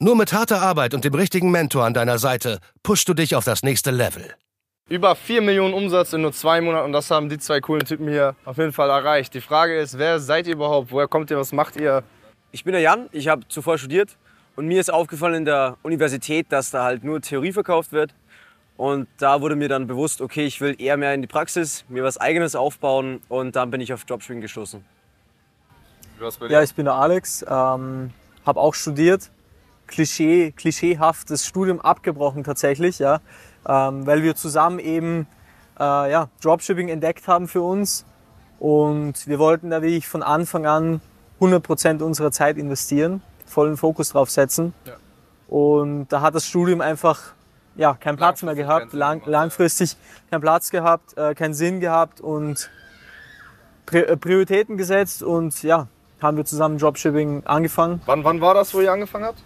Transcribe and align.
Nur 0.00 0.16
mit 0.16 0.32
harter 0.32 0.60
Arbeit 0.60 0.92
und 0.92 1.04
dem 1.04 1.14
richtigen 1.14 1.52
Mentor 1.52 1.84
an 1.84 1.94
deiner 1.94 2.18
Seite 2.18 2.58
pushst 2.82 3.08
du 3.08 3.14
dich 3.14 3.36
auf 3.36 3.44
das 3.44 3.62
nächste 3.62 3.92
Level. 3.92 4.34
Über 4.88 5.14
4 5.14 5.40
Millionen 5.40 5.72
Umsatz 5.72 6.12
in 6.12 6.22
nur 6.22 6.32
zwei 6.32 6.60
Monaten 6.60 6.86
und 6.86 6.92
das 6.92 7.12
haben 7.12 7.28
die 7.28 7.38
zwei 7.38 7.60
coolen 7.60 7.84
Typen 7.86 8.08
hier 8.08 8.34
auf 8.44 8.58
jeden 8.58 8.72
Fall 8.72 8.90
erreicht. 8.90 9.32
Die 9.34 9.40
Frage 9.40 9.78
ist, 9.78 9.96
wer 9.96 10.18
seid 10.18 10.48
ihr 10.48 10.54
überhaupt? 10.54 10.90
Woher 10.90 11.06
kommt 11.06 11.30
ihr? 11.30 11.38
Was 11.38 11.52
macht 11.52 11.76
ihr? 11.76 12.02
Ich 12.50 12.64
bin 12.64 12.72
der 12.72 12.82
Jan, 12.82 13.08
ich 13.12 13.28
habe 13.28 13.46
zuvor 13.48 13.78
studiert 13.78 14.16
und 14.56 14.66
mir 14.66 14.80
ist 14.80 14.92
aufgefallen 14.92 15.34
in 15.34 15.44
der 15.44 15.76
Universität, 15.84 16.46
dass 16.50 16.72
da 16.72 16.82
halt 16.82 17.04
nur 17.04 17.20
Theorie 17.20 17.52
verkauft 17.52 17.92
wird. 17.92 18.14
Und 18.76 19.06
da 19.18 19.40
wurde 19.40 19.54
mir 19.54 19.68
dann 19.68 19.86
bewusst, 19.86 20.20
okay, 20.20 20.44
ich 20.44 20.60
will 20.60 20.74
eher 20.76 20.96
mehr 20.96 21.14
in 21.14 21.22
die 21.22 21.28
Praxis, 21.28 21.84
mir 21.88 22.02
was 22.02 22.18
Eigenes 22.18 22.56
aufbauen 22.56 23.20
und 23.28 23.54
dann 23.54 23.70
bin 23.70 23.80
ich 23.80 23.92
auf 23.92 24.04
Dropshipping 24.04 24.40
gestoßen. 24.40 24.84
Ja, 26.48 26.62
ich 26.62 26.74
bin 26.74 26.84
der 26.84 26.94
Alex, 26.94 27.44
ähm, 27.48 28.10
habe 28.44 28.60
auch 28.60 28.74
studiert, 28.74 29.30
Klischee, 29.86 30.52
klischeehaftes 30.52 31.46
Studium 31.46 31.80
abgebrochen 31.80 32.44
tatsächlich, 32.44 32.98
ja, 32.98 33.20
ähm, 33.66 34.06
weil 34.06 34.22
wir 34.22 34.34
zusammen 34.34 34.78
eben 34.78 35.26
äh, 35.78 36.10
ja, 36.10 36.28
Dropshipping 36.42 36.88
entdeckt 36.88 37.28
haben 37.28 37.48
für 37.48 37.62
uns 37.62 38.04
und 38.58 39.26
wir 39.26 39.38
wollten 39.38 39.70
da 39.70 39.82
wirklich 39.82 40.08
von 40.08 40.22
Anfang 40.22 40.66
an 40.66 41.00
100% 41.40 42.02
unserer 42.02 42.30
Zeit 42.30 42.56
investieren, 42.56 43.22
vollen 43.44 43.76
Fokus 43.76 44.10
drauf 44.10 44.30
setzen. 44.30 44.72
Ja. 44.84 44.94
Und 45.48 46.08
da 46.08 46.20
hat 46.20 46.34
das 46.34 46.46
Studium 46.46 46.80
einfach 46.80 47.34
ja, 47.76 47.94
keinen 47.94 48.16
Platz 48.16 48.42
mehr 48.42 48.54
gehabt, 48.54 48.92
lang, 48.92 49.22
langfristig 49.26 49.96
keinen 50.30 50.40
Platz 50.40 50.70
gehabt, 50.70 51.16
äh, 51.16 51.34
keinen 51.34 51.54
Sinn 51.54 51.80
gehabt 51.80 52.20
und 52.20 52.70
äh, 53.92 54.16
Prioritäten 54.16 54.76
gesetzt 54.76 55.22
und 55.22 55.62
ja, 55.62 55.88
haben 56.20 56.36
wir 56.36 56.44
zusammen 56.44 56.78
Dropshipping 56.78 57.42
angefangen. 57.44 58.00
Wann, 58.06 58.24
wann 58.24 58.40
war 58.40 58.54
das, 58.54 58.72
wo 58.74 58.80
ihr 58.80 58.92
angefangen 58.92 59.24
habt? 59.26 59.42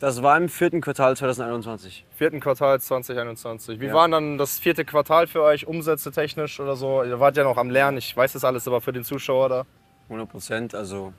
Das 0.00 0.22
war 0.22 0.36
im 0.36 0.48
vierten 0.48 0.80
Quartal 0.80 1.16
2021. 1.16 2.04
Vierten 2.16 2.40
Quartal 2.40 2.80
2021. 2.80 3.80
Wie 3.80 3.86
Ja. 3.86 3.94
war 3.94 4.08
dann 4.08 4.38
das 4.38 4.58
vierte 4.58 4.84
Quartal 4.84 5.26
für 5.26 5.42
euch, 5.42 5.66
Umsätze 5.66 6.10
technisch 6.10 6.58
oder 6.60 6.76
so? 6.76 7.02
Ihr 7.04 7.20
wart 7.20 7.36
ja 7.36 7.44
noch 7.44 7.56
am 7.56 7.70
Lernen, 7.70 7.98
ich 7.98 8.14
weiß 8.16 8.32
das 8.34 8.44
alles, 8.44 8.66
aber 8.66 8.80
für 8.80 8.92
den 8.92 9.04
Zuschauer 9.04 9.48
da. 9.48 9.66
100 10.08 10.28
Prozent. 10.28 10.74
Also 10.74 11.12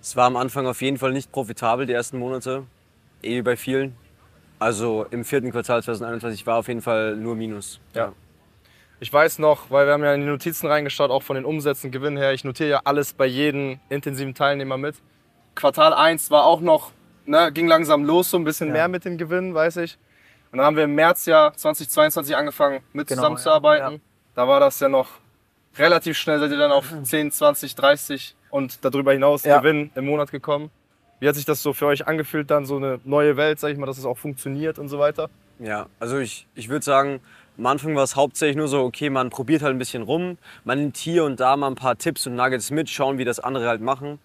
es 0.00 0.14
war 0.14 0.26
am 0.26 0.36
Anfang 0.36 0.66
auf 0.66 0.82
jeden 0.82 0.98
Fall 0.98 1.12
nicht 1.12 1.32
profitabel, 1.32 1.86
die 1.86 1.92
ersten 1.94 2.18
Monate. 2.18 2.64
Eh 3.22 3.36
wie 3.38 3.42
bei 3.42 3.56
vielen. 3.56 3.96
Also 4.58 5.06
im 5.10 5.24
vierten 5.24 5.50
Quartal 5.50 5.82
2021 5.82 6.46
war 6.46 6.58
auf 6.58 6.68
jeden 6.68 6.82
Fall 6.82 7.16
nur 7.16 7.34
Minus. 7.34 7.80
Ja. 7.94 8.12
Ich 9.00 9.12
weiß 9.12 9.40
noch, 9.40 9.70
weil 9.70 9.86
wir 9.86 9.94
haben 9.94 10.04
ja 10.04 10.14
in 10.14 10.20
die 10.20 10.26
Notizen 10.28 10.68
reingeschaut, 10.68 11.10
auch 11.10 11.24
von 11.24 11.34
den 11.34 11.44
Umsätzen, 11.44 11.90
Gewinn 11.90 12.16
her. 12.16 12.32
Ich 12.34 12.44
notiere 12.44 12.68
ja 12.68 12.80
alles 12.84 13.14
bei 13.14 13.26
jedem 13.26 13.80
intensiven 13.88 14.34
Teilnehmer 14.34 14.76
mit. 14.76 14.94
Quartal 15.56 15.92
1 15.92 16.30
war 16.30 16.44
auch 16.44 16.60
noch, 16.60 16.92
ne, 17.26 17.50
ging 17.52 17.66
langsam 17.68 18.04
los, 18.04 18.30
so 18.30 18.36
ein 18.36 18.44
bisschen 18.44 18.68
Ja. 18.68 18.72
mehr 18.74 18.88
mit 18.88 19.04
den 19.04 19.18
Gewinnen, 19.18 19.54
weiß 19.54 19.76
ich. 19.78 19.98
Und 20.50 20.58
dann 20.58 20.66
haben 20.66 20.76
wir 20.76 20.84
im 20.84 20.94
März 20.94 21.26
ja 21.26 21.52
2022 21.54 22.36
angefangen, 22.36 22.80
mit 22.92 23.08
Genau, 23.08 23.20
zusammenzuarbeiten. 23.22 23.92
ja, 23.94 23.98
Da 24.34 24.48
war 24.48 24.60
das 24.60 24.78
ja 24.80 24.88
noch 24.88 25.08
relativ 25.78 26.18
schnell, 26.18 26.38
seid 26.38 26.50
ihr 26.50 26.58
dann 26.58 26.72
auf 26.72 26.86
10, 27.02 27.30
20, 27.32 27.74
30 27.74 28.36
und 28.50 28.84
darüber 28.84 29.12
hinaus. 29.12 29.42
Gewinn 29.44 29.90
im 29.94 30.04
Monat 30.06 30.30
gekommen. 30.30 30.70
Wie 31.20 31.28
hat 31.28 31.36
sich 31.36 31.44
das 31.44 31.62
so 31.62 31.72
für 31.72 31.86
euch 31.86 32.06
angefühlt, 32.06 32.50
dann 32.50 32.66
so 32.66 32.76
eine 32.76 33.00
neue 33.04 33.36
Welt, 33.36 33.60
sag 33.60 33.70
ich 33.70 33.78
mal, 33.78 33.86
dass 33.86 33.96
es 33.96 34.04
auch 34.04 34.18
funktioniert 34.18 34.78
und 34.78 34.88
so 34.88 34.98
weiter? 34.98 35.30
Ja, 35.58 35.86
also 36.00 36.18
ich, 36.18 36.46
ich 36.54 36.68
würde 36.68 36.84
sagen, 36.84 37.20
am 37.56 37.66
Anfang 37.66 37.94
war 37.94 38.02
es 38.02 38.16
hauptsächlich 38.16 38.56
nur 38.56 38.66
so, 38.68 38.82
okay, 38.82 39.08
man 39.08 39.30
probiert 39.30 39.62
halt 39.62 39.74
ein 39.74 39.78
bisschen 39.78 40.02
rum, 40.02 40.36
man 40.64 40.78
nimmt 40.80 40.96
hier 40.96 41.24
und 41.24 41.38
da 41.38 41.56
mal 41.56 41.68
ein 41.68 41.74
paar 41.76 41.96
Tipps 41.96 42.26
und 42.26 42.34
Nuggets 42.34 42.70
mit, 42.70 42.90
schauen, 42.90 43.18
wie 43.18 43.24
das 43.24 43.38
andere 43.40 43.68
halt 43.68 43.80
machen. 43.80 44.18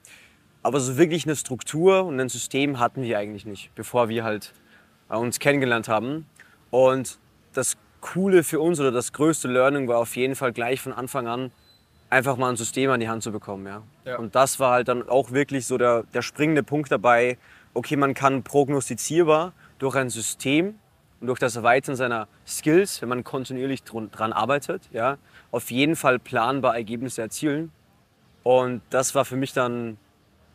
Aber 0.63 0.79
so 0.79 0.97
wirklich 0.97 1.25
eine 1.25 1.35
Struktur 1.35 2.06
und 2.06 2.19
ein 2.19 2.29
System 2.29 2.79
hatten 2.79 3.03
wir 3.03 3.18
eigentlich 3.18 3.45
nicht, 3.45 3.73
bevor 3.75 4.09
wir 4.09 4.23
halt 4.23 4.53
äh, 5.09 5.16
uns 5.16 5.40
kennengelernt 5.40 5.88
haben. 5.88 6.25
Und 6.72 7.19
das 7.53 7.78
Coole 8.01 8.44
für 8.44 8.59
uns 8.59 8.79
oder 8.79 8.91
das 8.91 9.13
größte 9.13 9.47
Learning 9.47 9.88
war 9.88 10.00
auf 10.00 10.16
jeden 10.16 10.35
Fall 10.35 10.51
gleich 10.53 10.81
von 10.81 10.94
Anfang 10.94 11.28
an, 11.28 11.51
einfach 12.09 12.38
mal 12.38 12.50
ein 12.50 12.57
System 12.57 12.90
an 12.91 13.00
die 13.00 13.09
Hand 13.09 13.23
zu 13.23 13.31
bekommen. 13.31 13.66
Ja. 13.66 13.84
Ja. 14.06 14.17
Und 14.17 14.35
das 14.35 14.59
war 14.59 14.72
halt 14.72 14.88
dann 14.88 15.07
auch 15.07 15.31
wirklich 15.31 15.66
so 15.66 15.78
der, 15.78 16.03
der 16.13 16.22
springende 16.22 16.63
Punkt 16.63 16.91
dabei, 16.91 17.38
okay, 17.73 17.96
man 17.96 18.13
kann 18.13 18.44
prognostizierbar 18.44 19.53
durch 19.79 19.96
ein 19.96 20.09
System 20.09 20.75
und 21.19 21.28
durch 21.28 21.40
das 21.40 21.56
Erweitern 21.56 21.96
seiner 21.96 22.28
Skills, 22.46 23.01
wenn 23.01 23.09
man 23.09 23.23
kontinuierlich 23.23 23.84
dran, 23.84 24.12
dran 24.12 24.34
arbeitet, 24.34 24.90
ja, 24.91 25.17
auf 25.51 25.72
jeden 25.72 25.96
Fall 25.96 26.19
planbar 26.19 26.75
Ergebnisse 26.75 27.22
erzielen. 27.22 27.72
Und 28.44 28.81
das 28.90 29.16
war 29.16 29.25
für 29.25 29.35
mich 29.35 29.53
dann, 29.53 29.97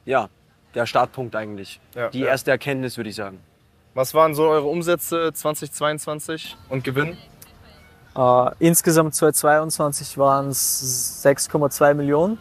ja, 0.04 0.28
der 0.74 0.86
Startpunkt 0.86 1.36
eigentlich. 1.36 1.80
Ja, 1.94 2.08
Die 2.10 2.20
ja. 2.20 2.28
erste 2.28 2.50
Erkenntnis, 2.50 2.96
würde 2.96 3.10
ich 3.10 3.16
sagen. 3.16 3.40
Was 3.94 4.14
waren 4.14 4.34
so 4.34 4.48
eure 4.48 4.66
Umsätze 4.66 5.32
2022 5.32 6.56
und 6.70 6.82
Gewinn? 6.82 7.16
Äh, 8.16 8.50
insgesamt 8.58 9.14
2022 9.14 10.16
waren 10.18 10.48
es 10.48 11.22
6,2 11.24 11.94
Millionen 11.94 12.38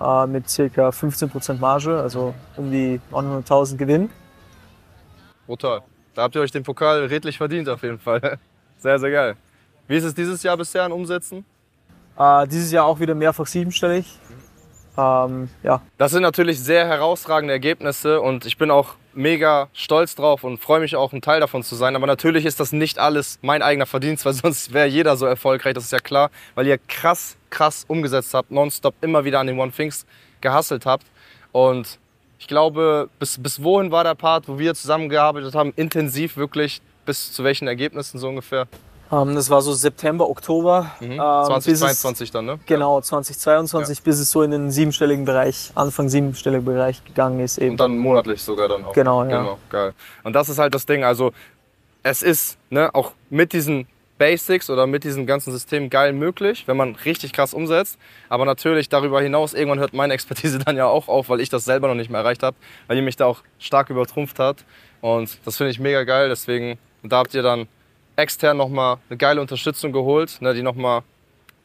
äh, 0.00 0.26
mit 0.26 0.46
ca. 0.46 0.88
15% 0.88 1.58
Marge, 1.58 1.96
also 1.96 2.34
um 2.56 2.70
die 2.70 3.00
900.000 3.12 3.76
Gewinn. 3.76 4.10
Brutal. 5.46 5.82
Da 6.14 6.22
habt 6.22 6.34
ihr 6.34 6.40
euch 6.40 6.50
den 6.50 6.64
Pokal 6.64 7.04
redlich 7.06 7.38
verdient 7.38 7.68
auf 7.68 7.82
jeden 7.82 7.98
Fall. 7.98 8.38
Sehr, 8.78 8.98
sehr 8.98 9.10
geil. 9.10 9.36
Wie 9.86 9.96
ist 9.96 10.04
es 10.04 10.14
dieses 10.14 10.42
Jahr 10.42 10.56
bisher 10.56 10.84
an 10.84 10.92
Umsätzen? 10.92 11.44
Äh, 12.16 12.48
dieses 12.48 12.72
Jahr 12.72 12.86
auch 12.86 12.98
wieder 12.98 13.14
mehrfach 13.14 13.46
siebenstellig. 13.46 14.18
Ähm, 14.98 15.48
ja, 15.62 15.82
Das 15.98 16.10
sind 16.10 16.22
natürlich 16.22 16.60
sehr 16.60 16.86
herausragende 16.86 17.52
Ergebnisse 17.52 18.20
und 18.20 18.46
ich 18.46 18.58
bin 18.58 18.70
auch 18.70 18.94
mega 19.12 19.68
stolz 19.72 20.14
drauf 20.14 20.44
und 20.44 20.58
freue 20.58 20.80
mich 20.80 20.96
auch, 20.96 21.12
ein 21.12 21.22
Teil 21.22 21.40
davon 21.40 21.62
zu 21.62 21.74
sein. 21.74 21.96
Aber 21.96 22.06
natürlich 22.06 22.44
ist 22.44 22.60
das 22.60 22.72
nicht 22.72 22.98
alles 22.98 23.38
mein 23.42 23.62
eigener 23.62 23.86
Verdienst, 23.86 24.24
weil 24.24 24.32
sonst 24.34 24.72
wäre 24.72 24.86
jeder 24.86 25.16
so 25.16 25.26
erfolgreich, 25.26 25.74
das 25.74 25.84
ist 25.84 25.92
ja 25.92 25.98
klar, 26.00 26.30
weil 26.54 26.66
ihr 26.66 26.78
krass, 26.78 27.36
krass 27.50 27.84
umgesetzt 27.88 28.34
habt, 28.34 28.50
nonstop 28.50 28.94
immer 29.00 29.24
wieder 29.24 29.40
an 29.40 29.46
den 29.46 29.58
One 29.58 29.72
Things 29.72 30.06
gehustelt 30.40 30.86
habt. 30.86 31.06
Und 31.52 31.98
ich 32.38 32.46
glaube, 32.46 33.08
bis, 33.18 33.40
bis 33.40 33.62
wohin 33.62 33.90
war 33.90 34.04
der 34.04 34.14
Part, 34.14 34.48
wo 34.48 34.58
wir 34.58 34.74
zusammengearbeitet 34.74 35.54
haben, 35.54 35.72
intensiv 35.76 36.36
wirklich, 36.36 36.80
bis 37.04 37.32
zu 37.32 37.44
welchen 37.44 37.68
Ergebnissen 37.68 38.18
so 38.18 38.28
ungefähr? 38.28 38.66
Ähm, 39.12 39.34
das 39.34 39.50
war 39.50 39.62
so 39.62 39.72
September, 39.72 40.28
Oktober. 40.28 40.90
Mhm. 41.00 41.12
ähm, 41.12 41.18
bis 41.18 41.66
es- 41.66 41.78
2022 41.80 42.30
dann, 42.30 42.46
ne? 42.46 42.58
Genau, 42.66 43.00
2022, 43.00 44.02
bis 44.02 44.18
es 44.18 44.30
so 44.30 44.42
in 44.42 44.50
den 44.50 44.70
siebenstelligen 44.70 45.24
Bereich, 45.24 45.70
Anfang 45.74 46.08
siebenstelligen 46.08 46.64
Bereich 46.64 47.04
gegangen 47.04 47.40
ist 47.40 47.58
eben. 47.58 47.72
Und 47.72 47.80
dann 47.80 47.98
monatlich 47.98 48.42
sogar 48.42 48.68
dann 48.68 48.84
auch. 48.84 48.92
Genau, 48.92 49.24
ja. 49.24 49.38
Genau, 49.40 49.58
geil. 49.70 49.92
Und 50.24 50.34
das 50.34 50.48
ist 50.48 50.58
halt 50.58 50.74
das 50.74 50.86
Ding. 50.86 51.04
Also 51.04 51.32
es 52.02 52.22
ist 52.22 52.56
ne, 52.70 52.94
auch 52.94 53.12
mit 53.28 53.52
diesen 53.52 53.86
Basics 54.18 54.68
oder 54.68 54.86
mit 54.86 55.04
diesem 55.04 55.26
ganzen 55.26 55.50
System 55.50 55.88
geil 55.88 56.12
möglich, 56.12 56.64
wenn 56.66 56.76
man 56.76 56.94
richtig 56.94 57.32
krass 57.32 57.54
umsetzt. 57.54 57.98
Aber 58.28 58.44
natürlich 58.44 58.90
darüber 58.90 59.20
hinaus, 59.22 59.54
irgendwann 59.54 59.78
hört 59.78 59.94
meine 59.94 60.12
Expertise 60.12 60.58
dann 60.64 60.76
ja 60.76 60.86
auch 60.86 61.08
auf, 61.08 61.28
weil 61.30 61.40
ich 61.40 61.48
das 61.48 61.64
selber 61.64 61.88
noch 61.88 61.94
nicht 61.94 62.10
mehr 62.10 62.20
erreicht 62.20 62.42
habe, 62.42 62.56
weil 62.86 62.98
ihr 62.98 63.02
mich 63.02 63.16
da 63.16 63.24
auch 63.24 63.40
stark 63.58 63.88
übertrumpft 63.88 64.38
hat. 64.38 64.64
Und 65.00 65.38
das 65.46 65.56
finde 65.56 65.70
ich 65.70 65.80
mega 65.80 66.04
geil. 66.04 66.28
Deswegen, 66.28 66.78
da 67.02 67.16
habt 67.18 67.32
ihr 67.34 67.42
dann 67.42 67.66
extern 68.20 68.56
nochmal 68.56 68.98
eine 69.08 69.16
geile 69.16 69.40
Unterstützung 69.40 69.92
geholt, 69.92 70.38
ne, 70.40 70.54
die 70.54 70.62
nochmal 70.62 71.02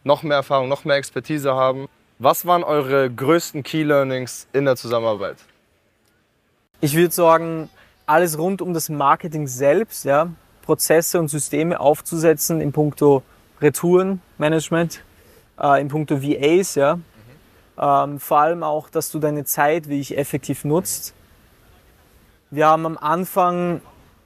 noch 0.03 0.23
mehr 0.23 0.37
Erfahrung, 0.37 0.69
noch 0.69 0.85
mehr 0.85 0.95
Expertise 0.95 1.53
haben. 1.53 1.87
Was 2.19 2.45
waren 2.45 2.63
eure 2.63 3.09
größten 3.09 3.63
Key 3.63 3.83
Learnings 3.83 4.47
in 4.53 4.65
der 4.65 4.75
Zusammenarbeit? 4.75 5.37
Ich 6.81 6.95
würde 6.95 7.13
sagen, 7.13 7.69
alles 8.05 8.37
rund 8.37 8.61
um 8.61 8.73
das 8.73 8.89
Marketing 8.89 9.47
selbst, 9.47 10.05
ja, 10.05 10.29
Prozesse 10.61 11.19
und 11.19 11.27
Systeme 11.27 11.79
aufzusetzen 11.79 12.61
in 12.61 12.71
puncto 12.71 13.23
Retourenmanagement, 13.61 15.03
äh, 15.59 15.81
in 15.81 15.87
puncto 15.87 16.21
VAs, 16.21 16.75
ja. 16.75 16.99
Ähm, 17.77 18.19
vor 18.19 18.39
allem 18.39 18.63
auch, 18.63 18.89
dass 18.89 19.11
du 19.11 19.19
deine 19.19 19.43
Zeit 19.43 19.89
wirklich 19.89 20.17
effektiv 20.17 20.63
nutzt. 20.63 21.13
Wir 22.51 22.67
haben 22.67 22.85
am 22.85 22.97
Anfang, 22.97 23.81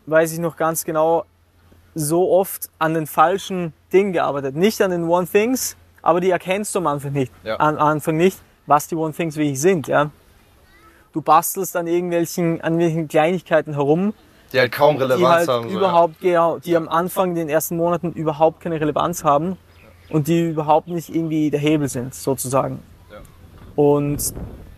weiß 0.06 0.33
ich 0.33 0.39
noch 0.39 0.56
ganz 0.56 0.86
genau, 0.86 1.25
so 1.95 2.31
oft 2.31 2.69
an 2.80 2.94
den 2.94 3.07
falschen 3.07 3.74
Dingen 3.91 4.13
gearbeitet. 4.13 4.56
Nicht 4.56 4.81
an 4.81 4.91
den 4.91 5.06
One 5.06 5.27
Things, 5.27 5.75
aber 6.01 6.21
die 6.21 6.30
erkennst 6.30 6.75
du 6.75 6.80
am 6.80 6.88
Anfang 6.88 7.13
nicht. 7.13 7.31
Ja. 7.44 7.59
Am 7.59 7.77
Anfang 7.77 8.18
nicht, 8.18 8.39
was 8.68 8.88
die 8.88 8.95
One 8.95 9.13
Things 9.13 9.36
wirklich 9.36 9.59
sind. 9.59 9.88
Ja. 9.88 10.12
Du 11.13 11.21
bastelst 11.21 11.75
an 11.75 11.88
irgendwelchen, 11.88 12.62
an 12.62 12.74
irgendwelchen 12.74 13.07
Kleinigkeiten 13.07 13.74
herum, 13.74 14.13
Die 14.53 14.59
halt 14.59 14.71
kaum 14.71 14.97
die 14.97 15.03
Relevanz 15.03 15.47
halt 15.47 15.50
haben. 15.50 15.69
so, 15.69 15.77
überhaupt, 15.77 16.19
genau, 16.21 16.59
die 16.59 16.75
am 16.75 16.88
Anfang 16.88 17.30
in 17.30 17.36
den 17.36 17.50
ersten 17.50 17.77
Monaten 17.77 18.12
überhaupt 18.13 18.62
keine 18.62 18.80
Relevanz 18.80 19.24
haben 19.24 19.57
und 20.09 20.27
die 20.27 20.50
überhaupt 20.50 20.88
nicht 20.88 21.13
irgendwie 21.13 21.50
der 21.50 21.59
Hebel 21.59 21.88
sind, 21.89 22.13
sozusagen. 22.13 22.83
Ja. 23.12 23.18
Und 23.75 24.33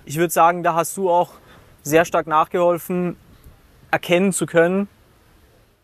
ich 0.05 0.17
würde 0.17 0.31
sagen, 0.31 0.63
da 0.63 0.73
hast 0.73 0.95
du 0.97 1.09
auch 1.09 1.31
sehr 1.83 2.05
stark 2.05 2.27
nachgeholfen, 2.27 3.17
erkennen 3.91 4.31
zu 4.31 4.45
können, 4.45 4.87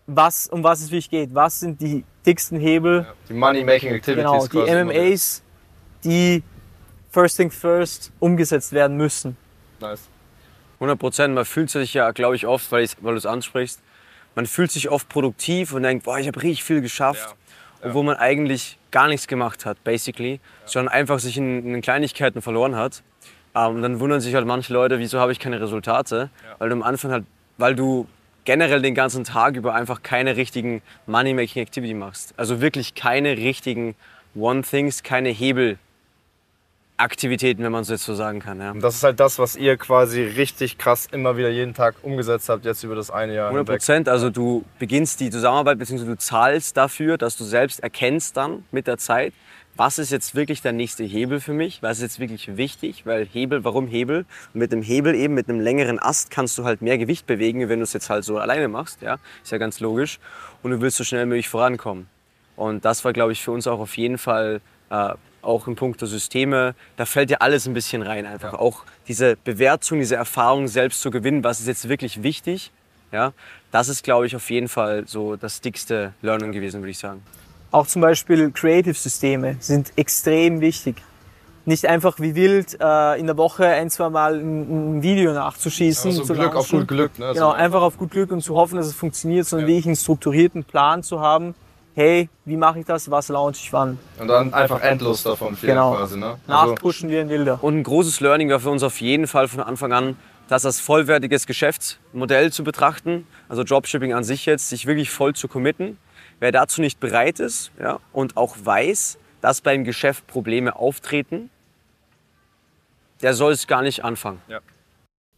was, 0.08 0.48
um 0.48 0.64
was 0.64 0.82
es 0.82 0.88
wirklich 0.88 1.10
geht. 1.10 1.36
Was 1.36 1.60
sind 1.60 1.80
die 1.82 2.04
dicksten 2.26 2.60
Hebel, 2.60 3.06
Ja. 3.08 3.14
Die 3.30 3.34
Money-Making 3.34 3.94
Activities 3.94 4.24
genau, 4.24 4.48
die 4.48 4.72
quasi. 4.72 4.84
MMAs, 4.84 5.44
die 6.04 6.44
first 7.12 7.38
thing 7.38 7.52
first 7.52 8.12
umgesetzt 8.20 8.72
werden 8.72 8.98
müssen. 8.98 9.38
Nice. 9.80 10.08
100 10.76 10.98
Prozent. 11.00 11.34
Man 11.36 11.46
fühlt 11.46 11.70
sich 11.70 11.94
ja, 11.94 12.12
glaube 12.12 12.36
ich, 12.36 12.48
oft, 12.48 12.72
weil, 12.72 12.88
weil 13.02 13.14
du 13.14 13.18
es 13.18 13.26
ansprichst, 13.26 13.82
man 14.36 14.46
fühlt 14.46 14.72
sich 14.72 14.90
oft 14.90 15.10
produktiv 15.10 15.74
und 15.74 15.84
denkt, 15.84 16.06
boah, 16.06 16.20
ich 16.20 16.28
habe 16.28 16.42
richtig 16.42 16.64
viel 16.64 16.82
geschafft. 16.82 17.36
Obwohl 17.84 18.04
man 18.04 18.16
eigentlich 18.16 18.78
gar 18.90 19.08
nichts 19.08 19.28
gemacht 19.28 19.66
hat, 19.66 19.84
basically. 19.84 20.40
Sondern 20.66 20.94
einfach 20.94 21.20
sich 21.20 21.38
in, 21.38 21.60
in 21.66 21.74
den 21.74 21.82
Kleinigkeiten 21.82 22.42
verloren 22.42 22.76
hat. 22.76 23.04
Ähm, 23.56 23.76
und 23.76 23.82
dann 23.82 24.00
wundern 24.00 24.20
sich 24.20 24.34
halt 24.36 24.46
manche 24.48 24.74
Leute, 24.74 25.00
wieso 25.00 25.20
habe 25.20 25.32
ich 25.32 25.40
keine 25.40 25.62
Resultate? 25.62 26.30
Weil 26.58 26.70
du 26.70 26.76
am 26.76 26.84
Anfang 26.84 27.12
halt, 27.12 27.26
weil 27.58 27.76
du 27.76 28.08
generell 28.48 28.82
den 28.82 28.96
ganzen 28.96 29.24
Tag 29.26 29.58
über 29.58 29.76
einfach 29.76 30.02
keine 30.04 30.38
richtigen 30.38 30.82
Money-Making 31.06 31.62
Activity 31.62 31.94
machst. 31.94 32.34
Also 32.38 32.62
wirklich 32.62 32.96
keine 32.96 33.36
richtigen 33.36 33.96
One-Things, 34.36 35.04
keine 35.04 35.28
Hebel-Aktivitäten, 35.28 37.62
wenn 37.62 37.74
man 37.74 37.82
es 37.82 37.90
jetzt 37.90 38.06
so 38.06 38.16
sagen 38.16 38.40
kann. 38.40 38.62
Ja. 38.62 38.72
Und 38.72 38.80
das 38.80 38.96
ist 38.96 39.04
halt 39.04 39.20
das, 39.20 39.38
was 39.38 39.58
ihr 39.58 39.76
quasi 39.76 40.22
richtig 40.22 40.78
krass 40.78 41.10
immer 41.12 41.36
wieder 41.36 41.50
jeden 41.50 41.74
Tag 41.74 41.96
umgesetzt 42.04 42.48
habt, 42.48 42.64
jetzt 42.64 42.84
über 42.84 42.96
das 42.96 43.12
eine 43.12 43.36
Jahr 43.36 43.50
100 43.50 43.68
hinweg. 43.68 43.80
Prozent. 43.80 44.08
Also 44.08 44.30
du 44.30 44.64
beginnst 44.80 45.20
die 45.20 45.30
Zusammenarbeit 45.30 45.78
bzw. 45.78 46.06
du 46.06 46.18
zahlst 46.18 46.78
dafür, 46.78 47.18
dass 47.18 47.36
du 47.36 47.44
selbst 47.44 47.82
erkennst 47.82 48.38
dann 48.38 48.64
mit 48.72 48.88
der 48.88 48.98
Zeit, 48.98 49.34
was 49.78 50.00
ist 50.00 50.12
jetzt 50.12 50.36
wirklich 50.36 50.62
der 50.62 50.74
nächste 50.74 51.04
Hebel 51.04 51.40
für 51.40 51.54
mich, 51.54 51.84
was 51.84 51.98
ist 51.98 52.04
jetzt 52.04 52.20
wirklich 52.20 52.58
wichtig, 52.58 53.06
weil 53.06 53.26
Hebel, 53.26 53.64
warum 53.64 53.88
Hebel? 53.88 54.26
Und 54.54 54.60
mit 54.60 54.72
dem 54.72 54.82
Hebel 54.82 55.16
eben, 55.16 55.34
mit 55.34 55.50
einem 55.50 55.60
längeren 55.60 56.00
Ast 56.00 56.32
kannst 56.32 56.58
du 56.58 56.64
halt 56.64 56.82
mehr 56.82 56.98
Gewicht 56.98 57.28
bewegen, 57.28 57.70
wenn 57.70 57.80
du 57.80 57.84
es 57.84 57.94
jetzt 57.94 58.10
halt 58.10 58.24
so 58.24 58.38
alleine 58.38 58.68
machst, 58.68 59.02
ja, 59.02 59.18
ist 59.44 59.52
ja 59.52 59.58
ganz 59.58 59.80
logisch. 59.80 60.20
Und 60.64 60.72
du 60.72 60.82
willst 60.82 60.98
so 60.98 61.04
schnell 61.04 61.26
wie 61.26 61.30
möglich 61.30 61.50
vorankommen. 61.50 62.08
Und 62.56 62.86
das 62.86 63.06
war, 63.06 63.14
glaube 63.14 63.32
ich, 63.34 63.42
für 63.44 63.52
uns 63.52 63.68
auch 63.68 63.80
auf 63.80 63.98
jeden 63.98 64.18
Fall 64.18 64.62
äh, 64.90 65.14
auch 65.42 65.68
in 65.68 65.76
puncto 65.76 66.06
Systeme, 66.06 66.76
da 66.98 67.06
fällt 67.06 67.30
ja 67.30 67.38
alles 67.38 67.68
ein 67.68 67.74
bisschen 67.74 68.02
rein 68.02 68.26
einfach. 68.26 68.54
Auch 68.54 68.84
diese 69.08 69.38
Bewertung, 69.38 70.00
diese 70.00 70.16
Erfahrung 70.16 70.68
selbst 70.68 71.02
zu 71.02 71.12
gewinnen, 71.12 71.44
was 71.44 71.60
ist 71.60 71.68
jetzt 71.68 71.88
wirklich 71.88 72.24
wichtig, 72.24 72.72
ja, 73.12 73.32
das 73.72 73.88
ist, 73.88 74.04
glaube 74.04 74.26
ich, 74.26 74.36
auf 74.36 74.50
jeden 74.50 74.68
Fall 74.68 75.08
so 75.08 75.36
das 75.38 75.62
dickste 75.62 76.14
Learning 76.22 76.52
gewesen, 76.52 76.82
würde 76.82 76.92
ich 76.92 76.98
sagen. 76.98 77.24
Auch 77.72 77.88
zum 77.88 78.02
Beispiel 78.02 78.52
Creative-Systeme 78.52 79.58
sind 79.60 79.92
extrem 79.96 80.62
wichtig. 80.62 80.98
Nicht 81.66 81.86
einfach 81.86 82.18
wie 82.20 82.34
wild 82.34 82.78
äh, 82.80 83.20
in 83.20 83.26
der 83.28 83.36
Woche 83.36 83.66
ein, 83.68 83.90
zwei 83.90 84.10
Mal 84.10 84.40
ein, 84.40 85.00
ein 85.00 85.02
Video 85.04 85.34
nachzuschießen. 85.34 86.12
Also 86.20 86.34
Glück 86.34 86.56
auf 86.56 86.70
gut 86.70 86.88
Glück. 86.88 87.20
Ne? 87.20 87.34
Genau, 87.34 87.50
Also, 87.50 87.62
einfach 87.62 87.82
auf 87.82 87.98
gut 87.98 88.12
Glück 88.12 88.32
und 88.32 88.42
zu 88.42 88.56
hoffen, 88.56 88.78
dass 88.78 88.88
es 88.88 88.94
funktioniert, 88.96 89.46
sondern 89.46 89.68
Ja. 89.68 89.76
wirklich 89.76 89.86
einen 89.88 89.96
strukturierten 89.98 90.64
Plan 90.64 91.04
zu 91.04 91.20
haben. 91.20 91.56
Hey, 91.94 92.30
wie 92.46 92.56
mache 92.56 92.80
ich 92.80 92.86
das? 92.86 93.12
Was 93.12 93.28
launche 93.28 93.60
ich 93.62 93.74
wann? 93.74 94.00
Und 94.18 94.28
dann 94.30 94.54
einfach 94.54 94.82
endlos 94.82 95.24
davon 95.24 95.58
viel 95.58 95.70
Genau. 95.70 95.94
quasi. 95.96 96.18
Ne? 96.18 96.38
Also, 96.48 96.72
Nachpushen 96.74 97.10
wie 97.10 97.18
ein 97.18 97.28
Wilder. 97.28 97.60
Und 97.62 97.76
ein 97.80 97.84
großes 97.84 98.22
Learning 98.22 98.50
war 98.50 98.62
für 98.62 98.70
uns 98.70 98.84
auf 98.84 99.02
jeden 99.02 99.28
Fall 99.28 99.50
von 99.50 99.60
Anfang 99.60 99.92
an, 99.92 100.16
das 100.48 100.66
als 100.66 100.80
vollwertiges 100.80 101.48
Geschäftsmodell 101.48 102.54
zu 102.54 102.64
betrachten. 102.64 103.28
Also 103.50 103.66
Dropshipping 103.66 104.14
an 104.14 104.24
sich 104.24 104.46
jetzt, 104.46 104.70
sich 104.70 104.86
wirklich 104.86 105.10
voll 105.10 105.34
zu 105.34 105.50
committen. 105.50 105.98
Wer 106.40 106.52
dazu 106.52 106.82
nicht 106.82 107.00
bereit 107.00 107.40
ist 107.40 107.72
ja, 107.80 108.00
und 108.14 108.38
auch 108.38 108.56
weiß, 108.64 109.18
dass 109.42 109.62
beim 109.62 109.84
Geschäft 109.84 110.28
Probleme 110.28 110.76
auftreten, 110.76 111.50
der 113.22 113.34
soll 113.34 113.54
es 113.54 113.68
gar 113.68 113.82
nicht 113.82 114.04
anfangen. 114.04 114.42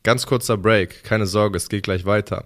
Ganz 0.03 0.25
kurzer 0.25 0.57
Break, 0.57 1.03
keine 1.03 1.25
Sorge, 1.25 1.57
es 1.57 1.69
geht 1.69 1.83
gleich 1.83 2.05
weiter. 2.05 2.45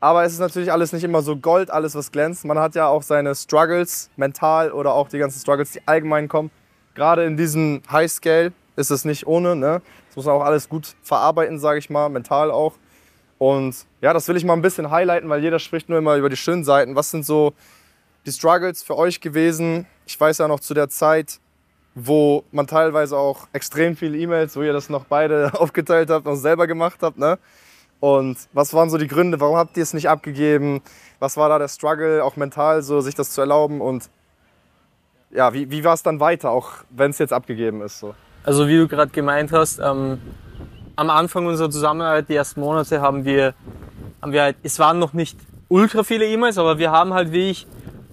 Aber 0.00 0.24
es 0.24 0.32
ist 0.32 0.38
natürlich 0.38 0.70
alles 0.70 0.92
nicht 0.92 1.02
immer 1.02 1.22
so 1.22 1.36
Gold, 1.36 1.70
alles 1.70 1.94
was 1.94 2.12
glänzt. 2.12 2.44
Man 2.44 2.58
hat 2.58 2.74
ja 2.74 2.86
auch 2.86 3.02
seine 3.02 3.34
Struggles 3.34 4.10
mental 4.16 4.70
oder 4.70 4.92
auch 4.92 5.08
die 5.08 5.18
ganzen 5.18 5.40
Struggles, 5.40 5.72
die 5.72 5.80
allgemein 5.86 6.28
kommen. 6.28 6.50
Gerade 6.94 7.24
in 7.24 7.36
diesem 7.36 7.82
High 7.90 8.10
Scale 8.10 8.52
ist 8.76 8.90
es 8.90 9.04
nicht 9.04 9.26
ohne. 9.26 9.56
Ne? 9.56 9.82
Das 10.08 10.16
muss 10.16 10.26
man 10.26 10.36
auch 10.36 10.44
alles 10.44 10.68
gut 10.68 10.94
verarbeiten, 11.02 11.58
sage 11.58 11.80
ich 11.80 11.90
mal, 11.90 12.08
mental 12.08 12.50
auch. 12.50 12.74
Und 13.38 13.86
ja, 14.00 14.12
das 14.12 14.28
will 14.28 14.36
ich 14.36 14.44
mal 14.44 14.54
ein 14.54 14.62
bisschen 14.62 14.90
highlighten, 14.90 15.28
weil 15.28 15.42
jeder 15.42 15.58
spricht 15.58 15.88
nur 15.88 15.98
immer 15.98 16.16
über 16.16 16.28
die 16.28 16.36
schönen 16.36 16.64
Seiten. 16.64 16.94
Was 16.94 17.10
sind 17.10 17.24
so 17.24 17.52
die 18.26 18.32
Struggles 18.32 18.82
für 18.82 18.96
euch 18.96 19.20
gewesen? 19.20 19.86
Ich 20.06 20.20
weiß 20.20 20.38
ja 20.38 20.48
noch 20.48 20.60
zu 20.60 20.74
der 20.74 20.88
Zeit, 20.88 21.40
wo 21.94 22.44
man 22.52 22.66
teilweise 22.66 23.16
auch 23.16 23.48
extrem 23.52 23.96
viele 23.96 24.16
E-Mails, 24.18 24.56
wo 24.56 24.62
ihr 24.62 24.72
das 24.72 24.88
noch 24.88 25.04
beide 25.04 25.52
aufgeteilt 25.60 26.10
habt 26.10 26.26
und 26.26 26.36
selber 26.36 26.66
gemacht 26.68 26.98
habt, 27.02 27.18
ne? 27.18 27.38
Und 28.00 28.38
was 28.52 28.74
waren 28.74 28.90
so 28.90 28.98
die 28.98 29.08
Gründe? 29.08 29.40
Warum 29.40 29.56
habt 29.56 29.76
ihr 29.76 29.82
es 29.82 29.92
nicht 29.92 30.08
abgegeben? 30.08 30.82
Was 31.18 31.36
war 31.36 31.48
da 31.48 31.58
der 31.58 31.68
Struggle, 31.68 32.22
auch 32.22 32.36
mental, 32.36 32.82
so 32.82 33.00
sich 33.00 33.14
das 33.14 33.30
zu 33.30 33.40
erlauben? 33.40 33.80
Und 33.80 34.08
ja, 35.30 35.52
wie, 35.52 35.70
wie 35.70 35.84
war 35.84 35.94
es 35.94 36.02
dann 36.02 36.20
weiter, 36.20 36.50
auch 36.50 36.70
wenn 36.90 37.10
es 37.10 37.18
jetzt 37.18 37.32
abgegeben 37.32 37.82
ist? 37.82 37.98
So? 37.98 38.14
Also 38.44 38.68
wie 38.68 38.76
du 38.76 38.88
gerade 38.88 39.10
gemeint 39.10 39.52
hast, 39.52 39.78
ähm, 39.78 40.20
am 40.96 41.10
Anfang 41.10 41.46
unserer 41.46 41.70
Zusammenarbeit, 41.70 42.28
die 42.28 42.34
ersten 42.34 42.60
Monate, 42.60 43.00
haben 43.00 43.24
wir, 43.24 43.54
haben 44.22 44.32
wir 44.32 44.42
halt, 44.42 44.56
es 44.62 44.78
waren 44.78 44.98
noch 44.98 45.12
nicht 45.12 45.38
ultra 45.68 46.02
viele 46.02 46.26
E-Mails, 46.26 46.58
aber 46.58 46.78
wir 46.78 46.90
haben 46.90 47.14
halt 47.14 47.32
wie 47.32 47.50
ich 47.50 47.66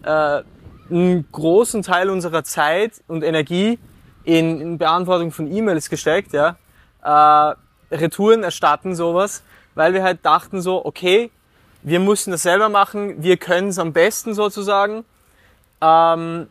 äh, 0.03 0.41
einen 0.89 1.25
großen 1.31 1.83
Teil 1.83 2.09
unserer 2.09 2.43
Zeit 2.43 3.01
und 3.07 3.24
Energie 3.24 3.79
in, 4.24 4.62
in 4.62 4.77
Beantwortung 4.77 5.31
von 5.31 5.51
E-Mails 5.51 5.89
gesteckt, 5.89 6.33
ja. 6.33 6.57
Äh, 7.03 7.55
Retouren 7.91 8.43
erstatten, 8.43 8.95
sowas, 8.95 9.43
weil 9.75 9.94
wir 9.94 10.03
halt 10.03 10.25
dachten 10.25 10.62
so, 10.62 10.84
okay, 10.84 11.29
wir 11.84 12.00
müssen 12.00 12.32
das 12.32 12.41
selber 12.41 12.70
machen, 12.70 13.22
wir 13.22 13.38
können 13.38 13.67
es 13.67 13.77
am 13.77 13.94
besten 13.94 14.34
sozusagen. 14.34 15.05
Ähm, 15.82 16.48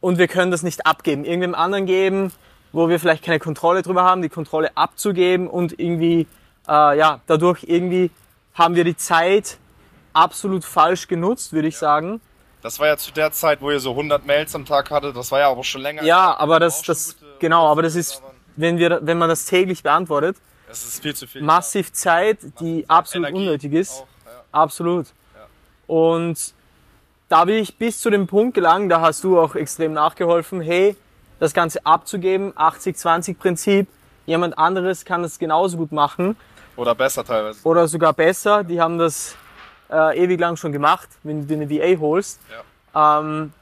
und 0.00 0.18
wir 0.18 0.28
können 0.28 0.50
das 0.50 0.62
nicht 0.62 0.86
abgeben, 0.86 1.24
irgendwem 1.24 1.54
anderen 1.54 1.86
geben, 1.86 2.32
wo 2.72 2.88
wir 2.88 2.98
vielleicht 2.98 3.24
keine 3.24 3.38
Kontrolle 3.38 3.82
drüber 3.82 4.02
haben, 4.02 4.22
die 4.22 4.28
Kontrolle 4.28 4.76
abzugeben 4.76 5.46
und 5.46 5.78
irgendwie, 5.78 6.26
äh, 6.68 6.98
ja, 6.98 7.20
dadurch 7.26 7.64
irgendwie 7.66 8.10
haben 8.54 8.74
wir 8.74 8.84
die 8.84 8.96
Zeit 8.96 9.58
absolut 10.12 10.64
falsch 10.64 11.06
genutzt, 11.06 11.52
würde 11.52 11.68
ich 11.68 11.76
sagen. 11.76 12.20
Das 12.62 12.78
war 12.78 12.86
ja 12.86 12.96
zu 12.96 13.12
der 13.12 13.32
Zeit, 13.32 13.62
wo 13.62 13.70
ihr 13.70 13.80
so 13.80 13.90
100 13.90 14.26
Mails 14.26 14.54
am 14.54 14.66
Tag 14.66 14.90
hattet. 14.90 15.16
Das 15.16 15.32
war 15.32 15.40
ja 15.40 15.48
auch 15.48 15.64
schon 15.64 15.80
länger. 15.80 16.02
Ja, 16.02 16.36
aber 16.38 16.60
das, 16.60 16.82
das, 16.82 17.16
genau, 17.38 17.66
aber 17.68 17.82
das 17.82 17.94
ist, 17.94 18.22
wenn 18.56 18.78
wir, 18.78 19.00
wenn 19.02 19.18
man 19.18 19.28
das 19.28 19.46
täglich 19.46 19.82
beantwortet, 19.82 20.36
Das 20.70 20.84
ist 20.84 21.02
viel 21.02 21.16
zu 21.16 21.26
viel. 21.26 21.42
massiv 21.42 21.92
Zeit, 21.92 22.38
die 22.60 22.84
absolut 22.88 23.28
Energie 23.28 23.46
unnötig 23.48 23.72
ist. 23.72 24.02
auch, 24.02 24.06
ja. 24.26 24.44
Absolut. 24.52 25.06
Und 25.88 26.54
da 27.28 27.44
bin 27.44 27.56
ich 27.56 27.76
bis 27.76 28.00
zu 28.00 28.10
dem 28.10 28.28
Punkt 28.28 28.54
gelangt, 28.54 28.92
da 28.92 29.00
hast 29.00 29.24
du 29.24 29.40
auch 29.40 29.56
extrem 29.56 29.92
nachgeholfen, 29.92 30.60
hey, 30.60 30.96
das 31.40 31.52
Ganze 31.52 31.84
abzugeben, 31.84 32.52
80-20-Prinzip, 32.52 33.88
jemand 34.26 34.56
anderes 34.56 35.04
kann 35.04 35.24
das 35.24 35.40
genauso 35.40 35.76
gut 35.76 35.90
machen 35.90 36.36
Oder 36.76 36.94
besser 36.94 37.24
teilweise. 37.24 37.66
oder 37.66 37.88
sogar 37.88 38.12
besser. 38.12 38.62
Die 38.62 38.80
haben 38.80 38.98
das 38.98 39.34
äh, 39.90 40.22
ewig 40.22 40.38
lang 40.38 40.56
schon 40.56 40.70
gemacht, 40.70 41.08
wenn 41.24 41.40
du 41.40 41.46
dir 41.46 41.60
eine 41.60 41.96
VA 41.96 42.00
holst. 42.00 42.40
Ähm, 42.94 43.52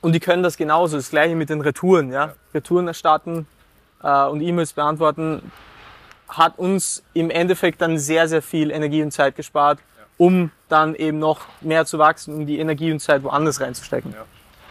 und 0.00 0.12
die 0.12 0.20
können 0.20 0.42
das 0.42 0.56
genauso. 0.56 0.96
Das 0.96 1.10
gleiche 1.10 1.36
mit 1.36 1.50
den 1.50 1.60
Retouren. 1.60 2.10
Ja? 2.10 2.34
Retouren 2.52 2.88
erstatten 2.88 3.46
äh, 4.02 4.24
und 4.26 4.40
E-Mails 4.40 4.72
beantworten 4.72 5.52
hat 6.32 6.58
uns 6.58 7.02
im 7.14 7.30
Endeffekt 7.30 7.80
dann 7.80 7.98
sehr, 7.98 8.28
sehr 8.28 8.42
viel 8.42 8.70
Energie 8.70 9.02
und 9.02 9.10
Zeit 9.10 9.36
gespart, 9.36 9.78
um 10.18 10.50
dann 10.68 10.94
eben 10.94 11.18
noch 11.18 11.40
mehr 11.60 11.84
zu 11.84 11.98
wachsen, 11.98 12.34
um 12.34 12.46
die 12.46 12.58
Energie 12.58 12.90
und 12.92 13.00
Zeit 13.00 13.22
woanders 13.22 13.60
reinzustecken. 13.60 14.14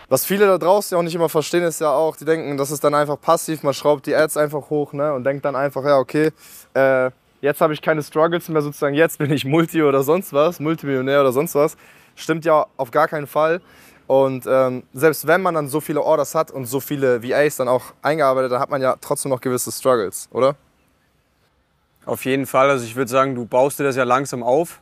Was 0.09 0.25
viele 0.25 0.45
da 0.45 0.57
draußen 0.57 0.95
ja 0.95 0.99
auch 0.99 1.03
nicht 1.03 1.15
immer 1.15 1.29
verstehen, 1.29 1.63
ist 1.63 1.79
ja 1.79 1.91
auch, 1.91 2.17
die 2.17 2.25
denken, 2.25 2.57
das 2.57 2.69
ist 2.69 2.83
dann 2.83 2.93
einfach 2.93 3.19
passiv, 3.19 3.63
man 3.63 3.73
schraubt 3.73 4.05
die 4.05 4.15
Ads 4.15 4.35
einfach 4.35 4.69
hoch 4.69 4.91
ne, 4.91 5.13
und 5.13 5.23
denkt 5.23 5.45
dann 5.45 5.55
einfach, 5.55 5.85
ja, 5.85 5.99
okay, 5.99 6.31
äh, 6.73 7.11
jetzt 7.39 7.61
habe 7.61 7.73
ich 7.73 7.81
keine 7.81 8.03
Struggles 8.03 8.49
mehr 8.49 8.61
sozusagen, 8.61 8.93
jetzt 8.93 9.19
bin 9.19 9.31
ich 9.31 9.45
Multi 9.45 9.81
oder 9.83 10.03
sonst 10.03 10.33
was, 10.33 10.59
Multimillionär 10.59 11.21
oder 11.21 11.31
sonst 11.31 11.55
was. 11.55 11.77
Stimmt 12.15 12.43
ja 12.43 12.65
auf 12.75 12.91
gar 12.91 13.07
keinen 13.07 13.25
Fall. 13.25 13.61
Und 14.05 14.45
ähm, 14.45 14.83
selbst 14.91 15.27
wenn 15.27 15.41
man 15.41 15.55
dann 15.55 15.69
so 15.69 15.79
viele 15.79 16.01
Orders 16.01 16.35
hat 16.35 16.51
und 16.51 16.65
so 16.65 16.81
viele 16.81 17.23
VAs 17.23 17.55
dann 17.55 17.69
auch 17.69 17.93
eingearbeitet, 18.01 18.51
dann 18.51 18.59
hat 18.59 18.69
man 18.69 18.81
ja 18.81 18.97
trotzdem 18.99 19.29
noch 19.29 19.39
gewisse 19.39 19.71
Struggles, 19.71 20.27
oder? 20.31 20.57
Auf 22.05 22.25
jeden 22.25 22.45
Fall. 22.45 22.69
Also 22.69 22.85
ich 22.85 22.95
würde 22.95 23.09
sagen, 23.11 23.35
du 23.35 23.45
baust 23.45 23.79
dir 23.79 23.83
das 23.83 23.95
ja 23.95 24.03
langsam 24.03 24.43
auf. 24.43 24.81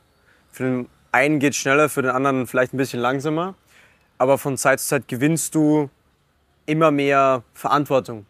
Für 0.52 0.64
den 0.64 0.90
einen 1.12 1.40
geht 1.40 1.54
es 1.54 1.58
schneller, 1.58 1.90
für 1.90 2.02
den 2.02 2.12
anderen 2.12 2.48
vielleicht 2.48 2.74
ein 2.74 2.78
bisschen 2.78 3.00
langsamer. 3.00 3.56
Aber 4.18 4.38
von 4.38 4.58
Zeit 4.58 4.80
zu 4.80 4.88
Zeit 4.88 5.08
gewinnst 5.08 5.56
du 5.56 5.90
immer 6.66 6.92
mehr 6.92 7.44
Verantwortung. 7.54 8.26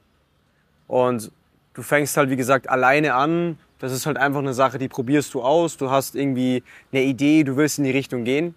Und 0.87 1.31
du 1.73 1.81
fängst 1.81 2.17
halt, 2.17 2.29
wie 2.29 2.35
gesagt, 2.35 2.69
alleine 2.69 3.13
an. 3.13 3.59
Das 3.79 3.91
ist 3.91 4.05
halt 4.05 4.17
einfach 4.17 4.39
eine 4.39 4.53
Sache, 4.53 4.77
die 4.77 4.87
probierst 4.87 5.33
du 5.33 5.41
aus. 5.41 5.77
Du 5.77 5.89
hast 5.89 6.15
irgendwie 6.15 6.63
eine 6.91 7.03
Idee, 7.03 7.43
du 7.43 7.55
willst 7.57 7.77
in 7.77 7.83
die 7.85 7.91
Richtung 7.91 8.23
gehen. 8.23 8.55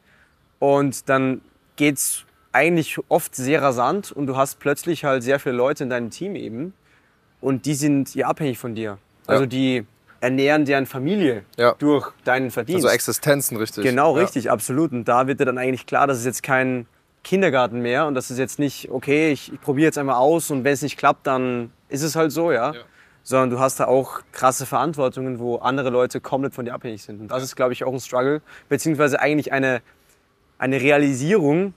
Und 0.59 1.09
dann 1.09 1.41
geht's 1.77 2.25
eigentlich 2.53 2.99
oft 3.09 3.35
sehr 3.35 3.63
rasant 3.63 4.13
und 4.13 4.27
du 4.27 4.37
hast 4.37 4.59
plötzlich 4.59 5.05
halt 5.05 5.23
sehr 5.23 5.39
viele 5.41 5.55
Leute 5.55 5.85
in 5.85 5.91
deinem 5.91 6.11
Team 6.11 6.37
eben. 6.37 6.75
Und 7.41 7.67
die 7.67 7.75
sind 7.75 8.15
ja 8.15 8.29
abhängig 8.29 8.59
von 8.59 8.75
dir. 8.75 8.99
Also 9.27 9.45
Ja. 9.45 9.47
die 9.49 9.87
ernähren 10.23 10.65
deren 10.65 10.87
Familie 10.87 11.45
Ja. 11.59 11.75
durch 11.79 12.11
deinen 12.25 12.51
Verdienst. 12.51 12.85
Also 12.85 12.95
Existenzen, 12.95 13.57
richtig. 13.57 13.85
Genau, 13.85 14.17
Ja. 14.17 14.23
richtig, 14.23 14.51
absolut. 14.51 14.93
Und 14.93 15.05
da 15.05 15.27
wird 15.27 15.41
dir 15.41 15.45
dann 15.45 15.59
eigentlich 15.59 15.85
klar, 15.85 16.07
dass 16.07 16.19
es 16.19 16.25
jetzt 16.25 16.43
kein 16.43 16.87
Kindergarten 17.25 17.81
mehr 17.81 18.07
und 18.07 18.15
das 18.15 18.31
ist 18.31 18.39
jetzt 18.39 18.59
nicht, 18.59 18.91
okay, 18.91 19.33
ich, 19.33 19.53
ich 19.53 19.61
probiere 19.61 19.87
jetzt 19.87 19.99
einmal 19.99 20.17
aus 20.17 20.51
und 20.51 20.65
wenn 20.65 20.73
es 20.73 20.83
nicht 20.83 20.97
klappt, 20.97 21.27
dann 21.27 21.73
ist 21.89 22.03
es 22.03 22.17
halt 22.17 22.33
so, 22.33 22.51
ja. 22.53 22.73
Sondern 23.25 23.51
du 23.51 23.61
hast 23.61 23.79
da 23.79 23.87
auch 23.87 24.21
krasse 24.33 24.67
Verantwortungen, 24.67 25.39
wo 25.39 25.57
andere 25.57 25.91
Leute 25.91 26.21
komplett 26.21 26.55
von 26.55 26.65
dir 26.65 26.75
abhängig 26.75 27.03
sind. 27.03 27.21
Und 27.21 27.29
das 27.29 27.43
ist, 27.45 27.55
glaube 27.55 27.73
ich, 27.73 27.85
auch 27.85 27.93
ein 27.93 28.01
Struggle, 28.01 28.43
beziehungsweise 28.69 29.21
eigentlich 29.21 29.53
eine, 29.53 29.83
eine 30.59 30.81
Realisierung, 30.81 31.75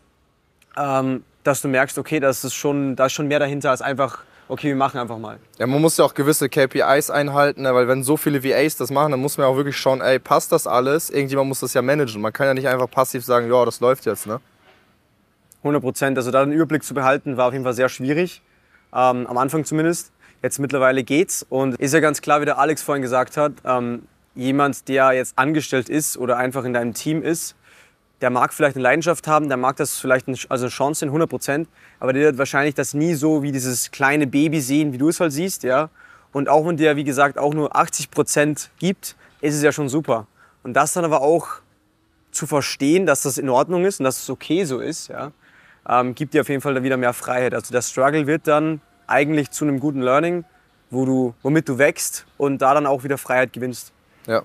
ähm, 0.77 1.23
dass 1.43 1.61
du 1.61 1.67
merkst, 1.67 1.97
okay, 1.99 2.19
das 2.19 2.43
ist 2.43 2.55
schon, 2.55 2.95
da 2.95 3.05
ist 3.07 3.13
schon 3.13 3.27
mehr 3.27 3.39
dahinter 3.39 3.69
als 3.71 3.81
einfach, 3.83 4.23
okay, 4.47 4.67
wir 4.67 4.75
machen 4.75 4.99
einfach 4.99 5.17
mal. 5.17 5.39
Ja, 5.57 5.67
man 5.67 5.81
muss 5.81 5.97
ja 5.97 6.05
auch 6.05 6.13
gewisse 6.13 6.49
KPIs 6.49 7.09
einhalten, 7.09 7.63
ne, 7.63 7.73
weil 7.73 7.87
wenn 7.87 8.03
so 8.03 8.17
viele 8.17 8.43
VAs 8.43 8.77
das 8.77 8.91
machen, 8.91 9.11
dann 9.11 9.19
muss 9.19 9.37
man 9.37 9.45
ja 9.45 9.51
auch 9.51 9.57
wirklich 9.57 9.77
schauen, 9.77 10.01
ey, 10.01 10.19
passt 10.19 10.51
das 10.51 10.67
alles? 10.67 11.09
Irgendjemand 11.09 11.47
muss 11.49 11.59
das 11.59 11.73
ja 11.73 11.81
managen. 11.81 12.21
Man 12.21 12.33
kann 12.33 12.47
ja 12.47 12.53
nicht 12.53 12.67
einfach 12.67 12.89
passiv 12.89 13.23
sagen, 13.23 13.51
ja, 13.51 13.65
das 13.65 13.79
läuft 13.79 14.05
jetzt, 14.05 14.27
ne? 14.27 14.39
100 15.59 15.81
Prozent. 15.81 16.17
Also 16.17 16.31
da 16.31 16.45
den 16.45 16.53
Überblick 16.53 16.83
zu 16.83 16.93
behalten, 16.93 17.37
war 17.37 17.47
auf 17.47 17.53
jeden 17.53 17.63
Fall 17.63 17.73
sehr 17.73 17.89
schwierig. 17.89 18.41
Ähm, 18.93 19.27
am 19.27 19.37
Anfang 19.37 19.65
zumindest. 19.65 20.11
Jetzt 20.43 20.59
mittlerweile 20.59 21.03
geht's. 21.03 21.45
Und 21.49 21.75
ist 21.75 21.93
ja 21.93 21.99
ganz 21.99 22.21
klar, 22.21 22.41
wie 22.41 22.45
der 22.45 22.59
Alex 22.59 22.83
vorhin 22.83 23.01
gesagt 23.01 23.35
hat, 23.35 23.53
ähm, 23.65 24.03
jemand, 24.35 24.87
der 24.87 25.13
jetzt 25.13 25.37
angestellt 25.37 25.89
ist 25.89 26.17
oder 26.17 26.37
einfach 26.37 26.65
in 26.65 26.73
deinem 26.73 26.93
Team 26.93 27.23
ist, 27.23 27.55
der 28.21 28.29
mag 28.29 28.53
vielleicht 28.53 28.75
eine 28.75 28.83
Leidenschaft 28.83 29.27
haben, 29.27 29.47
der 29.47 29.57
mag 29.57 29.75
das 29.75 29.99
vielleicht 29.99 30.27
ein, 30.27 30.37
also 30.49 30.65
eine 30.65 30.71
Chance 30.71 31.05
in 31.05 31.09
100 31.09 31.29
Prozent, 31.29 31.69
aber 31.99 32.13
der 32.13 32.23
wird 32.23 32.37
wahrscheinlich 32.37 32.75
das 32.75 32.93
nie 32.93 33.13
so 33.13 33.43
wie 33.43 33.51
dieses 33.51 33.91
kleine 33.91 34.27
Baby 34.27 34.61
sehen, 34.61 34.93
wie 34.93 34.97
du 34.97 35.09
es 35.09 35.19
halt 35.19 35.33
siehst, 35.33 35.63
ja. 35.63 35.89
Und 36.31 36.49
auch 36.49 36.65
wenn 36.67 36.77
der, 36.77 36.95
wie 36.95 37.03
gesagt, 37.03 37.37
auch 37.37 37.53
nur 37.53 37.75
80 37.75 38.11
Prozent 38.11 38.69
gibt, 38.79 39.15
ist 39.41 39.55
es 39.55 39.63
ja 39.63 39.71
schon 39.71 39.89
super. 39.89 40.27
Und 40.63 40.73
das 40.73 40.93
dann 40.93 41.05
aber 41.05 41.21
auch 41.21 41.47
zu 42.31 42.47
verstehen, 42.47 43.05
dass 43.05 43.21
das 43.23 43.37
in 43.37 43.49
Ordnung 43.49 43.85
ist 43.85 43.99
und 43.99 44.03
dass 44.03 44.21
es 44.21 44.29
okay 44.29 44.65
so 44.65 44.79
ist, 44.79 45.07
ja, 45.07 45.31
ähm, 45.87 46.15
gibt 46.15 46.33
dir 46.33 46.41
auf 46.41 46.49
jeden 46.49 46.61
Fall 46.61 46.73
da 46.73 46.83
wieder 46.83 46.97
mehr 46.97 47.13
Freiheit. 47.13 47.53
Also 47.53 47.71
der 47.71 47.81
Struggle 47.81 48.27
wird 48.27 48.47
dann 48.47 48.81
eigentlich 49.07 49.51
zu 49.51 49.65
einem 49.65 49.79
guten 49.79 50.01
Learning, 50.01 50.43
wo 50.89 51.05
du, 51.05 51.33
womit 51.41 51.69
du 51.69 51.77
wächst 51.77 52.25
und 52.37 52.61
da 52.61 52.73
dann 52.73 52.85
auch 52.85 53.03
wieder 53.03 53.17
Freiheit 53.17 53.53
gewinnst. 53.53 53.93
Ja. 54.27 54.43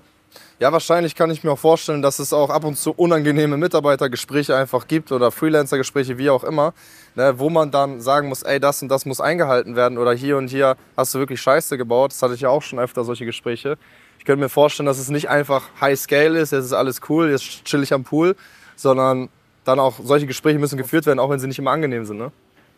Ja, 0.59 0.71
wahrscheinlich 0.71 1.15
kann 1.15 1.31
ich 1.31 1.43
mir 1.43 1.51
auch 1.51 1.59
vorstellen, 1.59 2.01
dass 2.01 2.19
es 2.19 2.33
auch 2.33 2.49
ab 2.49 2.63
und 2.63 2.77
zu 2.77 2.91
unangenehme 2.91 3.57
Mitarbeitergespräche 3.57 4.55
einfach 4.55 4.87
gibt 4.87 5.11
oder 5.11 5.31
Freelancer-Gespräche, 5.31 6.17
wie 6.17 6.29
auch 6.29 6.43
immer, 6.43 6.73
ne, 7.15 7.33
wo 7.37 7.49
man 7.49 7.71
dann 7.71 7.99
sagen 8.01 8.29
muss, 8.29 8.43
ey, 8.43 8.59
das 8.59 8.81
und 8.81 8.89
das 8.89 9.05
muss 9.05 9.19
eingehalten 9.19 9.75
werden 9.75 9.97
oder 9.97 10.13
hier 10.13 10.37
und 10.37 10.49
hier 10.49 10.77
hast 10.95 11.13
du 11.15 11.19
wirklich 11.19 11.41
Scheiße 11.41 11.77
gebaut. 11.77 12.11
Das 12.11 12.21
hatte 12.21 12.35
ich 12.35 12.41
ja 12.41 12.49
auch 12.49 12.61
schon 12.61 12.79
öfter, 12.79 13.03
solche 13.03 13.25
Gespräche. 13.25 13.77
Ich 14.19 14.25
könnte 14.25 14.41
mir 14.41 14.49
vorstellen, 14.49 14.85
dass 14.85 14.99
es 14.99 15.09
nicht 15.09 15.29
einfach 15.29 15.69
High 15.81 15.99
Scale 15.99 16.39
ist, 16.39 16.51
jetzt 16.51 16.65
ist 16.65 16.73
alles 16.73 17.01
cool, 17.09 17.31
jetzt 17.31 17.65
chill 17.65 17.81
ich 17.81 17.91
am 17.91 18.03
Pool, 18.03 18.35
sondern 18.75 19.29
dann 19.63 19.79
auch 19.79 19.95
solche 20.03 20.27
Gespräche 20.27 20.59
müssen 20.59 20.77
geführt 20.77 21.05
werden, 21.05 21.19
auch 21.19 21.29
wenn 21.29 21.39
sie 21.39 21.47
nicht 21.47 21.59
immer 21.59 21.71
angenehm 21.71 22.05
sind. 22.05 22.17
Ne? 22.17 22.31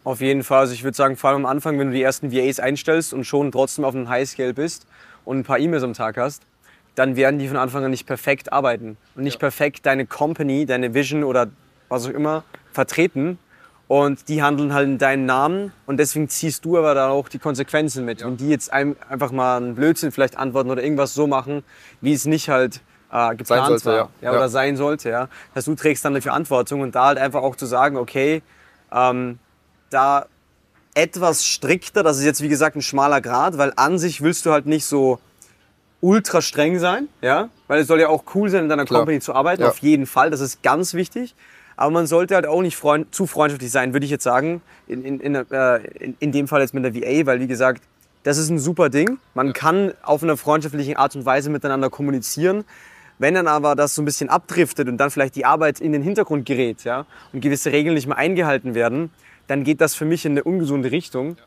Auf 0.04 0.22
jeden 0.22 0.44
Fall. 0.44 0.60
Also 0.62 0.74
ich 0.74 0.84
würde 0.84 0.96
sagen, 0.96 1.16
vor 1.16 1.30
allem 1.30 1.46
am 1.46 1.52
Anfang, 1.52 1.80
wenn 1.80 1.88
du 1.88 1.94
die 1.94 2.02
ersten 2.02 2.32
VAs 2.32 2.60
einstellst 2.60 3.14
und 3.14 3.26
schon 3.26 3.52
trotzdem 3.52 3.86
auf 3.86 3.96
einem 3.96 4.10
Highscale 4.10 4.54
bist 4.54 4.86
und 5.26 5.40
ein 5.40 5.44
paar 5.44 5.60
E-Mails 5.60 5.84
am 5.84 5.94
Tag 5.94 6.18
hast, 6.18 6.44
dann 6.96 7.16
werden 7.16 7.40
die 7.40 7.48
von 7.48 7.58
Anfang 7.58 7.84
an 7.84 7.92
nicht 7.92 8.06
perfekt 8.06 8.54
arbeiten 8.54 8.98
und 9.16 9.24
nicht 9.24 9.40
perfekt 9.40 9.86
deine 9.86 10.06
Company, 10.06 10.66
deine 10.66 10.94
Vision 10.94 11.24
oder 11.24 11.48
was 11.90 12.06
auch 12.06 12.12
immer 12.12 12.44
vertreten. 12.72 13.40
Und 13.88 14.30
die 14.30 14.42
handeln 14.42 14.74
halt 14.74 14.88
in 14.88 14.98
deinen 14.98 15.26
Namen 15.26 15.72
und 15.86 15.98
deswegen 15.98 16.30
ziehst 16.30 16.66
du 16.66 16.78
aber 16.78 16.96
dann 16.96 17.12
auch 17.12 17.28
die 17.30 17.38
Konsequenzen 17.38 18.06
mit. 18.06 18.24
Wenn 18.24 18.38
die 18.38 18.50
jetzt 18.50 18.72
ein, 18.72 18.96
einfach 19.10 19.32
mal 19.32 19.58
einen 19.58 19.76
Blödsinn 19.76 20.12
vielleicht 20.12 20.38
antworten 20.38 20.72
oder 20.72 20.82
irgendwas 20.82 21.14
so 21.14 21.28
machen, 21.28 21.64
wie 22.02 22.14
es 22.14 22.26
nicht 22.26 22.50
halt 22.50 22.82
äh, 23.12 23.36
geplant 23.36 23.68
sollte, 23.68 23.86
war 23.86 23.96
ja. 23.96 24.10
Ja, 24.22 24.32
oder 24.32 24.40
Ja. 24.42 24.50
sein 24.50 24.78
sollte, 24.78 25.10
ja, 25.10 25.28
dass 25.54 25.66
du 25.66 25.76
trägst 25.76 26.04
dann 26.06 26.16
die 26.16 26.22
Verantwortung 26.22 26.82
und 26.82 26.96
da 26.96 27.08
halt 27.08 27.18
einfach 27.20 27.42
auch 27.44 27.56
zu 27.56 27.66
sagen, 27.66 27.98
okay, 27.98 28.42
ähm, 28.92 29.38
da 29.90 30.26
etwas 30.96 31.46
strikter, 31.46 32.04
das 32.04 32.18
ist 32.18 32.26
jetzt 32.26 32.42
wie 32.42 32.50
gesagt 32.50 32.76
ein 32.76 32.82
schmaler 32.82 33.22
Grad, 33.22 33.58
weil 33.58 33.74
an 33.76 34.00
sich 34.00 34.22
willst 34.22 34.46
du 34.46 34.52
halt 34.52 34.66
nicht 34.66 34.86
so 34.86 35.20
ultra 36.04 36.42
streng 36.42 36.80
sein, 36.80 37.08
ja, 37.22 37.50
weil 37.68 37.80
es 37.80 37.88
soll 37.88 38.00
ja 38.02 38.10
auch 38.10 38.24
cool 38.36 38.50
sein, 38.50 38.64
in 38.64 38.70
deiner 38.70 38.86
Klar. 38.86 39.02
Company 39.02 39.20
zu 39.22 39.34
arbeiten, 39.34 39.62
Ja. 39.64 39.70
auf 39.70 39.78
jeden 39.80 40.06
Fall, 40.06 40.30
das 40.30 40.42
ist 40.42 40.62
ganz 40.62 40.94
wichtig. 40.94 41.34
Aber 41.76 41.90
man 41.90 42.06
sollte 42.06 42.36
halt 42.36 42.46
auch 42.46 42.62
nicht 42.62 42.76
freund 42.76 43.16
zu 43.16 43.26
freundschaftlich 43.26 43.72
sein, 43.72 43.94
würde 43.94 44.06
ich 44.06 44.12
jetzt 44.12 44.24
sagen, 44.24 44.62
in, 44.88 45.04
in, 45.04 45.20
in, 45.20 45.34
äh, 45.36 45.78
in, 46.00 46.16
in 46.20 46.32
dem 46.32 46.48
Fall 46.48 46.62
jetzt 46.62 46.74
mit 46.76 46.84
der 46.84 46.94
VA, 46.94 47.26
weil 47.26 47.40
wie 47.40 47.48
gesagt, 47.48 47.82
das 48.24 48.38
ist 48.38 48.50
ein 48.50 48.60
super 48.60 48.90
Ding. 48.90 49.18
Man 49.34 49.54
kann 49.54 49.94
auf 50.04 50.22
einer 50.22 50.38
freundschaftlichen 50.38 50.98
Art 50.98 51.16
und 51.16 51.26
Weise 51.26 51.50
miteinander 51.50 51.90
kommunizieren. 51.90 52.64
Wenn 53.18 53.34
dann 53.34 53.48
aber 53.48 53.76
das 53.76 53.96
so 53.96 54.02
ein 54.02 54.06
bisschen 54.06 54.30
abdriftet 54.30 54.88
und 54.88 54.98
dann 54.98 55.10
vielleicht 55.10 55.36
die 55.36 55.46
Arbeit 55.46 55.80
in 55.80 55.94
den 55.94 56.02
Hintergrund 56.04 56.46
gerät 56.46 56.84
ja, 56.84 57.06
und 57.32 57.42
gewisse 57.42 57.72
Regeln 57.72 57.96
nicht 57.96 58.08
mehr 58.08 58.18
eingehalten 58.18 58.76
werden, 58.76 59.10
dann 59.48 59.64
geht 59.64 59.82
das 59.82 59.96
für 59.96 60.06
mich 60.06 60.26
in 60.26 60.34
eine 60.34 60.44
ungesunde 60.44 60.92
Richtung, 60.92 61.38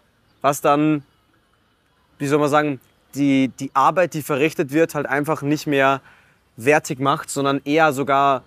was 0.43 0.61
dann, 0.61 1.03
wie 2.19 2.27
soll 2.27 2.39
man 2.41 2.51
sagen, 2.51 2.81
die, 3.17 3.49
die 3.49 3.71
Arbeit, 3.75 4.15
die 4.15 4.23
verrichtet 4.23 4.73
wird, 4.73 4.95
halt 4.95 5.07
einfach 5.07 5.43
nicht 5.43 5.67
mehr 5.67 6.01
wertig 6.57 7.01
macht, 7.01 7.31
sondern 7.31 7.61
eher 7.65 7.93
sogar 7.93 8.43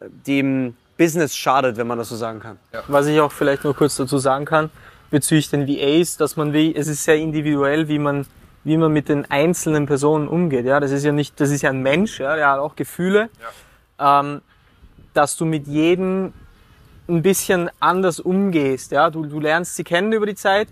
dem 0.00 0.76
Business 0.96 1.36
schadet, 1.36 1.76
wenn 1.76 1.86
man 1.86 1.98
das 1.98 2.08
so 2.08 2.16
sagen 2.16 2.40
kann. 2.40 2.58
Was 2.88 3.06
ich 3.06 3.20
auch 3.20 3.32
vielleicht 3.32 3.64
nur 3.64 3.74
kurz 3.74 3.96
dazu 3.96 4.18
sagen 4.18 4.44
kann, 4.44 4.70
bezüglich 5.10 5.50
den 5.50 5.66
VAs, 5.66 6.16
dass 6.16 6.36
man 6.36 6.52
wie, 6.52 6.74
es 6.74 6.88
ist 6.88 7.04
sehr 7.04 7.16
individuell, 7.16 7.88
wie 7.88 7.98
man, 7.98 8.26
wie 8.64 8.76
man 8.76 8.92
mit 8.92 9.08
den 9.08 9.30
einzelnen 9.30 9.86
Personen 9.86 10.28
umgeht. 10.28 10.66
Ja, 10.66 10.80
das 10.80 10.90
ist 10.90 11.04
ja 11.04 11.12
nicht, 11.12 11.40
das 11.40 11.50
ist 11.50 11.62
ja 11.62 11.70
ein 11.70 11.82
Mensch, 11.82 12.20
ja, 12.20 12.36
der 12.36 12.50
hat 12.50 12.58
auch 12.58 12.76
Gefühle. 12.76 13.30
Ähm, 13.98 14.42
dass 15.14 15.36
du 15.36 15.44
mit 15.44 15.66
jedem 15.66 16.32
ein 17.08 17.22
bisschen 17.22 17.70
anders 17.80 18.20
umgehst. 18.20 18.92
Ja, 18.92 19.10
du, 19.10 19.24
du 19.24 19.40
lernst 19.40 19.76
sie 19.76 19.84
kennen 19.84 20.12
über 20.12 20.26
die 20.26 20.34
Zeit. 20.34 20.68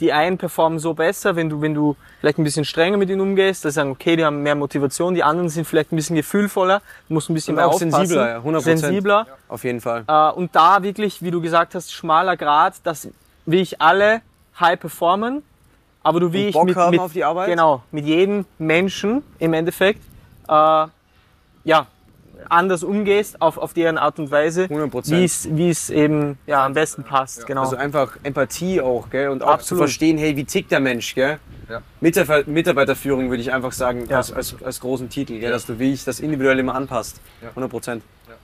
Die 0.00 0.12
einen 0.12 0.36
performen 0.36 0.78
so 0.78 0.92
besser, 0.92 1.36
wenn 1.36 1.48
du, 1.48 1.62
wenn 1.62 1.72
du 1.72 1.96
vielleicht 2.20 2.38
ein 2.38 2.44
bisschen 2.44 2.64
strenger 2.64 2.98
mit 2.98 3.08
ihnen 3.08 3.20
umgehst, 3.20 3.64
dass 3.64 3.74
sie 3.74 3.80
sagen, 3.80 3.90
okay, 3.90 4.16
die 4.16 4.24
haben 4.24 4.42
mehr 4.42 4.54
Motivation, 4.54 5.14
die 5.14 5.22
anderen 5.22 5.48
sind 5.48 5.66
vielleicht 5.66 5.92
ein 5.92 5.96
bisschen 5.96 6.16
gefühlvoller, 6.16 6.82
du 7.08 7.14
musst 7.14 7.30
ein 7.30 7.34
bisschen 7.34 7.52
Und 7.52 7.56
mehr 7.56 7.66
auch 7.68 7.74
aufpassen. 7.74 7.92
sensibler, 7.92 8.28
ja, 8.28 8.38
100%. 8.40 8.60
Sensibler. 8.60 9.26
Auf 9.48 9.64
jeden 9.64 9.80
Fall. 9.80 10.04
Äh, 10.06 10.30
und 10.32 10.54
da 10.54 10.82
wirklich, 10.82 11.22
wie 11.22 11.30
du 11.30 11.40
gesagt 11.40 11.74
hast, 11.74 11.92
schmaler 11.92 12.36
Grad, 12.36 12.74
dass 12.84 13.08
wie 13.46 13.60
ich 13.60 13.80
alle 13.80 14.20
high 14.60 14.78
performen, 14.78 15.42
aber 16.02 16.20
du 16.20 16.32
wie 16.32 16.48
ich 16.48 16.54
Bock 16.54 16.64
mit, 16.66 16.76
haben 16.76 16.90
mit 16.90 17.00
auf 17.00 17.12
die 17.12 17.24
Arbeit? 17.24 17.48
genau 17.48 17.82
mit 17.90 18.04
jedem 18.04 18.44
Menschen 18.58 19.22
im 19.38 19.52
Endeffekt 19.54 20.00
äh, 20.48 20.86
ja 21.64 21.86
anders 22.48 22.82
umgehst 22.84 23.40
auf, 23.42 23.58
auf 23.58 23.72
deren 23.72 23.98
Art 23.98 24.18
und 24.18 24.30
Weise, 24.30 24.64
100%. 24.64 25.10
wie 25.10 25.24
es 25.24 25.48
wie 25.50 25.68
es 25.70 25.90
eben 25.90 26.38
ja 26.46 26.64
am 26.64 26.74
besten 26.74 27.02
passt, 27.04 27.46
genau. 27.46 27.62
Also 27.62 27.76
einfach 27.76 28.16
Empathie 28.22 28.80
auch, 28.80 29.10
gell? 29.10 29.28
Und 29.30 29.42
auch 29.42 29.48
zu 29.48 29.52
Absolut. 29.54 29.82
verstehen, 29.84 30.18
hey, 30.18 30.36
wie 30.36 30.44
tickt 30.44 30.70
der 30.70 30.80
Mensch, 30.80 31.14
gell? 31.14 31.38
Ja. 31.68 31.82
Mitarbeiter- 32.00 32.48
Mitarbeiterführung 32.48 33.28
würde 33.30 33.40
ich 33.42 33.52
einfach 33.52 33.72
sagen, 33.72 34.06
Ja. 34.08 34.18
als, 34.18 34.32
als, 34.32 34.54
als 34.62 34.80
großen 34.80 35.08
Titel, 35.08 35.40
gell? 35.40 35.50
dass 35.50 35.66
du 35.66 35.78
wie 35.78 35.92
ich 35.92 36.04
das 36.04 36.20
individuell 36.20 36.58
immer 36.58 36.74
anpasst. 36.74 37.20
100 37.42 37.70
Prozent. 37.70 38.02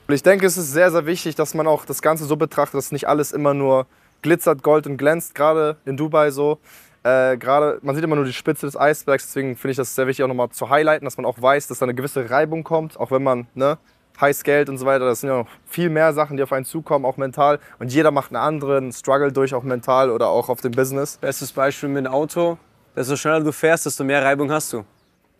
Und 0.08 0.14
ich 0.14 0.22
denke, 0.25 0.46
es 0.46 0.56
ist 0.56 0.72
sehr, 0.72 0.90
sehr 0.90 1.06
wichtig, 1.06 1.37
dass 1.37 1.54
man 1.54 1.66
auch 1.68 1.84
das 1.84 2.02
Ganze 2.02 2.25
so 2.25 2.37
betrachtet, 2.37 2.75
dass 2.75 2.90
nicht 2.90 3.06
alles 3.08 3.30
immer 3.30 3.54
nur 3.54 3.87
glitzert, 4.22 4.62
gold 4.62 4.87
und 4.88 4.96
glänzt, 4.96 5.34
gerade 5.37 5.76
in 5.84 5.96
Dubai 5.96 6.30
so. 6.32 6.58
Äh, 7.04 7.37
gerade, 7.37 7.78
man 7.82 7.94
sieht 7.94 8.04
immer 8.04 8.16
nur 8.16 8.25
die 8.25 8.32
Spitze 8.32 8.66
des 8.66 8.76
Eisbergs, 8.76 9.26
deswegen 9.26 9.56
finde 9.56 9.73
ich 9.73 9.76
das 9.76 9.94
sehr 9.94 10.06
wichtig, 10.06 10.25
auch 10.25 10.28
nochmal 10.28 10.50
zu 10.50 10.71
highlighten, 10.71 11.04
dass 11.04 11.16
man 11.16 11.26
auch 11.26 11.40
weiß, 11.40 11.66
dass 11.66 11.80
da 11.80 11.87
eine 11.87 11.94
gewisse 11.94 12.30
Reibung 12.30 12.62
kommt, 12.62 12.99
auch 12.99 13.11
wenn 13.11 13.23
man, 13.23 13.49
ne, 13.54 13.78
heiß 14.21 14.44
Geld 14.44 14.68
und 14.68 14.78
so 14.78 14.87
weiter, 14.87 15.04
das 15.04 15.21
sind 15.21 15.30
ja 15.30 15.38
noch 15.38 15.49
viel 15.66 15.90
mehr 15.90 16.12
Sachen, 16.12 16.37
die 16.37 16.42
auf 16.42 16.52
einen 16.52 16.64
zukommen, 16.64 17.04
auch 17.04 17.16
mental. 17.16 17.59
Und 17.78 17.92
jeder 17.92 18.11
macht 18.11 18.30
einen 18.30 18.42
anderen 18.42 18.92
Struggle 18.92 19.32
durch, 19.32 19.54
auch 19.54 19.64
mental 19.64 20.11
oder 20.11 20.28
auch 20.28 20.49
auf 20.49 20.61
dem 20.61 20.73
Business. 20.73 21.18
Bestes 21.18 21.52
Beispiel 21.52 21.88
mit 21.88 22.06
dem 22.06 22.12
Auto, 22.12 22.59
desto 22.94 23.16
schneller 23.16 23.40
du 23.40 23.52
fährst, 23.52 23.87
desto 23.87 24.04
mehr 24.04 24.23
Reibung 24.23 24.50
hast 24.50 24.73
du. 24.73 24.85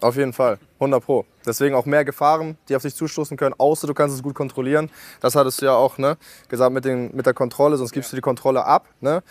Auf 0.00 0.16
jeden 0.16 0.33
Fall, 0.33 0.59
100 0.81 1.04
Pro. 1.04 1.25
Deswegen 1.47 1.76
auch 1.76 1.87
mehr 1.87 2.04
Gefahren, 2.04 2.59
die 2.69 2.75
auf 2.75 2.83
dich 2.83 2.95
zustoßen 2.97 3.37
können, 3.37 3.54
außer 3.57 3.87
du 3.87 3.95
kannst 3.95 4.16
es 4.16 4.23
gut 4.23 4.35
kontrollieren. 4.35 4.90
Das 5.21 5.37
hattest 5.37 5.62
du 5.62 5.66
ja 5.66 5.75
auch 5.75 5.97
ne, 5.97 6.16
gesagt 6.49 6.73
mit, 6.73 6.85
den, 6.85 7.14
mit 7.14 7.25
der 7.25 7.35
Kontrolle, 7.35 7.76
sonst 7.76 7.92
gibst 7.92 8.11
du 8.11 8.16
die 8.16 8.23
Kontrolle 8.23 8.64
ab. 8.64 8.88
Ne? 9.00 9.23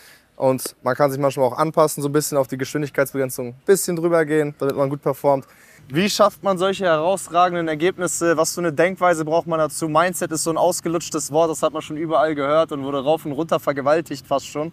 Und 0.42 0.76
man 0.82 0.96
kann 0.96 1.12
sich 1.12 1.22
manchmal 1.22 1.46
auch 1.46 1.56
anpassen, 1.56 2.02
so 2.02 2.10
ein 2.10 2.14
bisschen 2.14 2.36
auf 2.36 2.48
die 2.48 2.58
Geschwindigkeitsbegrenzung, 2.58 3.50
ein 3.50 3.56
bisschen 3.64 3.96
drüber 3.96 4.26
gehen, 4.26 4.56
damit 4.58 4.76
man 4.76 4.90
gut 4.90 5.00
performt. 5.00 5.46
Wie 5.88 6.10
schafft 6.10 6.42
man 6.42 6.58
solche 6.58 6.86
herausragenden 6.86 7.68
Ergebnisse? 7.68 8.36
Was 8.38 8.56
für 8.56 8.62
eine 8.62 8.74
Denkweise 8.74 9.24
braucht 9.24 9.46
man 9.46 9.60
dazu? 9.60 9.88
Mindset 9.88 10.32
ist 10.32 10.46
so 10.46 10.50
ein 10.50 10.58
ausgelutschtes 10.58 11.32
Wort, 11.32 11.52
das 11.52 11.62
hat 11.62 11.74
man 11.74 11.84
schon 11.84 11.96
überall 11.96 12.34
gehört 12.34 12.72
und 12.72 12.84
wurde 12.84 13.04
rauf 13.04 13.24
und 13.24 13.34
runter 13.34 13.60
vergewaltigt 13.60 14.26
fast 14.26 14.48
schon. 14.48 14.72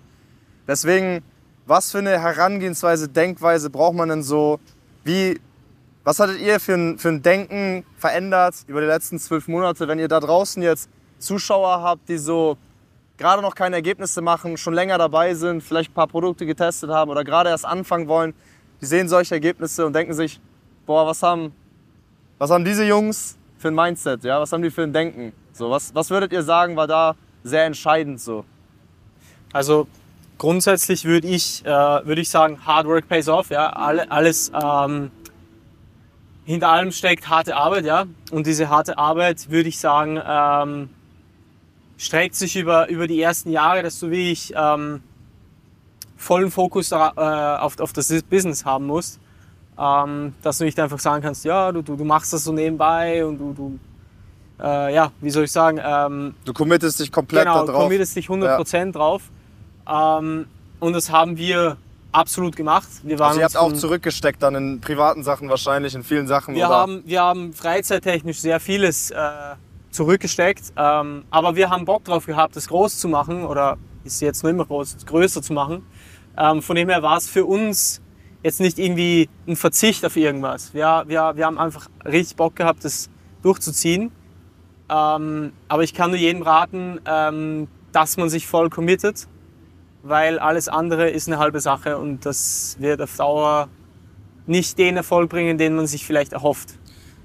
Deswegen, 0.66 1.22
was 1.66 1.90
für 1.90 1.98
eine 1.98 2.18
Herangehensweise, 2.18 3.06
Denkweise 3.06 3.68
braucht 3.68 3.94
man 3.94 4.08
denn 4.08 4.22
so? 4.22 4.60
Wie, 5.04 5.38
was 6.02 6.18
hattet 6.18 6.40
ihr 6.40 6.60
für 6.60 6.76
ein, 6.76 6.98
für 6.98 7.10
ein 7.10 7.20
Denken 7.20 7.84
verändert 7.98 8.54
über 8.68 8.80
die 8.80 8.86
letzten 8.86 9.18
zwölf 9.18 9.48
Monate, 9.48 9.86
wenn 9.86 9.98
ihr 9.98 10.08
da 10.08 10.18
draußen 10.18 10.62
jetzt 10.62 10.88
Zuschauer 11.18 11.82
habt, 11.82 12.08
die 12.08 12.16
so 12.16 12.56
gerade 13.18 13.42
noch 13.42 13.54
keine 13.54 13.76
Ergebnisse 13.76 14.22
machen, 14.22 14.56
schon 14.56 14.72
länger 14.72 14.96
dabei 14.96 15.34
sind, 15.34 15.62
vielleicht 15.62 15.90
ein 15.90 15.94
paar 15.94 16.06
Produkte 16.06 16.46
getestet 16.46 16.90
haben 16.90 17.10
oder 17.10 17.24
gerade 17.24 17.50
erst 17.50 17.66
anfangen 17.66 18.08
wollen, 18.08 18.32
die 18.80 18.86
sehen 18.86 19.08
solche 19.08 19.34
Ergebnisse 19.34 19.84
und 19.84 19.92
denken 19.92 20.14
sich, 20.14 20.40
boah, 20.86 21.06
was 21.06 21.22
haben, 21.22 21.52
was 22.38 22.50
haben 22.50 22.64
diese 22.64 22.84
Jungs 22.84 23.36
für 23.58 23.68
ein 23.68 23.74
Mindset, 23.74 24.24
ja? 24.24 24.40
was 24.40 24.52
haben 24.52 24.62
die 24.62 24.70
für 24.70 24.84
ein 24.84 24.92
Denken? 24.92 25.32
So, 25.52 25.68
was, 25.68 25.94
was 25.94 26.08
würdet 26.10 26.32
ihr 26.32 26.44
sagen, 26.44 26.76
war 26.76 26.86
da 26.86 27.16
sehr 27.42 27.64
entscheidend 27.66 28.20
so? 28.20 28.44
Also 29.52 29.88
grundsätzlich 30.36 31.04
würde 31.04 31.26
ich, 31.26 31.64
äh, 31.64 31.68
würde 31.68 32.20
ich 32.20 32.30
sagen, 32.30 32.64
Hard 32.64 32.86
Work 32.86 33.08
pays 33.08 33.28
off. 33.28 33.50
Ja? 33.50 33.70
Alle, 33.70 34.10
alles, 34.10 34.52
ähm, 34.54 35.10
hinter 36.44 36.68
allem 36.68 36.92
steckt 36.92 37.28
harte 37.28 37.56
Arbeit. 37.56 37.84
Ja? 37.84 38.04
Und 38.30 38.46
diese 38.46 38.68
harte 38.68 38.98
Arbeit, 38.98 39.50
würde 39.50 39.68
ich 39.68 39.78
sagen, 39.80 40.20
ähm, 40.24 40.90
streckt 41.98 42.34
sich 42.34 42.56
über, 42.56 42.88
über 42.88 43.06
die 43.06 43.20
ersten 43.20 43.50
Jahre, 43.50 43.82
dass 43.82 44.00
du 44.00 44.10
wie 44.10 44.32
ich 44.32 44.54
ähm, 44.56 45.02
vollen 46.16 46.50
Fokus 46.50 46.92
äh, 46.92 46.94
auf, 46.94 47.78
auf 47.78 47.92
das 47.92 48.08
Business 48.22 48.64
haben 48.64 48.86
musst. 48.86 49.20
Ähm, 49.78 50.32
dass 50.42 50.58
du 50.58 50.64
nicht 50.64 50.80
einfach 50.80 50.98
sagen 50.98 51.22
kannst, 51.22 51.44
ja, 51.44 51.70
du, 51.70 51.82
du, 51.82 51.94
du 51.94 52.04
machst 52.04 52.32
das 52.32 52.42
so 52.44 52.52
nebenbei 52.52 53.24
und 53.24 53.38
du, 53.38 53.52
du 53.52 53.78
äh, 54.60 54.92
ja, 54.94 55.12
wie 55.20 55.30
soll 55.30 55.44
ich 55.44 55.52
sagen, 55.52 55.80
ähm, 55.84 56.34
Du 56.44 56.52
committest 56.52 56.98
dich 56.98 57.12
komplett 57.12 57.44
genau, 57.44 57.64
da 57.64 57.72
drauf. 57.72 57.84
committest 57.84 58.16
dich 58.16 58.26
100% 58.26 58.92
drauf. 58.92 59.22
Ähm, 59.88 60.46
und 60.80 60.92
das 60.92 61.10
haben 61.10 61.36
wir 61.36 61.76
absolut 62.10 62.56
gemacht. 62.56 62.88
Wir 63.04 63.18
waren 63.20 63.28
Also 63.28 63.40
ihr 63.40 63.44
habt 63.44 63.56
auch 63.56 63.72
zurückgesteckt 63.72 64.42
dann 64.42 64.54
in 64.56 64.80
privaten 64.80 65.22
Sachen 65.22 65.48
wahrscheinlich, 65.48 65.94
in 65.94 66.02
vielen 66.02 66.26
Sachen. 66.26 66.54
Wir 66.54 66.66
oder? 66.66 66.76
haben, 66.76 67.02
wir 67.06 67.22
haben 67.22 67.52
freizeittechnisch 67.52 68.40
sehr 68.40 68.58
vieles 68.58 69.10
äh, 69.10 69.16
zurückgesteckt, 69.90 70.72
ähm, 70.76 71.24
aber 71.30 71.56
wir 71.56 71.70
haben 71.70 71.84
Bock 71.84 72.04
drauf 72.04 72.26
gehabt, 72.26 72.56
das 72.56 72.68
groß 72.68 72.98
zu 72.98 73.08
machen 73.08 73.44
oder 73.44 73.78
ist 74.04 74.20
jetzt 74.20 74.42
noch 74.42 74.50
immer 74.50 74.64
groß, 74.64 75.06
größer 75.06 75.42
zu 75.42 75.52
machen. 75.52 75.86
Ähm, 76.36 76.62
von 76.62 76.76
dem 76.76 76.88
her 76.88 77.02
war 77.02 77.16
es 77.16 77.28
für 77.28 77.44
uns 77.44 78.00
jetzt 78.42 78.60
nicht 78.60 78.78
irgendwie 78.78 79.28
ein 79.46 79.56
Verzicht 79.56 80.04
auf 80.04 80.16
irgendwas. 80.16 80.72
Wir, 80.74 81.04
wir, 81.06 81.32
wir 81.36 81.46
haben 81.46 81.58
einfach 81.58 81.88
richtig 82.04 82.36
Bock 82.36 82.56
gehabt, 82.56 82.84
das 82.84 83.10
durchzuziehen. 83.42 84.12
Ähm, 84.90 85.52
aber 85.68 85.82
ich 85.82 85.94
kann 85.94 86.10
nur 86.10 86.18
jedem 86.18 86.42
raten, 86.42 87.00
ähm, 87.04 87.68
dass 87.92 88.16
man 88.16 88.28
sich 88.28 88.46
voll 88.46 88.70
committet, 88.70 89.28
weil 90.02 90.38
alles 90.38 90.68
andere 90.68 91.10
ist 91.10 91.28
eine 91.28 91.38
halbe 91.38 91.60
Sache 91.60 91.98
und 91.98 92.24
das 92.24 92.76
wird 92.78 93.02
auf 93.02 93.16
Dauer 93.16 93.68
nicht 94.46 94.78
den 94.78 94.96
Erfolg 94.96 95.28
bringen, 95.28 95.58
den 95.58 95.76
man 95.76 95.86
sich 95.86 96.06
vielleicht 96.06 96.32
erhofft. 96.32 96.77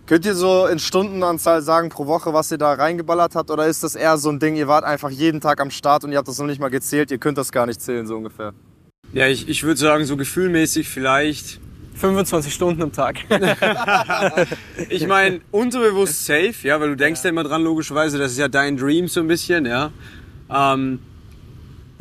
Könnt 0.06 0.26
ihr 0.26 0.36
so 0.36 0.68
in 0.68 0.80
Stundenanzahl 0.80 1.62
sagen 1.62 1.88
pro 1.88 2.06
Woche, 2.08 2.34
was 2.34 2.52
ihr 2.52 2.58
da 2.58 2.74
reingeballert 2.74 3.36
habt? 3.36 3.50
Oder 3.50 3.68
ist 3.68 3.84
das 3.84 3.96
eher 3.96 4.18
so 4.18 4.30
ein 4.30 4.40
Ding, 4.40 4.56
ihr 4.58 4.68
wart 4.68 4.84
einfach 4.84 5.10
jeden 5.10 5.40
Tag 5.40 5.62
am 5.62 5.72
Start 5.72 6.04
und 6.04 6.12
ihr 6.12 6.18
habt 6.18 6.28
das 6.28 6.38
noch 6.40 6.46
nicht 6.46 6.60
mal 6.60 6.70
gezählt, 6.70 7.10
ihr 7.10 7.20
könnt 7.20 7.38
das 7.38 7.54
gar 7.54 7.66
nicht 7.66 7.80
zählen, 7.80 8.06
so 8.06 8.18
ungefähr? 8.18 8.54
Ja, 9.14 9.28
ich, 9.28 9.48
ich 9.48 9.64
würde 9.64 9.80
sagen, 9.80 10.04
so 10.04 10.18
gefühlmäßig 10.18 10.90
vielleicht. 10.90 11.62
25 11.96 12.54
Stunden 12.54 12.82
am 12.82 12.92
Tag. 12.92 13.20
Ich 14.90 15.08
meine, 15.08 15.42
unterbewusst 15.52 16.26
safe, 16.26 16.56
ja, 16.64 16.80
weil 16.82 16.90
du 16.90 16.96
denkst 16.98 17.22
ja. 17.24 17.30
immer 17.30 17.44
dran, 17.44 17.64
logischerweise, 17.64 18.18
das 18.18 18.34
ist 18.34 18.40
ja 18.40 18.48
dein 18.48 18.76
Dream 18.76 19.08
so 19.08 19.22
ein 19.22 19.28
bisschen, 19.28 19.66
ja. 19.66 19.92
Ähm, 20.50 21.00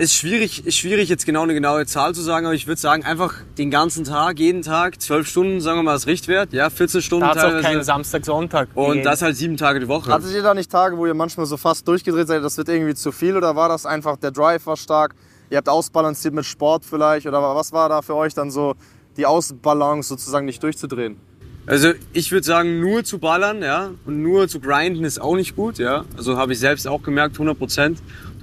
ist 0.03 0.15
schwierig, 0.15 0.67
ist 0.67 0.77
schwierig, 0.77 1.09
jetzt 1.09 1.25
genau 1.27 1.43
eine 1.43 1.55
genaue 1.55 1.87
Zahl 1.87 2.13
zu 2.13 2.23
sagen, 2.23 2.45
aber 2.47 2.57
ich 2.57 2.67
würde 2.67 2.81
sagen, 2.81 3.05
einfach 3.05 3.35
den 3.57 3.71
ganzen 3.71 4.03
Tag, 4.03 4.41
jeden 4.41 4.63
Tag, 4.63 5.01
12 5.01 5.29
Stunden, 5.29 5.61
sagen 5.61 5.79
wir 5.79 5.85
mal, 5.85 5.93
das 5.93 6.09
Richtwert, 6.09 6.53
ja, 6.53 6.71
14 6.71 7.03
Stunden 7.03 7.25
Da 7.25 7.31
hat 7.31 7.37
es 7.37 7.45
auch 7.45 7.63
keinen 7.63 7.85
Samstag, 7.85 8.25
Sonntag. 8.25 8.69
und 8.75 8.89
gegeben. 8.89 9.05
das 9.05 9.23
halt 9.23 9.37
sieben 9.37 9.57
Tage 9.57 9.79
die 9.79 9.87
Woche. 9.87 10.11
Hattet 10.11 10.33
ihr 10.33 10.43
da 10.43 10.55
nicht 10.55 10.73
Tage, 10.73 10.99
wo 10.99 11.07
ihr 11.07 11.15
manchmal 11.15 11.47
so 11.47 11.57
fast 11.57 11.87
durchgedreht 11.87 12.27
seid, 12.27 12.43
das 12.43 12.59
wird 12.59 12.69
irgendwie 12.69 12.95
zu 12.95 13.13
viel? 13.13 13.37
Oder 13.37 13.55
war 13.55 13.69
das 13.69 13.87
einfach, 13.87 14.17
der 14.17 14.33
Drive 14.33 14.67
war 14.67 14.77
stark, 14.77 15.15
ihr 15.51 15.57
habt 15.57 15.69
ausbalanciert 15.69 16.35
mit 16.35 16.47
Sport 16.47 16.85
vielleicht? 16.85 17.27
Oder 17.29 17.41
was 17.41 17.73
war 17.73 17.89
da 17.89 18.03
für 18.03 18.17
euch 18.17 18.35
dann 18.35 18.51
so 18.51 18.75
die 19.17 19.25
Ausbalance 19.25 20.09
sozusagen 20.09 20.47
nicht 20.47 20.61
durchzudrehen? 20.65 21.17
Also 21.65 21.93
ich 22.13 22.33
würde 22.33 22.45
sagen, 22.45 22.81
nur 22.81 23.05
zu 23.05 23.19
ballern, 23.19 23.63
ja, 23.63 23.93
und 24.05 24.21
nur 24.21 24.49
zu 24.49 24.59
grinden 24.59 25.05
ist 25.05 25.21
auch 25.21 25.37
nicht 25.37 25.55
gut, 25.55 25.79
ja. 25.79 26.05
Also 26.17 26.37
habe 26.37 26.55
ich 26.55 26.59
selbst 26.59 26.89
auch 26.89 27.03
gemerkt, 27.05 27.37
100 27.37 27.57
Prozent. 27.57 28.03